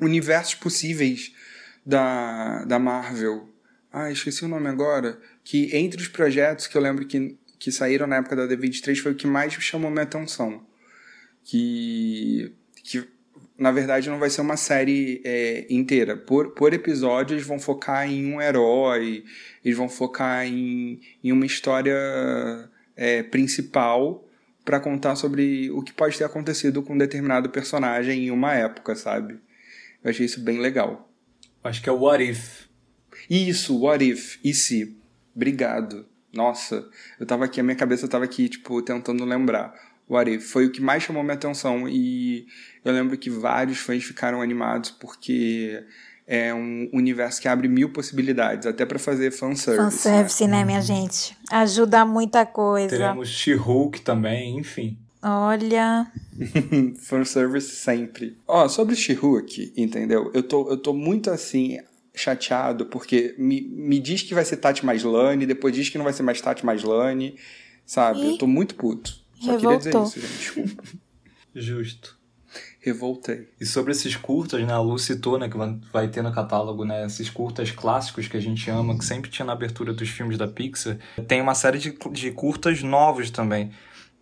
universos 0.00 0.56
possíveis 0.56 1.32
da, 1.86 2.64
da 2.64 2.78
Marvel. 2.78 3.48
Ah, 3.92 4.10
esqueci 4.10 4.44
o 4.44 4.48
nome 4.48 4.68
agora. 4.68 5.20
Que 5.44 5.74
entre 5.76 6.02
os 6.02 6.08
projetos 6.08 6.66
que 6.66 6.76
eu 6.76 6.82
lembro 6.82 7.06
que, 7.06 7.38
que 7.58 7.70
saíram 7.70 8.06
na 8.06 8.16
época 8.16 8.34
da 8.34 8.48
D23 8.48 8.96
foi 9.00 9.12
o 9.12 9.16
que 9.16 9.26
mais 9.26 9.52
chamou 9.54 9.90
minha 9.90 10.02
atenção. 10.02 10.66
Que, 11.44 12.52
que 12.82 13.08
na 13.58 13.72
verdade, 13.72 14.08
não 14.08 14.20
vai 14.20 14.30
ser 14.30 14.40
uma 14.40 14.56
série 14.56 15.20
é, 15.24 15.66
inteira. 15.68 16.16
Por, 16.16 16.52
por 16.52 16.72
episódio, 16.72 17.34
eles 17.34 17.44
vão 17.44 17.58
focar 17.58 18.08
em 18.08 18.32
um 18.32 18.40
herói, 18.40 19.24
eles 19.64 19.76
vão 19.76 19.88
focar 19.88 20.46
em, 20.46 21.00
em 21.24 21.32
uma 21.32 21.44
história 21.44 22.70
é, 22.96 23.24
principal 23.24 24.24
para 24.64 24.78
contar 24.78 25.16
sobre 25.16 25.70
o 25.72 25.82
que 25.82 25.92
pode 25.92 26.16
ter 26.16 26.24
acontecido 26.24 26.82
com 26.82 26.92
um 26.92 26.98
determinado 26.98 27.50
personagem 27.50 28.26
em 28.26 28.30
uma 28.30 28.54
época, 28.54 28.94
sabe? 28.94 29.40
Eu 30.04 30.10
achei 30.10 30.24
isso 30.24 30.40
bem 30.40 30.58
legal. 30.58 31.10
Acho 31.64 31.82
que 31.82 31.88
é 31.88 31.92
o 31.92 31.98
What 31.98 32.22
If. 32.22 32.66
Isso, 33.28 33.76
What 33.80 34.08
If. 34.08 34.38
E 34.44 34.54
se? 34.54 34.96
Obrigado. 35.34 36.06
Nossa, 36.32 36.88
eu 37.18 37.26
tava 37.26 37.46
aqui, 37.46 37.58
a 37.58 37.64
minha 37.64 37.76
cabeça 37.76 38.06
tava 38.06 38.24
aqui, 38.24 38.48
tipo, 38.48 38.80
tentando 38.82 39.24
lembrar. 39.24 39.74
What 40.08 40.30
If 40.30 40.50
foi 40.50 40.66
o 40.66 40.72
que 40.72 40.80
mais 40.80 41.02
chamou 41.02 41.22
minha 41.22 41.34
atenção 41.34 41.88
e 41.88 42.46
eu 42.84 42.92
lembro 42.92 43.16
que 43.18 43.28
vários 43.28 43.78
fãs 43.78 44.02
ficaram 44.02 44.40
animados 44.40 44.90
porque 44.90 45.82
é 46.26 46.52
um 46.52 46.90
universo 46.92 47.40
que 47.40 47.48
abre 47.48 47.68
mil 47.68 47.90
possibilidades, 47.90 48.66
até 48.66 48.84
para 48.84 48.98
fazer 48.98 49.30
fanservice. 49.30 49.82
Fanservice, 49.82 50.44
né? 50.46 50.58
né, 50.58 50.64
minha 50.64 50.82
gente? 50.82 51.36
Ajuda 51.50 52.04
muita 52.04 52.44
coisa. 52.44 52.90
Teremos 52.90 53.28
She-Hulk 53.28 54.02
também, 54.02 54.58
enfim. 54.58 54.98
Olha. 55.22 56.06
fanservice 57.00 57.76
sempre. 57.76 58.36
Ó, 58.46 58.68
sobre 58.68 58.94
She-Hulk, 58.94 59.72
entendeu? 59.74 60.30
Eu 60.34 60.42
tô, 60.42 60.68
eu 60.68 60.76
tô 60.76 60.92
muito 60.92 61.30
assim 61.30 61.78
chateado 62.14 62.86
porque 62.86 63.34
me, 63.38 63.62
me 63.62 63.98
diz 63.98 64.22
que 64.22 64.34
vai 64.34 64.44
ser 64.44 64.56
Tati 64.58 64.84
mais 64.84 65.02
Lane, 65.02 65.46
depois 65.46 65.74
diz 65.74 65.88
que 65.88 65.96
não 65.96 66.04
vai 66.04 66.12
ser 66.12 66.22
mais 66.22 66.40
Tati 66.40 66.66
mais 66.66 66.82
Lane, 66.82 67.36
sabe? 67.86 68.20
E? 68.20 68.30
Eu 68.32 68.38
tô 68.38 68.46
muito 68.46 68.74
puto. 68.74 69.27
Só 69.40 69.52
Revoltou. 69.52 69.80
queria 69.80 70.02
dizer 70.02 70.24
isso, 70.24 70.56
gente. 70.60 70.78
Justo 71.54 72.18
revoltei. 72.80 73.48
E 73.60 73.66
sobre 73.66 73.92
esses 73.92 74.16
curtas, 74.16 74.64
né, 74.64 74.72
a 74.72 74.80
Lu 74.80 74.98
citou, 74.98 75.38
né, 75.38 75.48
que 75.48 75.56
vai 75.92 76.08
ter 76.08 76.22
no 76.22 76.32
catálogo, 76.32 76.84
né, 76.84 77.04
esses 77.04 77.28
curtas 77.28 77.70
clássicos 77.70 78.28
que 78.28 78.36
a 78.36 78.40
gente 78.40 78.70
ama, 78.70 78.96
que 78.96 79.04
sempre 79.04 79.30
tinha 79.30 79.46
na 79.46 79.52
abertura 79.52 79.92
dos 79.92 80.08
filmes 80.08 80.38
da 80.38 80.48
Pixar. 80.48 80.98
Tem 81.26 81.40
uma 81.40 81.54
série 81.54 81.78
de, 81.78 81.96
de 82.12 82.30
curtas 82.30 82.82
novos 82.82 83.30
também. 83.30 83.70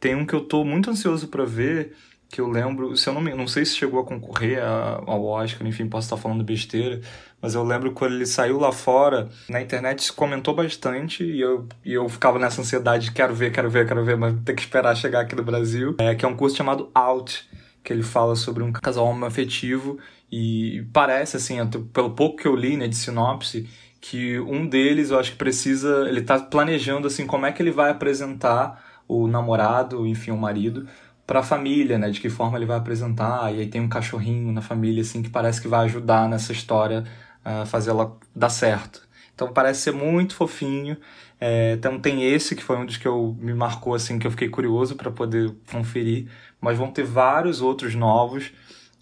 Tem 0.00 0.14
um 0.14 0.26
que 0.26 0.34
eu 0.34 0.40
tô 0.40 0.64
muito 0.64 0.90
ansioso 0.90 1.28
para 1.28 1.44
ver, 1.44 1.94
que 2.28 2.40
eu 2.40 2.48
lembro, 2.48 2.96
se 2.96 3.08
eu 3.08 3.14
não 3.14 3.20
me, 3.20 3.32
não 3.34 3.46
sei 3.46 3.64
se 3.64 3.76
chegou 3.76 4.00
a 4.00 4.04
concorrer 4.04 4.60
ao 4.62 5.24
Oscar, 5.24 5.66
enfim, 5.66 5.88
posso 5.88 6.06
estar 6.06 6.16
falando 6.16 6.42
besteira, 6.42 7.00
mas 7.40 7.54
eu 7.54 7.62
lembro 7.62 7.92
quando 7.92 8.14
ele 8.14 8.26
saiu 8.26 8.58
lá 8.58 8.72
fora, 8.72 9.28
na 9.48 9.60
internet 9.60 10.02
se 10.02 10.12
comentou 10.12 10.54
bastante 10.54 11.24
e 11.24 11.40
eu, 11.40 11.68
e 11.84 11.92
eu 11.92 12.08
ficava 12.08 12.38
nessa 12.38 12.60
ansiedade, 12.60 13.12
quero 13.12 13.34
ver, 13.34 13.52
quero 13.52 13.70
ver, 13.70 13.86
quero 13.86 14.04
ver, 14.04 14.16
mas 14.16 14.34
tem 14.44 14.54
que 14.54 14.62
esperar 14.62 14.96
chegar 14.96 15.20
aqui 15.20 15.36
no 15.36 15.44
Brasil, 15.44 15.94
é, 15.98 16.14
que 16.14 16.24
é 16.24 16.28
um 16.28 16.36
curso 16.36 16.56
chamado 16.56 16.90
Out, 16.94 17.48
que 17.84 17.92
ele 17.92 18.02
fala 18.02 18.34
sobre 18.34 18.62
um 18.64 18.72
casal 18.72 19.06
homoafetivo 19.06 19.98
e 20.30 20.84
parece, 20.92 21.36
assim, 21.36 21.64
pelo 21.92 22.10
pouco 22.10 22.42
que 22.42 22.48
eu 22.48 22.56
li, 22.56 22.76
né, 22.76 22.88
de 22.88 22.96
sinopse, 22.96 23.68
que 24.00 24.38
um 24.40 24.66
deles, 24.66 25.10
eu 25.10 25.18
acho 25.18 25.32
que 25.32 25.38
precisa, 25.38 26.06
ele 26.08 26.22
tá 26.22 26.38
planejando, 26.38 27.06
assim, 27.06 27.26
como 27.26 27.46
é 27.46 27.52
que 27.52 27.62
ele 27.62 27.70
vai 27.70 27.90
apresentar 27.90 28.84
o 29.08 29.28
namorado, 29.28 30.06
enfim, 30.06 30.32
o 30.32 30.36
marido, 30.36 30.86
para 31.26 31.40
a 31.40 31.42
família, 31.42 31.98
né, 31.98 32.10
de 32.10 32.20
que 32.20 32.30
forma 32.30 32.56
ele 32.56 32.66
vai 32.66 32.76
apresentar, 32.76 33.52
e 33.54 33.60
aí 33.60 33.66
tem 33.68 33.80
um 33.80 33.88
cachorrinho 33.88 34.52
na 34.52 34.62
família, 34.62 35.02
assim, 35.02 35.22
que 35.22 35.28
parece 35.30 35.60
que 35.60 35.68
vai 35.68 35.84
ajudar 35.86 36.28
nessa 36.28 36.52
história 36.52 37.04
a 37.44 37.66
fazer 37.66 37.90
ela 37.90 38.16
dar 38.34 38.48
certo. 38.50 39.06
Então 39.34 39.52
parece 39.52 39.82
ser 39.82 39.92
muito 39.92 40.34
fofinho. 40.34 40.96
É, 41.40 41.74
então 41.74 41.98
tem 41.98 42.24
esse 42.24 42.56
que 42.56 42.62
foi 42.62 42.76
um 42.78 42.86
dos 42.86 42.96
que 42.96 43.06
eu 43.06 43.36
me 43.38 43.52
marcou 43.52 43.94
assim 43.94 44.18
que 44.18 44.26
eu 44.26 44.30
fiquei 44.30 44.48
curioso 44.48 44.94
para 44.96 45.10
poder 45.10 45.54
conferir 45.70 46.28
mas 46.60 46.78
vão 46.78 46.90
ter 46.90 47.04
vários 47.04 47.60
outros 47.60 47.94
novos, 47.94 48.52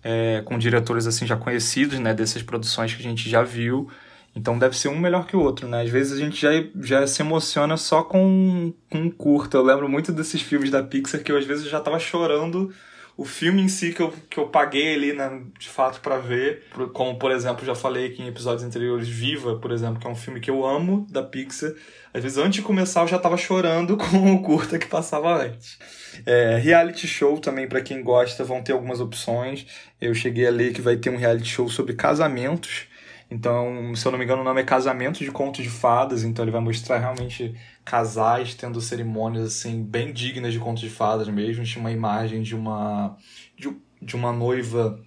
é, 0.03 0.43
com 0.45 0.59
diretores 0.59 1.07
assim 1.07 1.27
já 1.27 1.37
conhecidos, 1.37 1.99
né, 1.99 2.13
dessas 2.13 2.43
produções 2.43 2.95
que 2.95 3.01
a 3.01 3.03
gente 3.03 3.29
já 3.29 3.43
viu. 3.43 3.89
Então 4.35 4.59
deve 4.59 4.77
ser 4.77 4.89
um 4.89 4.99
melhor 4.99 5.27
que 5.27 5.37
o 5.37 5.41
outro, 5.41 5.69
né? 5.69 5.83
Às 5.83 5.91
vezes 5.91 6.13
a 6.13 6.25
gente 6.25 6.41
já, 6.41 6.51
já 6.81 7.07
se 7.07 7.23
emociona 7.23 7.77
só 7.77 8.03
com, 8.03 8.73
com 8.91 8.99
um 8.99 9.11
curto. 9.11 9.57
Eu 9.57 9.63
lembro 9.63 9.89
muito 9.89 10.13
desses 10.13 10.43
filmes 10.43 10.71
da 10.71 10.83
Pixar 10.83 11.23
que 11.23 11.31
eu 11.31 11.39
às 11.39 11.45
vezes 11.45 11.69
já 11.69 11.81
tava 11.81 11.99
chorando 11.99 12.73
o 13.17 13.25
filme 13.25 13.63
em 13.63 13.69
si 13.69 13.93
que 13.93 14.03
eu, 14.03 14.13
que 14.29 14.39
eu 14.39 14.49
paguei 14.49 14.95
ali, 14.95 15.13
né, 15.13 15.43
de 15.59 15.69
fato, 15.69 16.01
para 16.01 16.19
ver. 16.19 16.65
Como, 16.93 17.17
por 17.17 17.31
exemplo, 17.31 17.65
já 17.65 17.75
falei 17.75 18.07
aqui 18.07 18.23
em 18.23 18.29
episódios 18.29 18.65
anteriores, 18.65 19.09
Viva, 19.09 19.57
por 19.57 19.71
exemplo, 19.71 20.01
que 20.01 20.07
é 20.07 20.11
um 20.11 20.17
filme 20.17 20.41
que 20.41 20.51
eu 20.51 20.67
amo 20.67 21.07
da 21.11 21.23
Pixar. 21.23 21.73
Às 22.13 22.23
vezes, 22.23 22.39
antes 22.39 22.57
de 22.57 22.63
começar, 22.63 23.03
eu 23.03 23.09
já 23.09 23.19
tava 23.19 23.37
chorando 23.37 23.97
com 23.99 24.35
o 24.35 24.43
curta 24.43 24.79
que 24.79 24.87
passava 24.87 25.45
antes. 25.45 25.79
É, 26.27 26.57
reality 26.59 27.07
show 27.07 27.39
também, 27.39 27.69
para 27.69 27.81
quem 27.81 28.03
gosta, 28.03 28.43
vão 28.43 28.63
ter 28.63 28.73
algumas 28.73 29.01
opções. 29.01 29.65
Eu 30.01 30.13
cheguei 30.13 30.47
a 30.47 30.51
ler 30.51 30.73
que 30.73 30.81
vai 30.81 30.97
ter 30.97 31.11
um 31.11 31.17
reality 31.17 31.49
show 31.49 31.69
sobre 31.69 31.95
casamentos. 31.95 32.89
Então, 33.31 33.95
se 33.97 34.07
eu 34.07 34.13
não 34.13 34.19
me 34.19 34.25
engano, 34.25 34.43
o 34.43 34.45
nome 34.45 34.61
é 34.61 34.65
Casamento 34.65 35.25
de 35.25 35.31
Contos 35.31 35.63
de 35.63 35.71
Fadas. 35.71 36.25
Então, 36.25 36.45
ele 36.45 36.53
vai 36.53 36.61
mostrar 36.61 36.99
realmente 36.99 37.55
casais 37.85 38.55
tendo 38.55 38.81
cerimônias 38.81 39.47
assim 39.47 39.83
bem 39.83 40.13
dignas 40.13 40.53
de 40.53 40.59
Contos 40.59 40.83
de 40.83 40.91
Fadas 40.91 41.29
mesmo. 41.29 41.65
Tinha 41.65 41.81
uma 41.81 41.91
imagem 41.91 42.43
de 42.43 42.55
uma 42.55 43.17
de, 43.57 43.75
de 44.01 44.15
uma 44.15 44.33
noiva 44.33 45.01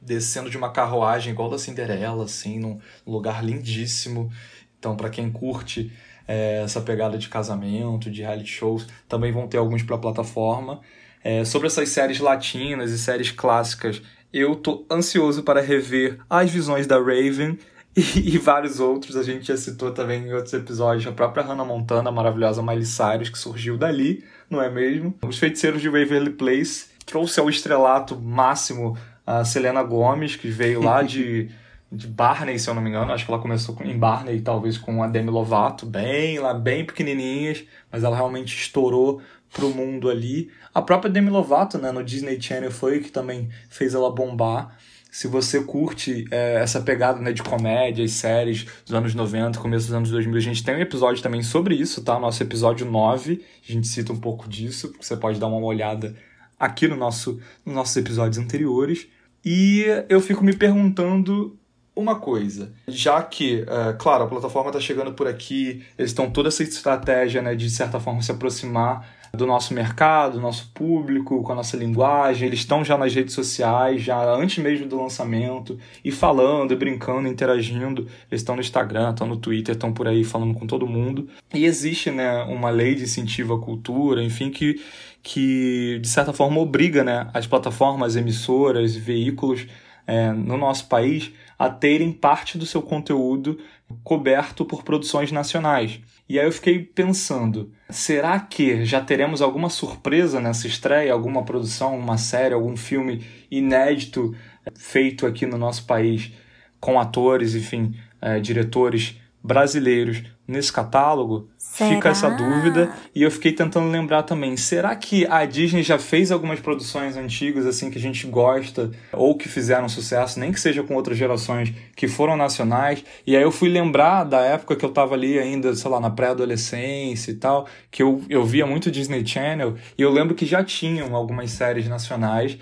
descendo 0.00 0.48
de 0.48 0.56
uma 0.56 0.70
carruagem 0.70 1.32
igual 1.32 1.50
da 1.50 1.58
Cinderela, 1.58 2.24
assim, 2.24 2.60
num 2.60 2.78
lugar 3.06 3.44
lindíssimo. 3.44 4.30
Então, 4.78 4.96
para 4.96 5.10
quem 5.10 5.30
curte 5.30 5.92
é, 6.28 6.62
essa 6.62 6.80
pegada 6.80 7.18
de 7.18 7.28
casamento, 7.28 8.10
de 8.10 8.22
reality 8.22 8.50
shows, 8.50 8.86
também 9.08 9.32
vão 9.32 9.48
ter 9.48 9.58
alguns 9.58 9.82
para 9.82 9.98
plataforma. 9.98 10.80
É, 11.24 11.44
sobre 11.44 11.66
essas 11.66 11.88
séries 11.88 12.20
latinas 12.20 12.92
e 12.92 12.98
séries 12.98 13.32
clássicas, 13.32 14.00
eu 14.32 14.54
tô 14.56 14.84
ansioso 14.90 15.42
para 15.42 15.60
rever 15.60 16.18
as 16.28 16.50
visões 16.50 16.86
da 16.86 16.98
Raven 16.98 17.58
e, 17.96 18.34
e, 18.34 18.38
vários 18.38 18.80
outros. 18.80 19.16
A 19.16 19.22
gente 19.22 19.46
já 19.46 19.56
citou 19.56 19.90
também 19.90 20.24
em 20.24 20.32
outros 20.34 20.52
episódios 20.52 21.06
a 21.06 21.12
própria 21.12 21.42
Hannah 21.42 21.64
Montana, 21.64 22.10
a 22.10 22.12
maravilhosa 22.12 22.62
Miley 22.62 22.84
Cyrus, 22.84 23.30
que 23.30 23.38
surgiu 23.38 23.78
dali, 23.78 24.24
não 24.50 24.60
é 24.60 24.70
mesmo? 24.70 25.14
Os 25.22 25.38
Feiticeiros 25.38 25.80
de 25.80 25.88
Waverly 25.88 26.30
Place 26.30 26.88
trouxe 27.06 27.40
ao 27.40 27.48
estrelato 27.48 28.20
máximo 28.20 28.96
a 29.26 29.44
Selena 29.44 29.82
Gomez, 29.82 30.36
que 30.36 30.48
veio 30.48 30.82
lá 30.82 31.02
de, 31.02 31.48
de 31.90 32.06
Barney, 32.06 32.58
se 32.58 32.68
eu 32.68 32.74
não 32.74 32.82
me 32.82 32.90
engano. 32.90 33.12
Acho 33.12 33.24
que 33.24 33.30
ela 33.30 33.40
começou 33.40 33.76
em 33.82 33.98
Barney, 33.98 34.40
talvez 34.40 34.76
com 34.76 35.02
a 35.02 35.06
Demi 35.06 35.30
Lovato, 35.30 35.86
bem 35.86 36.38
lá, 36.38 36.52
bem 36.52 36.84
pequenininhas, 36.84 37.64
mas 37.90 38.04
ela 38.04 38.14
realmente 38.14 38.56
estourou 38.56 39.20
pro 39.56 39.70
mundo 39.70 40.10
ali. 40.10 40.50
A 40.74 40.82
própria 40.82 41.10
Demi 41.10 41.30
Lovato, 41.30 41.78
né, 41.78 41.90
no 41.90 42.04
Disney 42.04 42.40
Channel 42.40 42.70
foi 42.70 43.00
que 43.00 43.10
também 43.10 43.48
fez 43.70 43.94
ela 43.94 44.10
bombar. 44.10 44.76
Se 45.10 45.26
você 45.26 45.62
curte 45.62 46.26
é, 46.30 46.56
essa 46.56 46.78
pegada 46.82 47.18
né, 47.18 47.32
de 47.32 47.42
comédia 47.42 48.06
séries 48.06 48.66
dos 48.84 48.94
anos 48.94 49.14
90, 49.14 49.58
começo 49.58 49.86
dos 49.86 49.94
anos 49.94 50.10
2000, 50.10 50.36
a 50.36 50.40
gente 50.40 50.62
tem 50.62 50.76
um 50.76 50.80
episódio 50.80 51.22
também 51.22 51.42
sobre 51.42 51.74
isso, 51.74 52.04
tá? 52.04 52.20
Nosso 52.20 52.42
episódio 52.42 52.84
9, 52.84 53.42
a 53.66 53.72
gente 53.72 53.88
cita 53.88 54.12
um 54.12 54.20
pouco 54.20 54.46
disso, 54.46 54.92
você 55.00 55.16
pode 55.16 55.40
dar 55.40 55.46
uma 55.46 55.56
olhada 55.56 56.14
aqui 56.60 56.86
no 56.86 56.96
nosso, 56.96 57.40
nos 57.64 57.74
nossos 57.74 57.96
episódios 57.96 58.36
anteriores. 58.36 59.08
E 59.42 59.86
eu 60.10 60.20
fico 60.20 60.44
me 60.44 60.54
perguntando 60.54 61.58
uma 61.94 62.16
coisa, 62.16 62.74
já 62.86 63.22
que, 63.22 63.64
é, 63.66 63.94
claro, 63.94 64.24
a 64.24 64.26
plataforma 64.26 64.68
está 64.68 64.78
chegando 64.78 65.14
por 65.14 65.26
aqui, 65.26 65.82
eles 65.96 66.10
estão 66.10 66.30
toda 66.30 66.48
essa 66.48 66.62
estratégia 66.62 67.40
né, 67.40 67.54
de 67.54 67.70
certa 67.70 67.98
forma, 67.98 68.20
se 68.20 68.30
aproximar 68.30 69.15
do 69.32 69.46
nosso 69.46 69.74
mercado, 69.74 70.34
do 70.34 70.40
nosso 70.40 70.70
público, 70.72 71.42
com 71.42 71.52
a 71.52 71.54
nossa 71.54 71.76
linguagem. 71.76 72.48
Eles 72.48 72.60
estão 72.60 72.84
já 72.84 72.96
nas 72.96 73.14
redes 73.14 73.34
sociais, 73.34 74.02
já 74.02 74.22
antes 74.34 74.62
mesmo 74.62 74.86
do 74.86 75.00
lançamento, 75.00 75.78
e 76.04 76.10
falando, 76.10 76.72
e 76.72 76.76
brincando, 76.76 77.28
interagindo. 77.28 78.02
Eles 78.30 78.40
estão 78.40 78.54
no 78.54 78.60
Instagram, 78.60 79.10
estão 79.10 79.26
no 79.26 79.36
Twitter, 79.36 79.74
estão 79.74 79.92
por 79.92 80.08
aí 80.08 80.24
falando 80.24 80.54
com 80.54 80.66
todo 80.66 80.86
mundo. 80.86 81.28
E 81.54 81.64
existe 81.64 82.10
né, 82.10 82.42
uma 82.44 82.70
lei 82.70 82.94
de 82.94 83.04
incentivo 83.04 83.54
à 83.54 83.60
cultura, 83.60 84.22
enfim, 84.22 84.50
que, 84.50 84.80
que 85.22 85.98
de 86.00 86.08
certa 86.08 86.32
forma 86.32 86.60
obriga 86.60 87.02
né, 87.04 87.28
as 87.32 87.46
plataformas, 87.46 88.16
emissoras, 88.16 88.94
veículos 88.94 89.66
é, 90.06 90.32
no 90.32 90.56
nosso 90.56 90.86
país 90.86 91.32
a 91.58 91.68
terem 91.70 92.12
parte 92.12 92.58
do 92.58 92.66
seu 92.66 92.82
conteúdo 92.82 93.58
coberto 94.04 94.64
por 94.64 94.82
produções 94.82 95.32
nacionais. 95.32 96.00
E 96.28 96.40
aí 96.40 96.46
eu 96.46 96.52
fiquei 96.52 96.80
pensando, 96.80 97.72
será 97.88 98.40
que 98.40 98.84
já 98.84 99.00
teremos 99.00 99.40
alguma 99.40 99.70
surpresa 99.70 100.40
nessa 100.40 100.66
estreia, 100.66 101.12
alguma 101.12 101.44
produção, 101.44 101.96
uma 101.96 102.18
série, 102.18 102.52
algum 102.52 102.76
filme 102.76 103.24
inédito 103.48 104.34
feito 104.74 105.24
aqui 105.24 105.46
no 105.46 105.56
nosso 105.56 105.86
país 105.86 106.32
com 106.80 106.98
atores, 106.98 107.54
enfim, 107.54 107.94
é, 108.20 108.40
diretores 108.40 109.20
brasileiros 109.46 110.22
nesse 110.46 110.72
catálogo? 110.72 111.48
Será? 111.56 111.90
Fica 111.90 112.08
essa 112.08 112.28
dúvida. 112.28 112.90
E 113.14 113.22
eu 113.22 113.30
fiquei 113.30 113.52
tentando 113.52 113.88
lembrar 113.88 114.24
também, 114.24 114.56
será 114.56 114.94
que 114.96 115.24
a 115.26 115.44
Disney 115.44 115.82
já 115.82 115.98
fez 115.98 116.32
algumas 116.32 116.58
produções 116.58 117.16
antigas 117.16 117.64
assim 117.64 117.90
que 117.90 117.98
a 117.98 118.00
gente 118.00 118.26
gosta 118.26 118.90
ou 119.12 119.36
que 119.36 119.48
fizeram 119.48 119.88
sucesso, 119.88 120.40
nem 120.40 120.52
que 120.52 120.60
seja 120.60 120.82
com 120.82 120.94
outras 120.94 121.16
gerações 121.16 121.72
que 121.94 122.08
foram 122.08 122.36
nacionais? 122.36 123.04
E 123.26 123.36
aí 123.36 123.42
eu 123.42 123.52
fui 123.52 123.68
lembrar 123.68 124.24
da 124.24 124.40
época 124.40 124.74
que 124.74 124.84
eu 124.84 124.90
tava 124.90 125.14
ali 125.14 125.38
ainda, 125.38 125.74
sei 125.74 125.90
lá, 125.90 126.00
na 126.00 126.10
pré-adolescência 126.10 127.30
e 127.30 127.34
tal, 127.34 127.66
que 127.90 128.02
eu, 128.02 128.22
eu 128.28 128.44
via 128.44 128.66
muito 128.66 128.90
Disney 128.90 129.24
Channel 129.24 129.76
e 129.96 130.02
eu 130.02 130.10
lembro 130.10 130.34
que 130.34 130.44
já 130.44 130.64
tinham 130.64 131.14
algumas 131.14 131.52
séries 131.52 131.88
nacionais. 131.88 132.58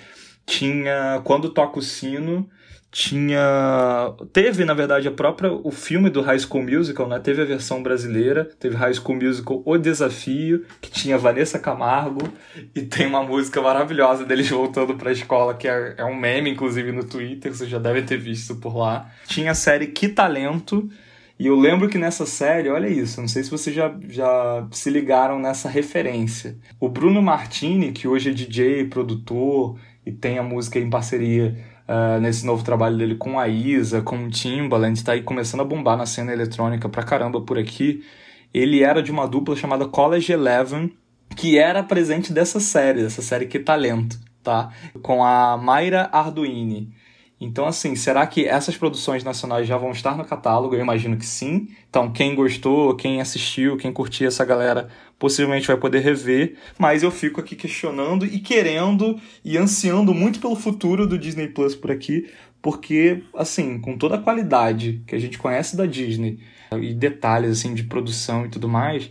Tinha 0.47 1.23
Quando 1.25 1.49
Toca 1.49 1.79
o 1.79 1.83
Sino, 1.83 2.47
tinha 2.95 4.15
teve 4.33 4.65
na 4.65 4.73
verdade 4.73 5.09
a 5.09 5.11
própria 5.11 5.53
o 5.53 5.73
filme 5.73 6.09
do 6.09 6.23
High 6.23 6.39
School 6.39 6.63
Musical 6.63 7.09
né 7.09 7.19
teve 7.19 7.43
a 7.43 7.45
versão 7.45 7.83
brasileira 7.83 8.45
teve 8.61 8.77
High 8.77 8.95
School 8.95 9.19
Musical 9.21 9.61
O 9.67 9.77
Desafio 9.77 10.65
que 10.81 10.93
tinha 10.93 11.19
Vanessa 11.19 11.59
Camargo 11.59 12.23
e 12.73 12.83
tem 12.83 13.09
uma 13.09 13.25
música 13.25 13.61
maravilhosa 13.61 14.25
deles 14.25 14.49
voltando 14.49 14.95
para 14.95 15.11
a 15.11 15.13
escola 15.13 15.55
que 15.55 15.67
é, 15.67 15.97
é 15.99 16.05
um 16.05 16.15
meme 16.15 16.51
inclusive 16.51 16.93
no 16.93 17.03
Twitter 17.03 17.53
você 17.53 17.67
já 17.67 17.81
deve 17.81 18.03
ter 18.03 18.17
visto 18.17 18.55
por 18.55 18.77
lá 18.77 19.11
tinha 19.27 19.51
a 19.51 19.55
série 19.57 19.89
Que 19.89 20.09
Talento 20.09 20.89
e 21.37 21.49
eu 21.49 21.59
lembro 21.59 21.89
que 21.89 21.99
nessa 21.99 22.25
série, 22.25 22.69
olha 22.69 22.87
isso, 22.87 23.21
não 23.21 23.27
sei 23.27 23.43
se 23.43 23.51
vocês 23.51 23.75
já, 23.75 23.93
já 24.09 24.69
se 24.71 24.89
ligaram 24.89 25.37
nessa 25.41 25.69
referência. 25.69 26.57
O 26.79 26.89
Bruno 26.89 27.21
Martini, 27.21 27.91
que 27.91 28.07
hoje 28.07 28.31
é 28.31 28.33
DJ, 28.33 28.85
produtor 28.85 29.77
e 30.07 30.13
tem 30.13 30.39
a 30.39 30.45
música 30.45 30.79
em 30.79 30.89
parceria 30.89 31.57
uh, 31.89 32.21
nesse 32.21 32.45
novo 32.45 32.65
trabalho 32.65 32.97
dele 32.97 33.15
com 33.15 33.39
a 33.39 33.49
Isa, 33.49 34.03
com 34.03 34.25
o 34.25 34.31
Timbaland, 34.31 34.99
está 34.99 35.13
aí 35.13 35.23
começando 35.23 35.61
a 35.61 35.65
bombar 35.65 35.97
na 35.97 36.07
cena 36.07 36.33
eletrônica 36.33 36.89
pra 36.89 37.03
caramba 37.03 37.41
por 37.41 37.59
aqui. 37.59 38.05
Ele 38.53 38.83
era 38.83 39.03
de 39.03 39.11
uma 39.11 39.27
dupla 39.27 39.57
chamada 39.57 39.87
College 39.87 40.33
Eleven, 40.33 40.93
que 41.37 41.59
era 41.59 41.83
presente 41.83 42.33
dessa 42.33 42.61
série, 42.61 43.03
dessa 43.03 43.23
série 43.23 43.47
Que 43.47 43.59
Talento, 43.59 44.19
tá? 44.43 44.71
Com 45.03 45.25
a 45.25 45.57
Mayra 45.57 46.09
Arduini. 46.13 46.93
Então, 47.41 47.67
assim, 47.67 47.97
será 47.97 48.27
que 48.27 48.47
essas 48.47 48.77
produções 48.77 49.25
nacionais 49.25 49.67
já 49.67 49.77
vão 49.77 49.91
estar 49.91 50.17
no 50.17 50.25
catálogo? 50.25 50.75
Eu 50.75 50.81
imagino 50.81 51.17
que 51.17 51.27
sim. 51.27 51.69
Então, 51.91 52.11
quem 52.11 52.35
gostou, 52.35 52.95
quem 52.95 53.21
assistiu, 53.21 53.77
quem 53.77 53.93
curtiu 53.93 54.29
essa 54.29 54.45
galera, 54.45 54.89
possivelmente 55.19 55.67
vai 55.67 55.77
poder 55.77 56.01
rever. 56.01 56.57
Mas 56.79 57.03
eu 57.03 57.11
fico 57.11 57.41
aqui 57.41 57.57
questionando 57.57 58.25
e 58.25 58.39
querendo 58.39 59.21
e 59.45 59.57
ansiando 59.57 60.15
muito 60.15 60.41
pelo 60.41 60.57
futuro 60.57 61.07
do 61.07 61.19
Disney 61.19 61.49
Plus 61.49 61.75
por 61.75 61.91
aqui, 61.91 62.31
porque, 62.63 63.23
assim, 63.35 63.79
com 63.79 63.99
toda 63.99 64.15
a 64.15 64.23
qualidade 64.23 65.03
que 65.07 65.15
a 65.15 65.19
gente 65.19 65.37
conhece 65.37 65.77
da 65.77 65.85
Disney 65.85 66.39
e 66.81 66.95
detalhes, 66.95 67.51
assim, 67.51 67.75
de 67.75 67.85
produção 67.85 68.47
e 68.47 68.49
tudo 68.49 68.69
mais, 68.69 69.11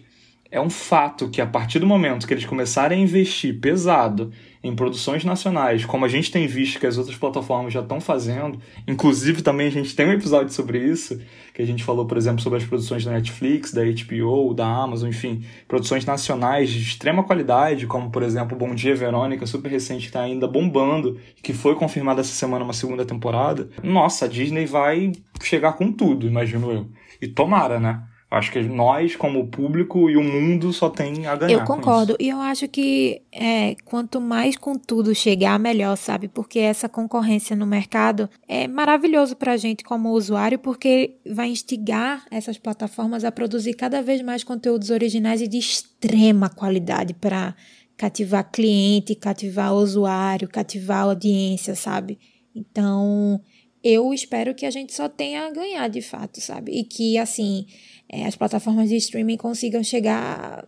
é 0.54 0.62
um 0.62 0.70
fato 0.70 1.30
que 1.30 1.42
a 1.42 1.48
partir 1.48 1.80
do 1.80 1.88
momento 1.88 2.28
que 2.28 2.34
eles 2.34 2.46
começarem 2.46 3.00
a 3.00 3.02
investir 3.02 3.60
pesado 3.60 4.32
em 4.64 4.76
produções 4.76 5.26
nacionais, 5.26 5.84
como 5.84 6.06
a 6.06 6.08
gente 6.08 6.32
tem 6.32 6.46
visto 6.46 6.80
que 6.80 6.86
as 6.86 6.96
outras 6.96 7.18
plataformas 7.18 7.74
já 7.74 7.80
estão 7.80 8.00
fazendo, 8.00 8.60
inclusive 8.88 9.42
também 9.42 9.66
a 9.66 9.72
gente 9.72 9.96
tem 9.96 10.06
um 10.06 10.14
episódio 10.14 10.54
sobre 10.54 10.78
isso, 10.78 11.20
que 11.56 11.62
a 11.64 11.66
gente 11.66 11.84
falou, 11.84 12.06
por 12.06 12.18
exemplo, 12.18 12.40
sobre 12.40 12.60
as 12.60 12.66
produções 12.66 13.04
da 13.04 13.12
Netflix, 13.12 13.74
da 13.74 13.82
HBO, 13.84 14.54
da 14.54 14.68
Amazon, 14.68 15.10
enfim, 15.10 15.44
produções 15.68 16.06
nacionais 16.06 16.70
de 16.70 16.84
extrema 16.84 17.24
qualidade, 17.24 17.88
como 17.88 18.12
por 18.12 18.22
exemplo 18.22 18.56
Bom 18.56 18.76
Dia 18.76 18.96
Verônica, 18.96 19.48
super 19.48 19.72
recente, 19.72 20.02
que 20.02 20.10
está 20.10 20.22
ainda 20.22 20.48
bombando, 20.48 21.20
que 21.42 21.52
foi 21.52 21.74
confirmada 21.74 22.22
essa 22.22 22.34
semana 22.34 22.64
uma 22.64 22.74
segunda 22.74 23.04
temporada. 23.04 23.68
Nossa, 23.82 24.26
a 24.26 24.28
Disney 24.28 24.68
vai 24.68 25.14
chegar 25.42 25.74
com 25.74 25.92
tudo, 25.92 26.28
imagino 26.28 26.72
eu. 26.72 26.88
E 27.20 27.28
tomara, 27.28 27.80
né? 27.80 28.04
Acho 28.34 28.52
que 28.52 28.64
nós, 28.64 29.16
como 29.16 29.46
público 29.46 30.10
e 30.10 30.18
o 30.18 30.24
mundo, 30.24 30.74
só 30.74 30.90
tem 30.90 31.28
a 31.28 31.36
ganhar. 31.36 31.60
Eu 31.60 31.64
concordo. 31.66 32.16
E 32.20 32.30
eu 32.30 32.42
acho 32.42 32.68
que 32.68 33.22
é, 33.32 33.76
quanto 33.86 34.20
mais 34.20 34.58
com 34.58 34.76
tudo 34.76 35.14
chegar, 35.14 35.60
melhor, 35.60 35.96
sabe? 35.96 36.28
Porque 36.28 36.58
essa 36.58 36.90
concorrência 36.90 37.56
no 37.56 37.68
mercado 37.68 38.28
é 38.48 38.68
maravilhoso 38.68 39.36
para 39.36 39.52
a 39.52 39.58
gente 39.58 39.84
como 39.84 40.10
usuário, 40.10 40.58
porque 40.58 41.18
vai 41.32 41.50
instigar 41.50 42.26
essas 42.32 42.58
plataformas 42.58 43.24
a 43.24 43.32
produzir 43.32 43.76
cada 43.76 44.02
vez 44.02 44.20
mais 44.24 44.44
conteúdos 44.44 44.90
originais 44.90 45.40
e 45.40 45.48
de 45.48 45.60
extrema 45.60 46.50
qualidade 46.50 47.14
para 47.14 47.56
cativar 47.96 48.50
cliente, 48.52 49.14
cativar 49.14 49.76
usuário, 49.76 50.50
cativar 50.50 51.04
audiência, 51.04 51.76
sabe? 51.76 52.18
Então, 52.56 53.40
eu 53.84 54.12
espero 54.12 54.56
que 54.56 54.66
a 54.66 54.72
gente 54.72 54.92
só 54.92 55.08
tenha 55.08 55.46
a 55.46 55.52
ganhar 55.52 55.88
de 55.88 56.02
fato, 56.02 56.42
sabe? 56.42 56.72
E 56.72 56.84
que, 56.84 57.16
assim 57.20 57.68
é, 58.14 58.26
as 58.26 58.36
plataformas 58.36 58.90
de 58.90 58.96
streaming 58.98 59.38
consigam 59.38 59.84
chegar 59.84 60.68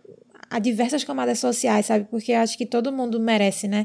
a 0.50 0.58
diversas 0.58 1.04
camadas 1.04 1.38
sociais, 1.38 1.86
sabe? 1.86 2.06
Porque 2.10 2.32
acho 2.32 2.58
que 2.58 2.66
todo 2.66 2.92
mundo 2.92 3.20
merece, 3.20 3.68
né? 3.68 3.84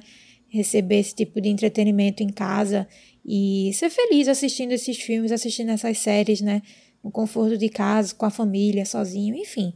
Receber 0.50 1.00
esse 1.00 1.14
tipo 1.14 1.40
de 1.40 1.50
entretenimento 1.50 2.24
em 2.24 2.30
casa 2.30 2.88
e 3.24 3.72
ser 3.76 3.92
feliz 3.92 4.28
assistindo 4.28 4.72
esses 4.72 4.98
filmes, 4.98 5.32
assistindo 5.32 5.70
essas 5.70 6.00
séries, 6.00 6.42
né? 6.42 6.64
No 7.04 7.12
conforto 7.12 7.56
de 7.56 7.70
casa, 7.70 8.16
com 8.16 8.26
a 8.26 8.32
família, 8.32 8.84
sozinho, 8.84 9.36
enfim. 9.36 9.74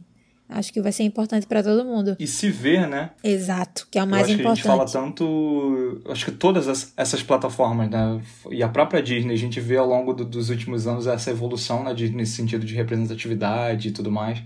Acho 0.48 0.72
que 0.72 0.80
vai 0.80 0.92
ser 0.92 1.02
importante 1.02 1.46
para 1.46 1.62
todo 1.62 1.84
mundo. 1.84 2.16
E 2.20 2.26
se 2.26 2.50
ver, 2.50 2.86
né? 2.86 3.10
Exato, 3.22 3.88
que 3.90 3.98
é 3.98 4.04
o 4.04 4.06
mais 4.06 4.28
importante. 4.28 4.62
Que 4.62 4.68
a 4.68 4.70
gente 4.70 4.78
fala 4.78 4.86
tanto. 4.86 6.00
Acho 6.08 6.24
que 6.26 6.30
todas 6.30 6.68
as, 6.68 6.92
essas 6.96 7.22
plataformas, 7.22 7.90
né? 7.90 8.20
E 8.50 8.62
a 8.62 8.68
própria 8.68 9.02
Disney, 9.02 9.34
a 9.34 9.38
gente 9.38 9.60
vê 9.60 9.76
ao 9.76 9.86
longo 9.86 10.12
do, 10.12 10.24
dos 10.24 10.48
últimos 10.48 10.86
anos 10.86 11.08
essa 11.08 11.30
evolução 11.30 11.82
na 11.82 11.92
Disney 11.92 12.18
nesse 12.18 12.36
sentido 12.36 12.64
de 12.64 12.74
representatividade 12.74 13.88
e 13.88 13.90
tudo 13.90 14.10
mais. 14.10 14.40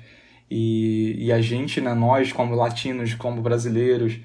E, 0.51 1.17
e 1.19 1.33
a 1.33 1.41
gente, 1.41 1.81
né, 1.81 1.95
nós, 1.95 2.33
como 2.33 2.55
latinos, 2.55 3.15
como 3.15 3.43
brasileiros, 3.43 4.19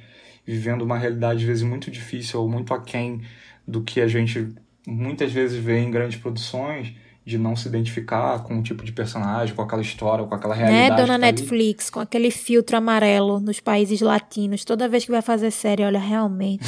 vivendo 0.45 0.82
uma 0.82 0.97
realidade 0.97 1.39
às 1.39 1.45
vezes 1.45 1.63
muito 1.63 1.91
difícil 1.91 2.39
ou 2.39 2.49
muito 2.49 2.73
aquém 2.73 3.21
do 3.67 3.84
que 3.84 3.99
a 3.99 4.07
gente 4.07 4.53
muitas 4.88 5.32
vezes 5.32 5.61
vê 5.61 5.80
em 5.80 5.91
grandes 5.91 6.19
produções 6.19 6.93
de 7.26 7.39
não 7.39 7.55
se 7.55 7.67
identificar 7.67 8.43
com 8.43 8.53
um 8.53 8.61
tipo 8.61 8.86
de 8.86 8.91
personagem, 8.91 9.55
com 9.55 9.61
aquela 9.61 9.82
história, 9.82 10.23
com 10.26 10.36
aquela 10.36 10.55
né, 10.55 10.63
realidade. 10.63 10.89
Né, 10.91 10.95
dona 10.97 11.13
tá 11.13 11.17
Netflix, 11.17 11.86
ali. 11.86 11.91
com 11.91 11.99
aquele 11.99 12.30
filtro 12.30 12.78
amarelo 12.78 13.39
nos 13.39 13.59
países 13.59 13.99
latinos, 13.99 14.63
toda 14.63 14.88
vez 14.88 15.05
que 15.05 15.11
vai 15.11 15.23
fazer 15.23 15.49
série, 15.49 15.84
olha, 15.84 15.99
realmente. 15.99 16.63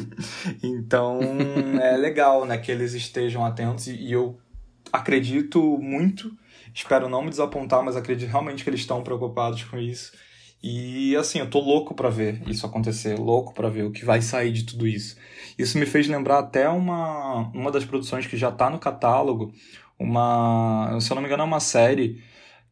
então, 0.62 1.18
é 1.80 1.96
legal, 1.96 2.44
né, 2.44 2.58
que 2.58 2.70
eles 2.70 2.92
estejam 2.92 3.44
atentos 3.44 3.86
e 3.86 4.12
eu 4.12 4.38
acredito 4.92 5.60
muito, 5.78 6.30
espero 6.74 7.08
não 7.08 7.22
me 7.22 7.30
desapontar, 7.30 7.82
mas 7.82 7.96
acredito 7.96 8.28
realmente 8.28 8.62
que 8.62 8.68
eles 8.68 8.80
estão 8.80 9.02
preocupados 9.02 9.64
com 9.64 9.78
isso. 9.78 10.12
E 10.62 11.14
assim, 11.16 11.38
eu 11.38 11.48
tô 11.48 11.60
louco 11.60 11.94
para 11.94 12.10
ver 12.10 12.42
isso 12.46 12.66
acontecer, 12.66 13.18
louco 13.18 13.54
para 13.54 13.68
ver 13.68 13.84
o 13.84 13.92
que 13.92 14.04
vai 14.04 14.20
sair 14.20 14.52
de 14.52 14.64
tudo 14.64 14.86
isso. 14.86 15.16
Isso 15.56 15.78
me 15.78 15.86
fez 15.86 16.08
lembrar 16.08 16.38
até 16.38 16.68
uma, 16.68 17.50
uma 17.54 17.70
das 17.70 17.84
produções 17.84 18.26
que 18.26 18.36
já 18.36 18.50
tá 18.50 18.68
no 18.68 18.78
catálogo, 18.78 19.52
uma, 19.98 20.98
se 21.00 21.10
eu 21.10 21.14
não 21.14 21.22
me 21.22 21.28
engano, 21.28 21.42
é 21.42 21.46
uma 21.46 21.60
série 21.60 22.22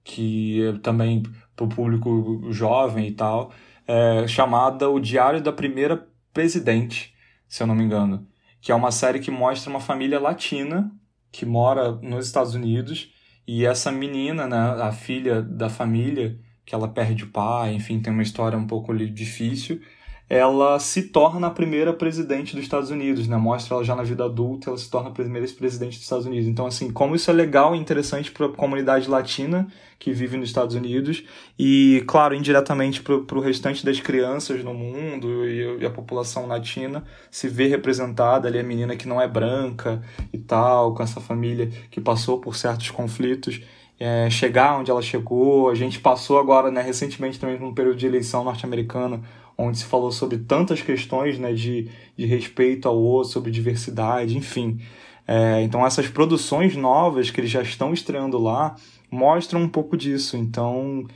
que 0.03 0.63
é 0.67 0.73
também 0.81 1.23
para 1.57 1.65
o 1.65 1.69
público 1.69 2.53
jovem 2.53 3.09
e 3.09 3.13
tal, 3.13 3.53
é, 3.87 4.27
chamada 4.27 4.91
O 4.91 5.01
Diário 5.01 5.41
da 5.41 5.53
Primeira 5.53 6.07
Presidente, 6.33 7.15
se 7.49 7.63
eu 7.63 7.67
não 7.67 7.75
me 7.75 7.85
engano, 7.85 8.27
que 8.61 8.73
é 8.73 8.75
uma 8.75 8.91
série 8.91 9.21
que 9.21 9.31
mostra 9.31 9.71
uma 9.71 9.81
família 9.81 10.21
latina 10.21 10.91
que 11.35 11.45
mora 11.45 11.93
nos 11.93 12.27
Estados 12.27 12.55
Unidos 12.55 13.13
e 13.47 13.67
essa 13.67 13.91
menina, 13.91 14.47
né, 14.47 14.57
a 14.57 14.93
filha 14.93 15.43
da 15.43 15.69
família, 15.69 16.39
que 16.65 16.75
ela 16.75 16.89
perde 16.89 17.25
o 17.25 17.31
pai, 17.31 17.75
enfim, 17.75 18.01
tem 18.01 18.13
uma 18.13 18.23
história 18.23 18.57
um 18.57 18.67
pouco 18.67 18.95
difícil, 18.95 19.83
ela 20.29 20.79
se 20.79 21.03
torna 21.03 21.49
a 21.49 21.51
primeira 21.51 21.93
presidente 21.93 22.55
dos 22.55 22.65
Estados 22.65 22.91
Unidos, 22.91 23.29
né? 23.29 23.37
Mostra 23.37 23.75
ela 23.75 23.85
já 23.85 23.95
na 23.95 24.03
vida 24.03 24.25
adulta, 24.25 24.71
ela 24.71 24.79
se 24.79 24.91
torna 24.91 25.11
a 25.11 25.13
primeira 25.13 25.47
presidente 25.49 25.95
dos 25.95 26.03
Estados 26.03 26.25
Unidos. 26.25 26.49
Então, 26.49 26.67
assim, 26.67 26.91
como 26.91 27.15
isso 27.15 27.31
é 27.31 27.35
legal 27.35 27.75
e 27.75 27.79
interessante 27.79 28.33
para 28.33 28.47
a 28.47 28.49
comunidade 28.49 29.09
latina 29.09 29.69
que 29.99 30.13
vive 30.13 30.37
nos 30.37 30.49
Estados 30.49 30.75
Unidos 30.75 31.25
e, 31.59 32.03
claro, 32.07 32.35
indiretamente 32.35 33.03
para 33.03 33.39
o 33.39 33.41
restante 33.41 33.85
das 33.85 34.01
crianças 34.01 34.65
no 34.65 34.75
mundo 34.75 35.47
e, 35.47 35.81
e, 35.81 35.87
a 35.87 35.91
população 35.91 36.47
latina 36.47 37.05
se 37.31 37.49
vê 37.49 37.69
representada 37.69 38.49
ali 38.49 38.59
a 38.59 38.63
menina 38.63 38.97
que 38.97 39.07
não 39.07 39.21
é 39.21 39.29
branca 39.29 40.03
e 40.33 40.39
tal, 40.39 40.95
com 40.95 41.03
essa 41.03 41.21
família 41.21 41.71
que 41.91 42.01
passou 42.01 42.41
por 42.41 42.57
certos 42.57 42.91
conflitos. 42.91 43.63
É, 43.99 44.29
chegar 44.29 44.79
onde 44.79 44.91
ela 44.91 45.01
chegou, 45.01 45.71
a 45.71 45.75
gente 45.75 46.01
passou 46.01 46.39
agora, 46.39 46.71
né, 46.71 46.83
recentemente 46.83 47.39
também 47.39 47.59
num 47.59 47.73
período 47.73 47.97
de 47.97 48.07
eleição 48.07 48.43
norte-americana, 48.43 49.23
onde 49.57 49.79
se 49.79 49.85
falou 49.85 50.11
sobre 50.11 50.39
tantas 50.39 50.83
questões 50.83 51.39
né, 51.39 51.53
de, 51.53 51.89
de 52.17 52.27
respeito 52.27 52.89
ao 52.89 52.97
outro, 52.97 53.33
sobre 53.33 53.51
diversidade, 53.51 54.37
enfim. 54.37 54.81
É, 55.27 55.63
então, 55.63 55.87
essas 55.87 56.09
produções 56.09 56.77
novas 56.77 57.31
que 57.31 57.41
eles 57.41 57.51
já 57.51 57.63
estão 57.63 57.93
estreando 57.93 58.39
lá 58.39 58.77
mostram 59.11 59.63
um 59.63 59.69
pouco 59.69 59.97
disso. 59.97 60.37
Então, 60.37 61.07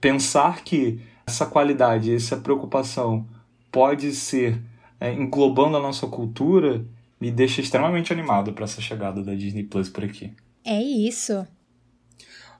pensar 0.00 0.62
que 0.62 1.00
essa 1.26 1.46
qualidade, 1.46 2.14
essa 2.14 2.36
preocupação 2.36 3.26
pode 3.70 4.12
ser 4.12 4.60
é, 5.00 5.12
englobando 5.12 5.76
a 5.76 5.82
nossa 5.82 6.06
cultura 6.06 6.84
me 7.20 7.30
deixa 7.30 7.60
extremamente 7.60 8.12
animado 8.12 8.52
para 8.52 8.64
essa 8.64 8.80
chegada 8.80 9.22
da 9.22 9.34
Disney 9.34 9.64
Plus 9.64 9.88
por 9.88 10.04
aqui. 10.04 10.32
É 10.64 10.80
isso. 10.82 11.46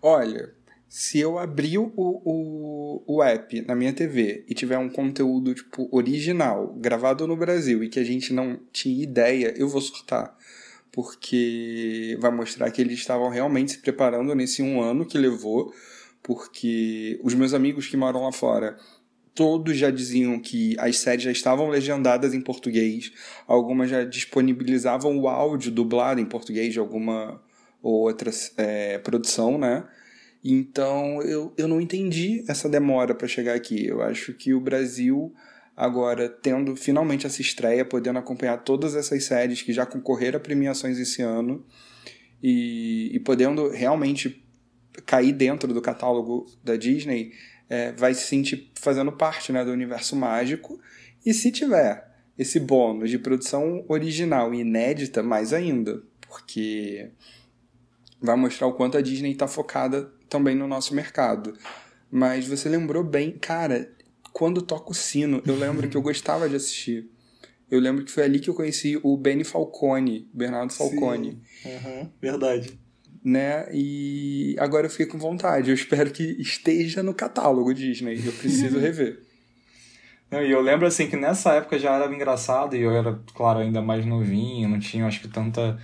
Olha, 0.01 0.55
se 0.99 1.19
eu 1.19 1.39
abrir 1.39 1.77
o, 1.77 1.93
o, 1.95 3.03
o 3.07 3.23
app 3.23 3.61
na 3.67 3.75
minha 3.75 3.93
TV 3.93 4.47
e 4.49 4.55
tiver 4.55 4.79
um 4.79 4.89
conteúdo 4.89 5.55
tipo 5.55 5.87
original, 5.93 6.73
gravado 6.79 7.27
no 7.27 7.37
Brasil 7.37 7.85
e 7.85 7.91
que 7.91 8.01
a 8.01 8.03
gente 8.03 8.33
não 8.33 8.59
tinha 8.73 9.03
ideia, 9.03 9.53
eu 9.59 9.69
vou 9.69 9.83
surtar. 9.83 10.35
Porque 10.91 12.17
vai 12.19 12.31
mostrar 12.31 12.71
que 12.71 12.81
eles 12.81 12.99
estavam 12.99 13.29
realmente 13.29 13.73
se 13.73 13.79
preparando 13.79 14.35
nesse 14.35 14.63
um 14.63 14.81
ano 14.81 15.05
que 15.05 15.19
levou, 15.19 15.71
porque 16.23 17.21
os 17.23 17.35
meus 17.35 17.53
amigos 17.53 17.87
que 17.87 17.97
moram 17.99 18.23
lá 18.23 18.33
fora 18.33 18.79
todos 19.35 19.77
já 19.77 19.91
diziam 19.91 20.41
que 20.41 20.77
as 20.79 20.97
séries 20.97 21.25
já 21.25 21.31
estavam 21.31 21.69
legendadas 21.69 22.33
em 22.33 22.41
português, 22.41 23.13
algumas 23.47 23.91
já 23.91 24.03
disponibilizavam 24.03 25.19
o 25.19 25.29
áudio 25.29 25.71
dublado 25.71 26.23
em 26.23 26.25
português 26.25 26.73
de 26.73 26.79
alguma 26.79 27.39
ou 27.83 28.07
outra 28.07 28.31
é, 28.57 28.97
produção, 28.97 29.59
né? 29.59 29.87
Então 30.49 31.21
eu, 31.23 31.53
eu 31.57 31.67
não 31.67 31.81
entendi 31.81 32.45
essa 32.47 32.69
demora 32.69 33.13
para 33.15 33.27
chegar 33.27 33.55
aqui. 33.55 33.85
Eu 33.85 34.01
acho 34.01 34.33
que 34.33 34.55
o 34.55 34.61
Brasil, 34.61 35.35
agora 35.77 36.29
tendo 36.29 36.77
finalmente 36.77 37.27
essa 37.27 37.41
estreia, 37.43 37.85
podendo 37.85 38.21
acompanhar 38.21 38.59
todas 38.59 38.95
essas 38.95 39.25
séries 39.25 39.63
que 39.63 39.73
já 39.73 39.85
concorreram 39.85 40.37
a 40.37 40.41
premiações 40.41 40.99
esse 40.99 41.21
ano 41.21 41.67
e, 42.41 43.11
e 43.13 43.19
podendo 43.19 43.69
realmente 43.71 44.41
cair 45.05 45.33
dentro 45.33 45.75
do 45.75 45.83
catálogo 45.83 46.47
da 46.63 46.77
Disney, 46.77 47.33
é, 47.69 47.91
vai 47.91 48.15
se 48.15 48.29
sentir 48.29 48.71
fazendo 48.77 49.11
parte 49.11 49.51
né, 49.51 49.65
do 49.65 49.73
universo 49.73 50.15
mágico. 50.15 50.81
E 51.25 51.35
se 51.35 51.51
tiver 51.51 52.07
esse 52.39 52.61
bônus 52.61 53.11
de 53.11 53.19
produção 53.19 53.85
original 53.89 54.55
e 54.55 54.61
inédita, 54.61 55.25
mais 55.25 55.53
ainda, 55.53 56.01
porque 56.21 57.11
vai 58.21 58.37
mostrar 58.37 58.67
o 58.67 58.73
quanto 58.73 58.97
a 58.97 59.01
Disney 59.01 59.33
está 59.33 59.47
focada 59.47 60.11
também 60.29 60.55
no 60.55 60.67
nosso 60.67 60.95
mercado. 60.95 61.55
Mas 62.11 62.47
você 62.47 62.69
lembrou 62.69 63.05
bem, 63.05 63.33
cara, 63.33 63.91
quando 64.33 64.63
toca 64.63 64.91
o 64.91 64.95
sino, 64.95 65.43
eu 65.47 65.57
lembro 65.57 65.89
que 65.89 65.97
eu 65.97 66.03
gostava 66.03 66.49
de 66.49 66.57
assistir. 66.57 67.11
Eu 67.71 67.81
lembro 67.81 68.05
que 68.05 68.13
foi 68.13 68.23
ali 68.23 68.39
que 68.39 68.49
eu 68.49 68.55
conheci 68.55 68.99
o 69.03 69.17
Benny 69.17 69.45
Falcone, 69.45 70.29
Bernardo 70.33 70.73
Falcone. 70.73 71.43
Uhum, 71.65 72.11
verdade. 72.21 72.79
Né? 73.25 73.67
E 73.73 74.55
agora 74.59 74.87
eu 74.87 74.91
fiquei 74.91 75.07
com 75.07 75.19
vontade. 75.19 75.69
Eu 75.69 75.75
espero 75.75 76.13
que 76.13 76.23
esteja 76.41 77.03
no 77.03 77.13
catálogo 77.13 77.75
Disney. 77.75 78.23
Eu 78.25 78.33
preciso 78.33 78.79
rever. 78.79 79.21
Não, 80.31 80.43
e 80.43 80.51
eu 80.51 80.61
lembro 80.61 80.87
assim 80.87 81.09
que 81.09 81.17
nessa 81.17 81.55
época 81.55 81.79
já 81.79 81.95
era 81.95 82.13
engraçado 82.13 82.77
e 82.77 82.83
eu 82.83 82.91
era, 82.93 83.21
claro, 83.35 83.61
ainda 83.61 83.81
mais 83.81 84.05
novinho, 84.05 84.69
não 84.69 84.79
tinha 84.79 85.07
acho 85.07 85.21
que 85.21 85.29
tanta 85.29 85.79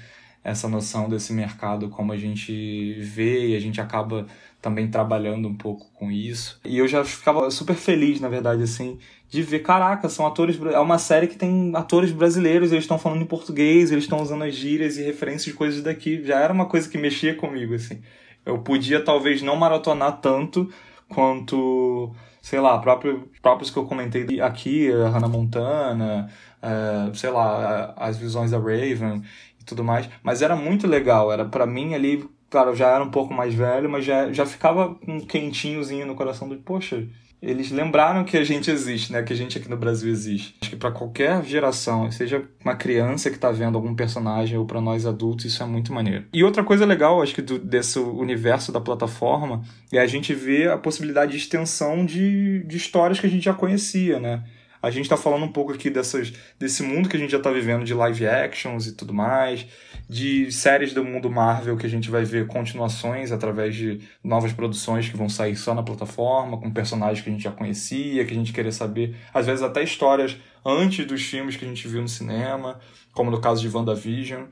essa 0.45 0.69
noção 0.69 1.09
desse 1.09 1.33
mercado 1.33 1.89
como 1.89 2.13
a 2.13 2.17
gente 2.17 2.95
vê 3.01 3.49
e 3.49 3.57
a 3.57 3.61
gente 3.61 3.81
acaba 3.81 4.27
também 4.61 4.89
trabalhando 4.89 5.49
um 5.49 5.55
pouco 5.55 5.91
com 5.95 6.11
isso. 6.11 6.61
E 6.65 6.79
eu 6.79 6.87
já 6.87 7.05
ficava 7.05 7.51
super 7.51 7.75
feliz, 7.75 8.21
na 8.21 8.29
verdade, 8.29 8.63
assim, 8.63 8.99
de 9.29 9.43
ver, 9.43 9.61
caraca, 9.61 10.09
são 10.09 10.27
atores. 10.27 10.59
É 10.73 10.79
uma 10.79 10.99
série 10.99 11.27
que 11.27 11.37
tem 11.37 11.73
atores 11.75 12.13
brasileiros, 12.13 12.71
eles 12.71 12.85
estão 12.85 12.99
falando 12.99 13.23
em 13.23 13.27
português, 13.27 13.91
eles 13.91 14.05
estão 14.05 14.23
usando 14.23 14.45
as 14.45 14.55
gírias 14.55 14.97
e 14.99 15.03
referências 15.03 15.47
de 15.47 15.53
coisas 15.53 15.83
daqui. 15.83 16.23
Já 16.25 16.39
era 16.39 16.53
uma 16.53 16.67
coisa 16.67 16.89
que 16.89 16.97
mexia 16.97 17.35
comigo, 17.35 17.75
assim. 17.75 18.01
Eu 18.47 18.59
podia 18.59 19.05
talvez 19.05 19.43
não 19.43 19.57
maratonar 19.57 20.21
tanto 20.21 20.73
quanto, 21.09 22.15
sei 22.41 22.61
lá, 22.61 22.79
próprio, 22.79 23.29
próprios 23.41 23.71
que 23.71 23.77
eu 23.77 23.85
comentei 23.85 24.41
aqui, 24.41 24.91
a 24.93 25.09
Hannah 25.09 25.29
Montana, 25.29 26.29
uh, 26.63 27.15
sei 27.15 27.31
lá, 27.31 27.95
as 27.97 28.17
visões 28.17 28.51
da 28.51 28.59
Raven 28.59 29.23
e 29.63 29.65
tudo 29.65 29.83
mais. 29.83 30.09
Mas 30.23 30.43
era 30.43 30.55
muito 30.55 30.87
legal, 30.87 31.33
era 31.33 31.45
para 31.45 31.67
mim 31.67 31.95
ali, 31.95 32.29
claro, 32.51 32.71
eu 32.71 32.77
já 32.77 32.89
era 32.89 33.03
um 33.03 33.11
pouco 33.11 33.33
mais 33.33 33.55
velho, 33.55 33.89
mas 33.89 34.05
já, 34.05 34.33
já 34.33 34.45
ficava 34.45 34.97
um 35.07 35.21
quentinhozinho 35.21 36.07
no 36.07 36.15
coração 36.15 36.49
do, 36.49 36.57
poxa, 36.57 37.07
eles 37.43 37.73
lembraram 37.73 38.23
que 38.23 38.37
a 38.37 38.45
gente 38.45 38.71
existe, 38.71 39.13
né? 39.13 39.21
Que 39.25 39.33
a 39.33 39.37
gente 39.37 39.59
aqui 39.59 39.69
no 39.69 39.77
Brasil 39.77 40.09
existe. 40.09 40.55
Acho 40.61 40.71
que 40.71 40.77
para 40.77 40.93
qualquer 40.93 41.45
geração, 41.45 42.09
seja 42.13 42.45
uma 42.65 42.77
criança 42.77 43.31
que 43.31 43.39
tá 43.39 43.51
vendo 43.51 43.77
algum 43.77 43.97
personagem 43.97 44.57
ou 44.57 44.65
para 44.65 44.81
nós 44.81 45.05
adultos, 45.05 45.47
isso 45.47 45.61
é 45.61 45.67
muito 45.67 45.93
maneiro. 45.93 46.27
E 46.33 46.45
outra 46.45 46.63
coisa 46.63 46.87
legal, 46.87 47.21
acho 47.21 47.35
que 47.35 47.43
do, 47.43 47.59
desse 47.59 47.99
universo 47.99 48.71
da 48.71 48.81
plataforma 48.81 49.63
é 49.93 49.99
a 49.99 50.07
gente 50.07 50.33
ver 50.33 50.71
a 50.71 50.79
possibilidade 50.79 51.33
de 51.33 51.39
extensão 51.39 52.07
de, 52.07 52.63
de 52.63 52.77
histórias 52.77 53.19
que 53.19 53.27
a 53.27 53.31
gente 53.31 53.45
já 53.45 53.53
conhecia, 53.53 54.21
né? 54.21 54.45
A 54.83 54.91
gente 54.91 55.05
está 55.05 55.17
falando 55.17 55.45
um 55.45 55.53
pouco 55.53 55.73
aqui 55.73 55.89
dessas, 55.89 56.33
desse 56.59 56.83
mundo 56.83 57.09
que 57.09 57.17
a 57.17 57.21
gente 57.21 57.31
já 57.31 57.39
está 57.39 57.53
vivendo 57.53 57.85
de 57.85 57.95
live 57.95 58.27
actions 58.27 58.89
e 58.89 58.93
tudo 58.93 59.15
mais, 59.15 59.65
de 60.09 60.51
séries 60.51 60.93
do 60.93 61.05
mundo 61.05 61.31
Marvel 61.31 61.77
que 61.77 61.87
a 61.87 61.89
gente 61.89 62.11
vai 62.11 62.25
ver 62.25 62.49
continuações 62.49 63.31
através 63.31 63.77
de 63.77 64.01
novas 64.25 64.53
produções 64.53 65.09
que 65.09 65.17
vão 65.17 65.29
sair 65.29 65.55
só 65.55 65.73
na 65.73 65.85
plataforma, 65.85 66.59
com 66.59 66.69
personagens 66.69 67.23
que 67.23 67.31
a 67.31 67.33
gente 67.33 67.45
já 67.45 67.53
conhecia, 67.53 68.25
que 68.25 68.33
a 68.33 68.37
gente 68.37 68.53
queria 68.53 68.73
saber, 68.73 69.15
às 69.33 69.47
vezes 69.47 69.63
até 69.63 69.85
histórias 69.85 70.37
antes 70.67 71.07
dos 71.07 71.23
filmes 71.23 71.57
que 71.57 71.65
a 71.65 71.69
gente 71.69 71.87
viu 71.87 72.03
no 72.03 72.09
cinema, 72.09 72.81
como 73.13 73.31
no 73.31 73.41
caso 73.41 73.63
de 73.63 73.75
WandaVision. 73.75 74.47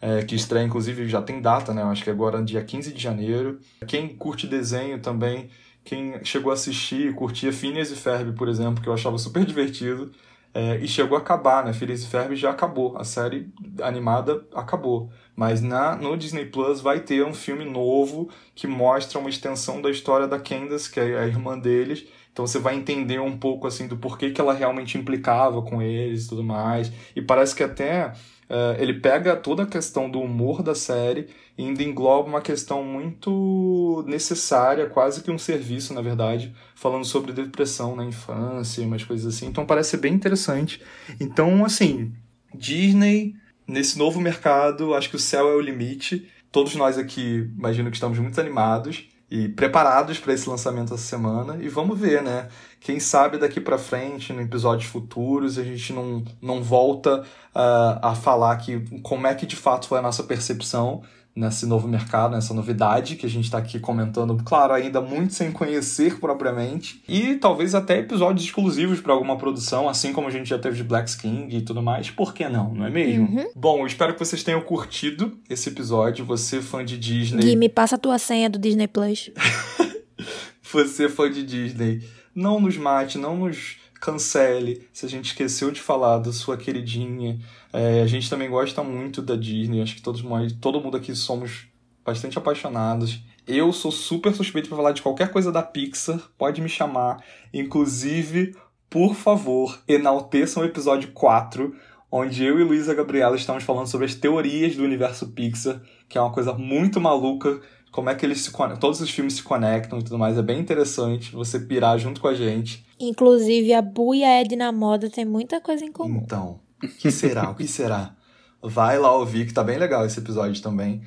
É, 0.00 0.22
que 0.22 0.34
estreia, 0.34 0.64
inclusive, 0.64 1.08
já 1.08 1.22
tem 1.22 1.40
data, 1.40 1.72
né? 1.72 1.82
Acho 1.82 2.04
que 2.04 2.10
agora 2.10 2.42
dia 2.42 2.62
15 2.62 2.92
de 2.92 3.02
janeiro. 3.02 3.58
Quem 3.86 4.08
curte 4.08 4.46
desenho 4.46 4.98
também 4.98 5.48
quem 5.84 6.24
chegou 6.24 6.50
a 6.50 6.54
assistir 6.54 7.14
curtia 7.14 7.52
Phineas 7.52 7.90
e 7.90 7.96
Ferb, 7.96 8.32
por 8.32 8.48
exemplo, 8.48 8.82
que 8.82 8.88
eu 8.88 8.94
achava 8.94 9.18
super 9.18 9.44
divertido, 9.44 10.10
é, 10.52 10.76
e 10.76 10.86
chegou 10.86 11.18
a 11.18 11.20
acabar, 11.20 11.64
né? 11.64 11.72
Phineas 11.72 12.04
e 12.04 12.06
Ferb 12.06 12.34
já 12.36 12.50
acabou, 12.50 12.96
a 12.96 13.04
série 13.04 13.48
animada 13.82 14.44
acabou. 14.54 15.10
Mas 15.36 15.60
na, 15.60 15.96
no 15.96 16.16
Disney 16.16 16.46
Plus 16.46 16.80
vai 16.80 17.00
ter 17.00 17.24
um 17.24 17.34
filme 17.34 17.64
novo 17.64 18.28
que 18.54 18.66
mostra 18.66 19.18
uma 19.18 19.28
extensão 19.28 19.82
da 19.82 19.90
história 19.90 20.28
da 20.28 20.38
Candace, 20.38 20.90
que 20.90 21.00
é 21.00 21.18
a 21.18 21.26
irmã 21.26 21.58
deles. 21.58 22.06
Então 22.32 22.46
você 22.46 22.58
vai 22.58 22.76
entender 22.76 23.20
um 23.20 23.36
pouco 23.36 23.66
assim 23.66 23.86
do 23.86 23.96
porquê 23.96 24.30
que 24.30 24.40
ela 24.40 24.52
realmente 24.54 24.96
implicava 24.96 25.60
com 25.62 25.82
eles 25.82 26.26
e 26.26 26.28
tudo 26.28 26.44
mais. 26.44 26.90
E 27.16 27.22
parece 27.22 27.54
que 27.54 27.62
até 27.62 28.12
Uh, 28.48 28.80
ele 28.80 28.94
pega 28.94 29.34
toda 29.36 29.62
a 29.62 29.66
questão 29.66 30.10
do 30.10 30.20
humor 30.20 30.62
da 30.62 30.74
série 30.74 31.28
e 31.56 31.62
ainda 31.62 31.82
engloba 31.82 32.28
uma 32.28 32.40
questão 32.40 32.84
muito 32.84 34.04
necessária, 34.06 34.86
quase 34.86 35.22
que 35.22 35.30
um 35.30 35.38
serviço, 35.38 35.94
na 35.94 36.02
verdade, 36.02 36.54
falando 36.74 37.04
sobre 37.04 37.32
depressão 37.32 37.96
na 37.96 38.04
infância 38.04 38.82
e 38.82 38.84
umas 38.84 39.04
coisas 39.04 39.34
assim. 39.34 39.46
Então 39.46 39.64
parece 39.64 39.96
bem 39.96 40.12
interessante. 40.12 40.82
Então, 41.20 41.64
assim, 41.64 42.12
Disney, 42.54 43.34
nesse 43.66 43.98
novo 43.98 44.20
mercado, 44.20 44.94
acho 44.94 45.08
que 45.08 45.16
o 45.16 45.20
céu 45.20 45.48
é 45.48 45.54
o 45.54 45.60
limite. 45.60 46.28
Todos 46.52 46.74
nós 46.74 46.98
aqui, 46.98 47.50
imagino 47.56 47.90
que 47.90 47.96
estamos 47.96 48.18
muito 48.18 48.40
animados 48.40 49.08
e 49.34 49.48
preparados 49.48 50.16
para 50.16 50.32
esse 50.32 50.48
lançamento 50.48 50.94
essa 50.94 51.02
semana 51.02 51.56
e 51.60 51.68
vamos 51.68 51.98
ver, 51.98 52.22
né? 52.22 52.46
Quem 52.78 53.00
sabe 53.00 53.36
daqui 53.36 53.60
para 53.60 53.76
frente, 53.76 54.32
em 54.32 54.40
episódios 54.40 54.88
futuros, 54.88 55.58
a 55.58 55.64
gente 55.64 55.92
não, 55.92 56.22
não 56.40 56.62
volta 56.62 57.20
uh, 57.20 57.98
a 58.00 58.14
falar 58.14 58.56
que 58.58 58.84
como 59.02 59.26
é 59.26 59.34
que 59.34 59.44
de 59.44 59.56
fato 59.56 59.88
foi 59.88 59.98
a 59.98 60.02
nossa 60.02 60.22
percepção 60.22 61.02
nesse 61.34 61.66
novo 61.66 61.88
mercado, 61.88 62.34
nessa 62.34 62.54
novidade 62.54 63.16
que 63.16 63.26
a 63.26 63.28
gente 63.28 63.44
está 63.44 63.58
aqui 63.58 63.80
comentando, 63.80 64.36
claro, 64.44 64.72
ainda 64.72 65.00
muito 65.00 65.34
sem 65.34 65.50
conhecer 65.50 66.20
propriamente, 66.20 67.02
e 67.08 67.34
talvez 67.34 67.74
até 67.74 67.98
episódios 67.98 68.46
exclusivos 68.46 69.00
para 69.00 69.12
alguma 69.12 69.36
produção, 69.36 69.88
assim 69.88 70.12
como 70.12 70.28
a 70.28 70.30
gente 70.30 70.48
já 70.48 70.58
teve 70.58 70.76
de 70.76 70.84
Black 70.84 71.16
King 71.16 71.56
e 71.56 71.62
tudo 71.62 71.82
mais. 71.82 72.10
Por 72.10 72.32
que 72.32 72.48
não, 72.48 72.72
não 72.72 72.86
é 72.86 72.90
mesmo? 72.90 73.26
Uhum. 73.26 73.50
Bom, 73.56 73.80
eu 73.80 73.86
espero 73.86 74.12
que 74.12 74.18
vocês 74.18 74.44
tenham 74.44 74.60
curtido 74.60 75.36
esse 75.50 75.68
episódio. 75.68 76.24
Você, 76.24 76.62
fã 76.62 76.84
de 76.84 76.96
Disney. 76.96 77.42
Gui, 77.42 77.56
me 77.56 77.68
passa 77.68 77.96
a 77.96 77.98
tua 77.98 78.18
senha 78.18 78.48
do 78.48 78.58
Disney 78.58 78.86
Plus. 78.86 79.30
Você, 80.72 81.08
fã 81.08 81.30
de 81.30 81.44
Disney, 81.44 82.02
não 82.34 82.58
nos 82.58 82.76
mate, 82.76 83.16
não 83.16 83.36
nos 83.36 83.76
cancele 84.00 84.86
se 84.92 85.06
a 85.06 85.08
gente 85.08 85.26
esqueceu 85.26 85.70
de 85.70 85.80
falar 85.80 86.18
da 86.18 86.32
sua 86.32 86.56
queridinha. 86.56 87.38
É, 87.74 88.02
a 88.02 88.06
gente 88.06 88.30
também 88.30 88.48
gosta 88.48 88.84
muito 88.84 89.20
da 89.20 89.34
Disney, 89.34 89.82
acho 89.82 89.96
que 89.96 90.02
todos, 90.02 90.22
todo 90.60 90.80
mundo 90.80 90.96
aqui 90.96 91.12
somos 91.12 91.66
bastante 92.04 92.38
apaixonados. 92.38 93.20
Eu 93.48 93.72
sou 93.72 93.90
super 93.90 94.32
suspeito 94.32 94.68
para 94.68 94.76
falar 94.76 94.92
de 94.92 95.02
qualquer 95.02 95.32
coisa 95.32 95.50
da 95.50 95.60
Pixar, 95.60 96.20
pode 96.38 96.62
me 96.62 96.68
chamar. 96.68 97.20
Inclusive, 97.52 98.54
por 98.88 99.16
favor, 99.16 99.76
enalteçam 99.88 100.62
o 100.62 100.66
episódio 100.66 101.10
4, 101.10 101.74
onde 102.12 102.44
eu 102.44 102.60
e 102.60 102.62
Luísa 102.62 102.94
Gabriela 102.94 103.34
estamos 103.34 103.64
falando 103.64 103.88
sobre 103.88 104.06
as 104.06 104.14
teorias 104.14 104.76
do 104.76 104.84
universo 104.84 105.32
Pixar, 105.32 105.82
que 106.08 106.16
é 106.16 106.20
uma 106.20 106.32
coisa 106.32 106.52
muito 106.52 107.00
maluca, 107.00 107.60
como 107.90 108.08
é 108.08 108.14
que 108.14 108.24
eles 108.24 108.40
se 108.40 108.52
todos 108.78 109.00
os 109.00 109.10
filmes 109.10 109.34
se 109.34 109.42
conectam 109.42 109.98
e 109.98 110.04
tudo 110.04 110.16
mais. 110.16 110.38
É 110.38 110.42
bem 110.42 110.60
interessante 110.60 111.32
você 111.32 111.58
pirar 111.58 111.98
junto 111.98 112.20
com 112.20 112.28
a 112.28 112.34
gente. 112.34 112.86
Inclusive, 113.00 113.72
a 113.72 113.82
Bu 113.82 114.14
e 114.14 114.22
a 114.22 114.40
Edna 114.40 114.70
Moda 114.70 115.10
tem 115.10 115.24
muita 115.24 115.60
coisa 115.60 115.84
em 115.84 115.90
comum. 115.90 116.20
Então, 116.22 116.60
o 116.84 116.88
que 116.88 117.10
será? 117.10 117.50
o 117.50 117.54
que 117.54 117.66
será? 117.66 118.14
Vai 118.62 118.98
lá 118.98 119.12
ouvir, 119.14 119.46
que 119.46 119.52
tá 119.52 119.62
bem 119.62 119.78
legal 119.78 120.06
esse 120.06 120.18
episódio 120.18 120.62
também. 120.62 121.02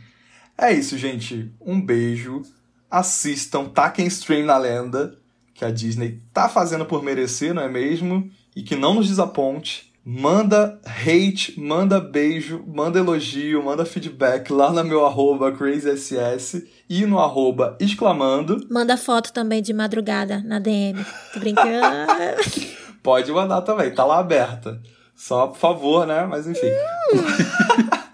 É 0.57 0.71
isso, 0.71 0.97
gente. 0.97 1.51
Um 1.59 1.80
beijo. 1.80 2.41
Assistam, 2.89 3.65
taquem 3.65 4.07
stream 4.07 4.45
na 4.45 4.57
lenda, 4.57 5.17
que 5.53 5.65
a 5.65 5.71
Disney 5.71 6.21
tá 6.34 6.47
fazendo 6.47 6.86
por 6.86 7.03
merecer, 7.03 7.53
não 7.53 7.61
é 7.61 7.67
mesmo? 7.69 8.30
E 8.55 8.63
que 8.63 8.75
não 8.75 8.93
nos 8.93 9.07
desaponte. 9.07 9.91
Manda 10.09 10.80
hate, 10.86 11.59
manda 11.59 11.99
beijo, 11.99 12.63
manda 12.65 12.97
elogio, 12.97 13.61
manda 13.61 13.86
feedback 13.86 14.53
lá 14.53 14.71
no 14.71 14.82
meu 14.86 15.05
arroba 15.05 15.51
crazyss 15.51 16.63
e 16.89 17.05
no 17.05 17.19
arroba 17.19 17.75
exclamando. 17.78 18.65
Manda 18.71 18.95
foto 18.95 19.34
também 19.34 19.61
de 19.61 19.73
madrugada 19.73 20.41
na 20.45 20.59
DM. 20.59 21.03
Tô 21.34 21.39
brincando. 21.41 21.67
Pode 23.03 23.30
mandar 23.34 23.63
também, 23.63 23.93
tá 23.93 24.05
lá 24.05 24.19
aberta. 24.19 24.82
Só 25.18 25.47
por 25.47 25.57
favor, 25.57 26.07
né? 26.07 26.26
Mas 26.26 26.47
enfim. 26.47 26.68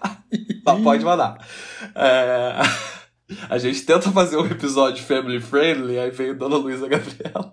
Hum. 0.66 0.82
Pode 0.82 1.04
mandar. 1.04 1.46
É... 1.94 2.54
A 3.48 3.58
gente 3.58 3.82
tenta 3.82 4.10
fazer 4.10 4.36
um 4.36 4.46
episódio 4.46 5.04
family 5.04 5.40
friendly, 5.40 5.98
aí 5.98 6.10
veio 6.10 6.36
Dona 6.36 6.56
Luísa 6.56 6.88
Gabriela. 6.88 7.52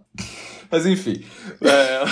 Mas 0.72 0.86
enfim. 0.86 1.24
É... 1.62 2.04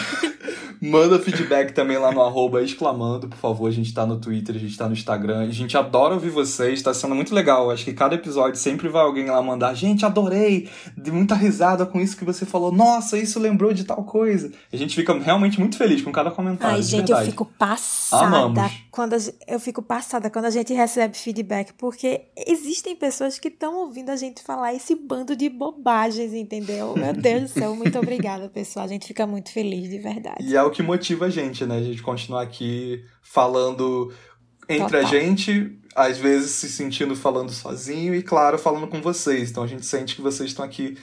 Manda 0.81 1.19
feedback 1.19 1.73
também 1.73 1.97
lá 1.97 2.11
no 2.11 2.21
arroba 2.21 2.63
exclamando, 2.63 3.27
por 3.27 3.37
favor. 3.37 3.67
A 3.67 3.71
gente 3.71 3.93
tá 3.93 4.05
no 4.05 4.17
Twitter, 4.17 4.55
a 4.55 4.59
gente 4.59 4.77
tá 4.77 4.87
no 4.87 4.93
Instagram. 4.93 5.41
A 5.41 5.51
gente 5.51 5.77
adora 5.77 6.13
ouvir 6.13 6.29
vocês, 6.29 6.81
tá 6.81 6.93
sendo 6.93 7.13
muito 7.13 7.35
legal. 7.35 7.69
Acho 7.69 7.83
que 7.83 7.93
cada 7.93 8.15
episódio 8.15 8.57
sempre 8.57 8.87
vai 8.87 9.03
alguém 9.03 9.25
lá 9.25 9.41
mandar. 9.41 9.73
Gente, 9.73 10.05
adorei! 10.05 10.69
De 10.97 11.11
muita 11.11 11.35
risada 11.35 11.85
com 11.85 11.99
isso 11.99 12.15
que 12.15 12.23
você 12.23 12.45
falou. 12.45 12.71
Nossa, 12.71 13.17
isso 13.17 13.39
lembrou 13.39 13.73
de 13.73 13.83
tal 13.83 14.03
coisa. 14.03 14.51
A 14.71 14.77
gente 14.77 14.95
fica 14.95 15.13
realmente 15.19 15.59
muito 15.59 15.77
feliz 15.77 16.01
com 16.01 16.11
cada 16.11 16.31
comentário. 16.31 16.77
Ai, 16.77 16.81
gente, 16.81 17.11
eu 17.11 17.17
fico 17.19 17.45
passada. 17.45 18.25
Amamos. 18.25 18.71
Quando 18.91 19.13
a, 19.13 19.17
eu 19.47 19.59
fico 19.59 19.81
passada 19.81 20.29
quando 20.29 20.45
a 20.45 20.49
gente 20.49 20.73
recebe 20.73 21.15
feedback, 21.15 21.73
porque 21.73 22.25
existem 22.47 22.95
pessoas 22.95 23.37
que 23.37 23.47
estão 23.47 23.75
ouvindo 23.75 24.09
a 24.09 24.15
gente 24.15 24.41
falar 24.41 24.73
esse 24.73 24.95
bando 24.95 25.35
de 25.35 25.49
bobagens, 25.49 26.33
entendeu? 26.33 26.95
Meu 26.95 27.13
Deus 27.13 27.43
do 27.43 27.47
céu, 27.49 27.75
muito 27.75 27.97
obrigada, 27.99 28.49
pessoal. 28.49 28.85
A 28.85 28.89
gente 28.89 29.07
fica 29.07 29.27
muito 29.27 29.51
feliz, 29.51 29.89
de 29.89 29.99
verdade. 29.99 30.43
E 30.43 30.55
é 30.55 30.63
o 30.63 30.71
que 30.71 30.81
motiva 30.81 31.25
a 31.25 31.29
gente, 31.29 31.65
né? 31.65 31.77
A 31.77 31.83
gente 31.83 32.01
continuar 32.01 32.41
aqui 32.41 33.03
falando 33.21 34.11
entre 34.67 34.97
Total. 34.97 35.01
a 35.01 35.03
gente, 35.03 35.79
às 35.95 36.17
vezes 36.17 36.51
se 36.51 36.69
sentindo 36.69 37.15
falando 37.15 37.51
sozinho 37.51 38.13
e, 38.13 38.21
claro, 38.21 38.57
falando 38.57 38.87
com 38.87 39.01
vocês. 39.01 39.49
Então 39.49 39.63
a 39.63 39.67
gente 39.67 39.85
sente 39.85 40.15
que 40.15 40.21
vocês 40.21 40.49
estão 40.49 40.63
aqui 40.63 40.97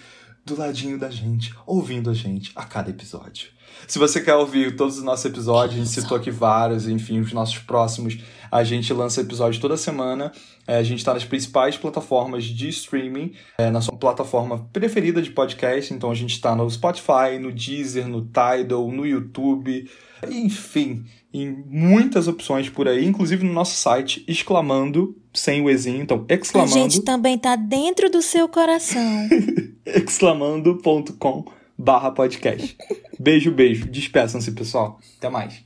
do 0.44 0.56
ladinho 0.56 0.96
da 0.96 1.10
gente, 1.10 1.52
ouvindo 1.66 2.08
a 2.08 2.14
gente 2.14 2.52
a 2.54 2.64
cada 2.64 2.90
episódio. 2.90 3.55
Se 3.86 3.98
você 3.98 4.20
quer 4.20 4.34
ouvir 4.34 4.76
todos 4.76 4.98
os 4.98 5.04
nossos 5.04 5.24
episódios, 5.24 5.74
a 5.74 5.84
gente 5.84 5.90
citou 5.90 6.16
aqui 6.16 6.30
vários, 6.30 6.88
enfim, 6.88 7.20
os 7.20 7.32
nossos 7.32 7.58
próximos, 7.58 8.18
a 8.50 8.64
gente 8.64 8.92
lança 8.92 9.20
episódios 9.20 9.60
toda 9.60 9.76
semana. 9.76 10.32
É, 10.66 10.76
a 10.76 10.82
gente 10.82 10.98
está 10.98 11.14
nas 11.14 11.24
principais 11.24 11.76
plataformas 11.76 12.44
de 12.44 12.68
streaming, 12.68 13.32
é, 13.58 13.70
na 13.70 13.80
sua 13.80 13.96
plataforma 13.96 14.68
preferida 14.72 15.22
de 15.22 15.30
podcast. 15.30 15.94
Então 15.94 16.10
a 16.10 16.14
gente 16.14 16.32
está 16.32 16.54
no 16.56 16.68
Spotify, 16.68 17.38
no 17.40 17.52
Deezer, 17.52 18.08
no 18.08 18.22
Tidal, 18.22 18.90
no 18.90 19.06
YouTube, 19.06 19.88
enfim, 20.28 21.04
em 21.32 21.64
muitas 21.68 22.26
opções 22.26 22.68
por 22.68 22.88
aí, 22.88 23.04
inclusive 23.04 23.44
no 23.44 23.52
nosso 23.52 23.76
site, 23.76 24.24
exclamando, 24.26 25.16
sem 25.32 25.62
o 25.62 25.70
Ezinho, 25.70 26.02
então 26.02 26.24
exclamando. 26.28 26.74
A 26.74 26.78
gente 26.78 27.02
também 27.02 27.38
tá 27.38 27.54
dentro 27.54 28.10
do 28.10 28.22
seu 28.22 28.48
coração. 28.48 29.28
exclamando.com 29.86 31.55
barra 31.78 32.10
podcast. 32.10 32.76
Beijo, 33.18 33.50
beijo. 33.50 33.86
Despeçam-se, 33.86 34.52
pessoal. 34.52 35.00
Até 35.18 35.28
mais. 35.28 35.64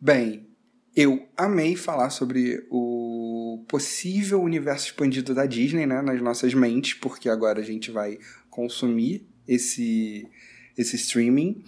Bem, 0.00 0.46
eu 0.94 1.28
amei 1.36 1.76
falar 1.76 2.10
sobre 2.10 2.66
o 2.70 3.64
possível 3.68 4.42
universo 4.42 4.86
expandido 4.86 5.34
da 5.34 5.46
Disney, 5.46 5.86
né, 5.86 6.02
nas 6.02 6.20
nossas 6.20 6.52
mentes, 6.54 6.94
porque 6.94 7.28
agora 7.28 7.60
a 7.60 7.64
gente 7.64 7.90
vai 7.90 8.18
consumir 8.50 9.26
esse, 9.46 10.28
esse 10.76 10.96
streaming. 10.96 11.64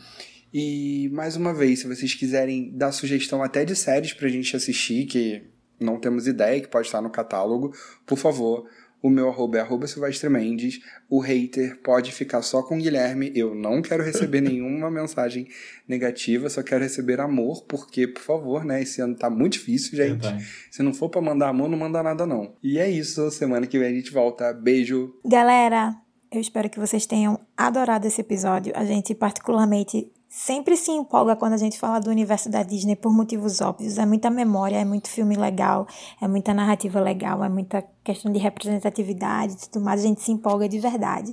E 0.52 1.08
mais 1.12 1.36
uma 1.36 1.52
vez, 1.52 1.80
se 1.80 1.86
vocês 1.86 2.14
quiserem 2.14 2.70
dar 2.76 2.92
sugestão 2.92 3.42
até 3.42 3.64
de 3.64 3.74
séries 3.74 4.12
pra 4.12 4.28
gente 4.28 4.54
assistir, 4.54 5.06
que 5.06 5.42
não 5.80 5.98
temos 5.98 6.26
ideia, 6.26 6.60
que 6.60 6.68
pode 6.68 6.86
estar 6.86 7.00
no 7.00 7.10
catálogo, 7.10 7.74
por 8.06 8.18
favor, 8.18 8.68
o 9.04 9.10
meu 9.10 9.28
arroba 9.28 9.58
é 9.58 9.60
arroba 9.60 9.86
Silvestre 9.86 10.30
Mendes. 10.30 10.80
O 11.10 11.20
hater 11.20 11.78
pode 11.82 12.10
ficar 12.10 12.40
só 12.40 12.62
com 12.62 12.78
o 12.78 12.80
Guilherme. 12.80 13.30
Eu 13.34 13.54
não 13.54 13.82
quero 13.82 14.02
receber 14.02 14.40
nenhuma 14.40 14.90
mensagem 14.90 15.46
negativa, 15.86 16.48
só 16.48 16.62
quero 16.62 16.82
receber 16.82 17.20
amor, 17.20 17.66
porque, 17.68 18.08
por 18.08 18.22
favor, 18.22 18.64
né? 18.64 18.80
Esse 18.80 19.02
ano 19.02 19.14
tá 19.14 19.28
muito 19.28 19.52
difícil, 19.52 19.94
gente. 19.94 20.26
É 20.26 20.38
Se 20.70 20.82
não 20.82 20.94
for 20.94 21.10
para 21.10 21.20
mandar 21.20 21.50
amor, 21.50 21.68
não 21.68 21.76
manda 21.76 22.02
nada, 22.02 22.24
não. 22.24 22.54
E 22.62 22.78
é 22.78 22.88
isso. 22.88 23.30
Semana 23.30 23.66
que 23.66 23.78
vem 23.78 23.88
a 23.88 23.94
gente 23.94 24.10
volta. 24.10 24.54
Beijo. 24.54 25.14
Galera, 25.22 25.94
eu 26.32 26.40
espero 26.40 26.70
que 26.70 26.80
vocês 26.80 27.04
tenham 27.04 27.38
adorado 27.54 28.06
esse 28.06 28.22
episódio. 28.22 28.72
A 28.74 28.86
gente, 28.86 29.14
particularmente, 29.14 30.10
sempre 30.36 30.76
se 30.76 30.90
empolga 30.90 31.36
quando 31.36 31.52
a 31.52 31.56
gente 31.56 31.78
fala 31.78 32.00
do 32.00 32.10
universo 32.10 32.50
da 32.50 32.64
Disney 32.64 32.96
por 32.96 33.12
motivos 33.12 33.60
óbvios. 33.60 33.98
É 33.98 34.04
muita 34.04 34.28
memória, 34.28 34.76
é 34.76 34.84
muito 34.84 35.08
filme 35.08 35.36
legal, 35.36 35.86
é 36.20 36.26
muita 36.26 36.52
narrativa 36.52 37.00
legal, 37.00 37.44
é 37.44 37.48
muita 37.48 37.84
questão 38.02 38.32
de 38.32 38.40
representatividade 38.40 39.52
e 39.52 39.56
tudo 39.68 39.84
mais. 39.84 40.00
A 40.00 40.08
gente 40.08 40.20
se 40.22 40.32
empolga 40.32 40.68
de 40.68 40.80
verdade. 40.80 41.32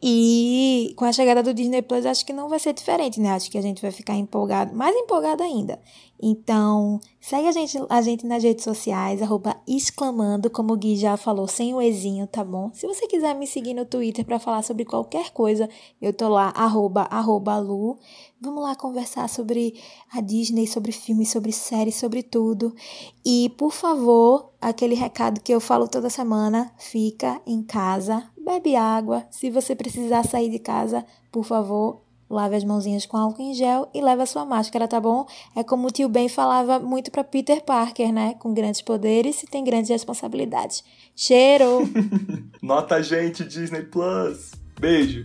E 0.00 0.92
com 0.94 1.06
a 1.06 1.12
chegada 1.12 1.42
do 1.42 1.54
Disney 1.54 1.80
Plus, 1.80 2.04
acho 2.04 2.26
que 2.26 2.34
não 2.34 2.50
vai 2.50 2.58
ser 2.58 2.74
diferente, 2.74 3.18
né? 3.18 3.30
Acho 3.30 3.50
que 3.50 3.56
a 3.56 3.62
gente 3.62 3.80
vai 3.80 3.90
ficar 3.90 4.14
empolgado, 4.14 4.76
mais 4.76 4.94
empolgado 4.94 5.42
ainda. 5.42 5.80
Então, 6.22 7.00
segue 7.24 7.48
a 7.48 7.52
gente, 7.52 7.78
a 7.88 8.02
gente 8.02 8.26
nas 8.26 8.42
redes 8.42 8.62
sociais, 8.64 9.22
arroba 9.22 9.56
exclamando, 9.66 10.50
como 10.50 10.74
o 10.74 10.76
Gui 10.76 10.94
já 10.94 11.16
falou, 11.16 11.48
sem 11.48 11.72
o 11.72 11.80
ezinho, 11.80 12.26
tá 12.26 12.44
bom? 12.44 12.70
Se 12.74 12.86
você 12.86 13.06
quiser 13.06 13.34
me 13.34 13.46
seguir 13.46 13.72
no 13.72 13.86
Twitter 13.86 14.22
para 14.26 14.38
falar 14.38 14.62
sobre 14.62 14.84
qualquer 14.84 15.30
coisa, 15.30 15.66
eu 16.02 16.12
tô 16.12 16.28
lá, 16.28 16.52
arroba, 16.54 17.04
arroba 17.10 17.56
Lu. 17.56 17.98
Vamos 18.38 18.62
lá 18.62 18.76
conversar 18.76 19.26
sobre 19.30 19.74
a 20.12 20.20
Disney, 20.20 20.66
sobre 20.66 20.92
filmes, 20.92 21.30
sobre 21.30 21.50
séries, 21.50 21.94
sobre 21.94 22.22
tudo. 22.22 22.76
E, 23.24 23.48
por 23.56 23.72
favor, 23.72 24.50
aquele 24.60 24.94
recado 24.94 25.40
que 25.40 25.54
eu 25.54 25.60
falo 25.60 25.88
toda 25.88 26.10
semana, 26.10 26.74
fica 26.76 27.40
em 27.46 27.62
casa, 27.62 28.22
bebe 28.36 28.76
água. 28.76 29.26
Se 29.30 29.48
você 29.48 29.74
precisar 29.74 30.24
sair 30.24 30.50
de 30.50 30.58
casa, 30.58 31.06
por 31.32 31.44
favor, 31.44 32.03
Lave 32.28 32.56
as 32.56 32.64
mãozinhas 32.64 33.06
com 33.06 33.16
álcool 33.16 33.42
em 33.42 33.54
gel 33.54 33.88
e 33.94 34.00
leve 34.00 34.22
a 34.22 34.26
sua 34.26 34.44
máscara, 34.44 34.88
tá 34.88 35.00
bom? 35.00 35.26
É 35.54 35.62
como 35.62 35.88
o 35.88 35.90
tio 35.90 36.08
Ben 36.08 36.28
falava 36.28 36.78
muito 36.78 37.10
para 37.10 37.22
Peter 37.22 37.62
Parker, 37.62 38.12
né? 38.12 38.34
Com 38.38 38.52
grandes 38.54 38.80
poderes 38.80 39.42
e 39.42 39.46
tem 39.46 39.62
grandes 39.62 39.90
responsabilidades. 39.90 40.82
Cheiro! 41.14 41.80
Nota 42.62 42.96
a 42.96 43.02
gente, 43.02 43.44
Disney 43.44 43.82
Plus! 43.82 44.52
Beijo! 44.80 45.22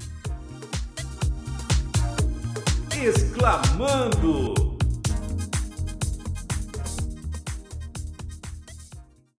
Exclamando! 3.02 4.69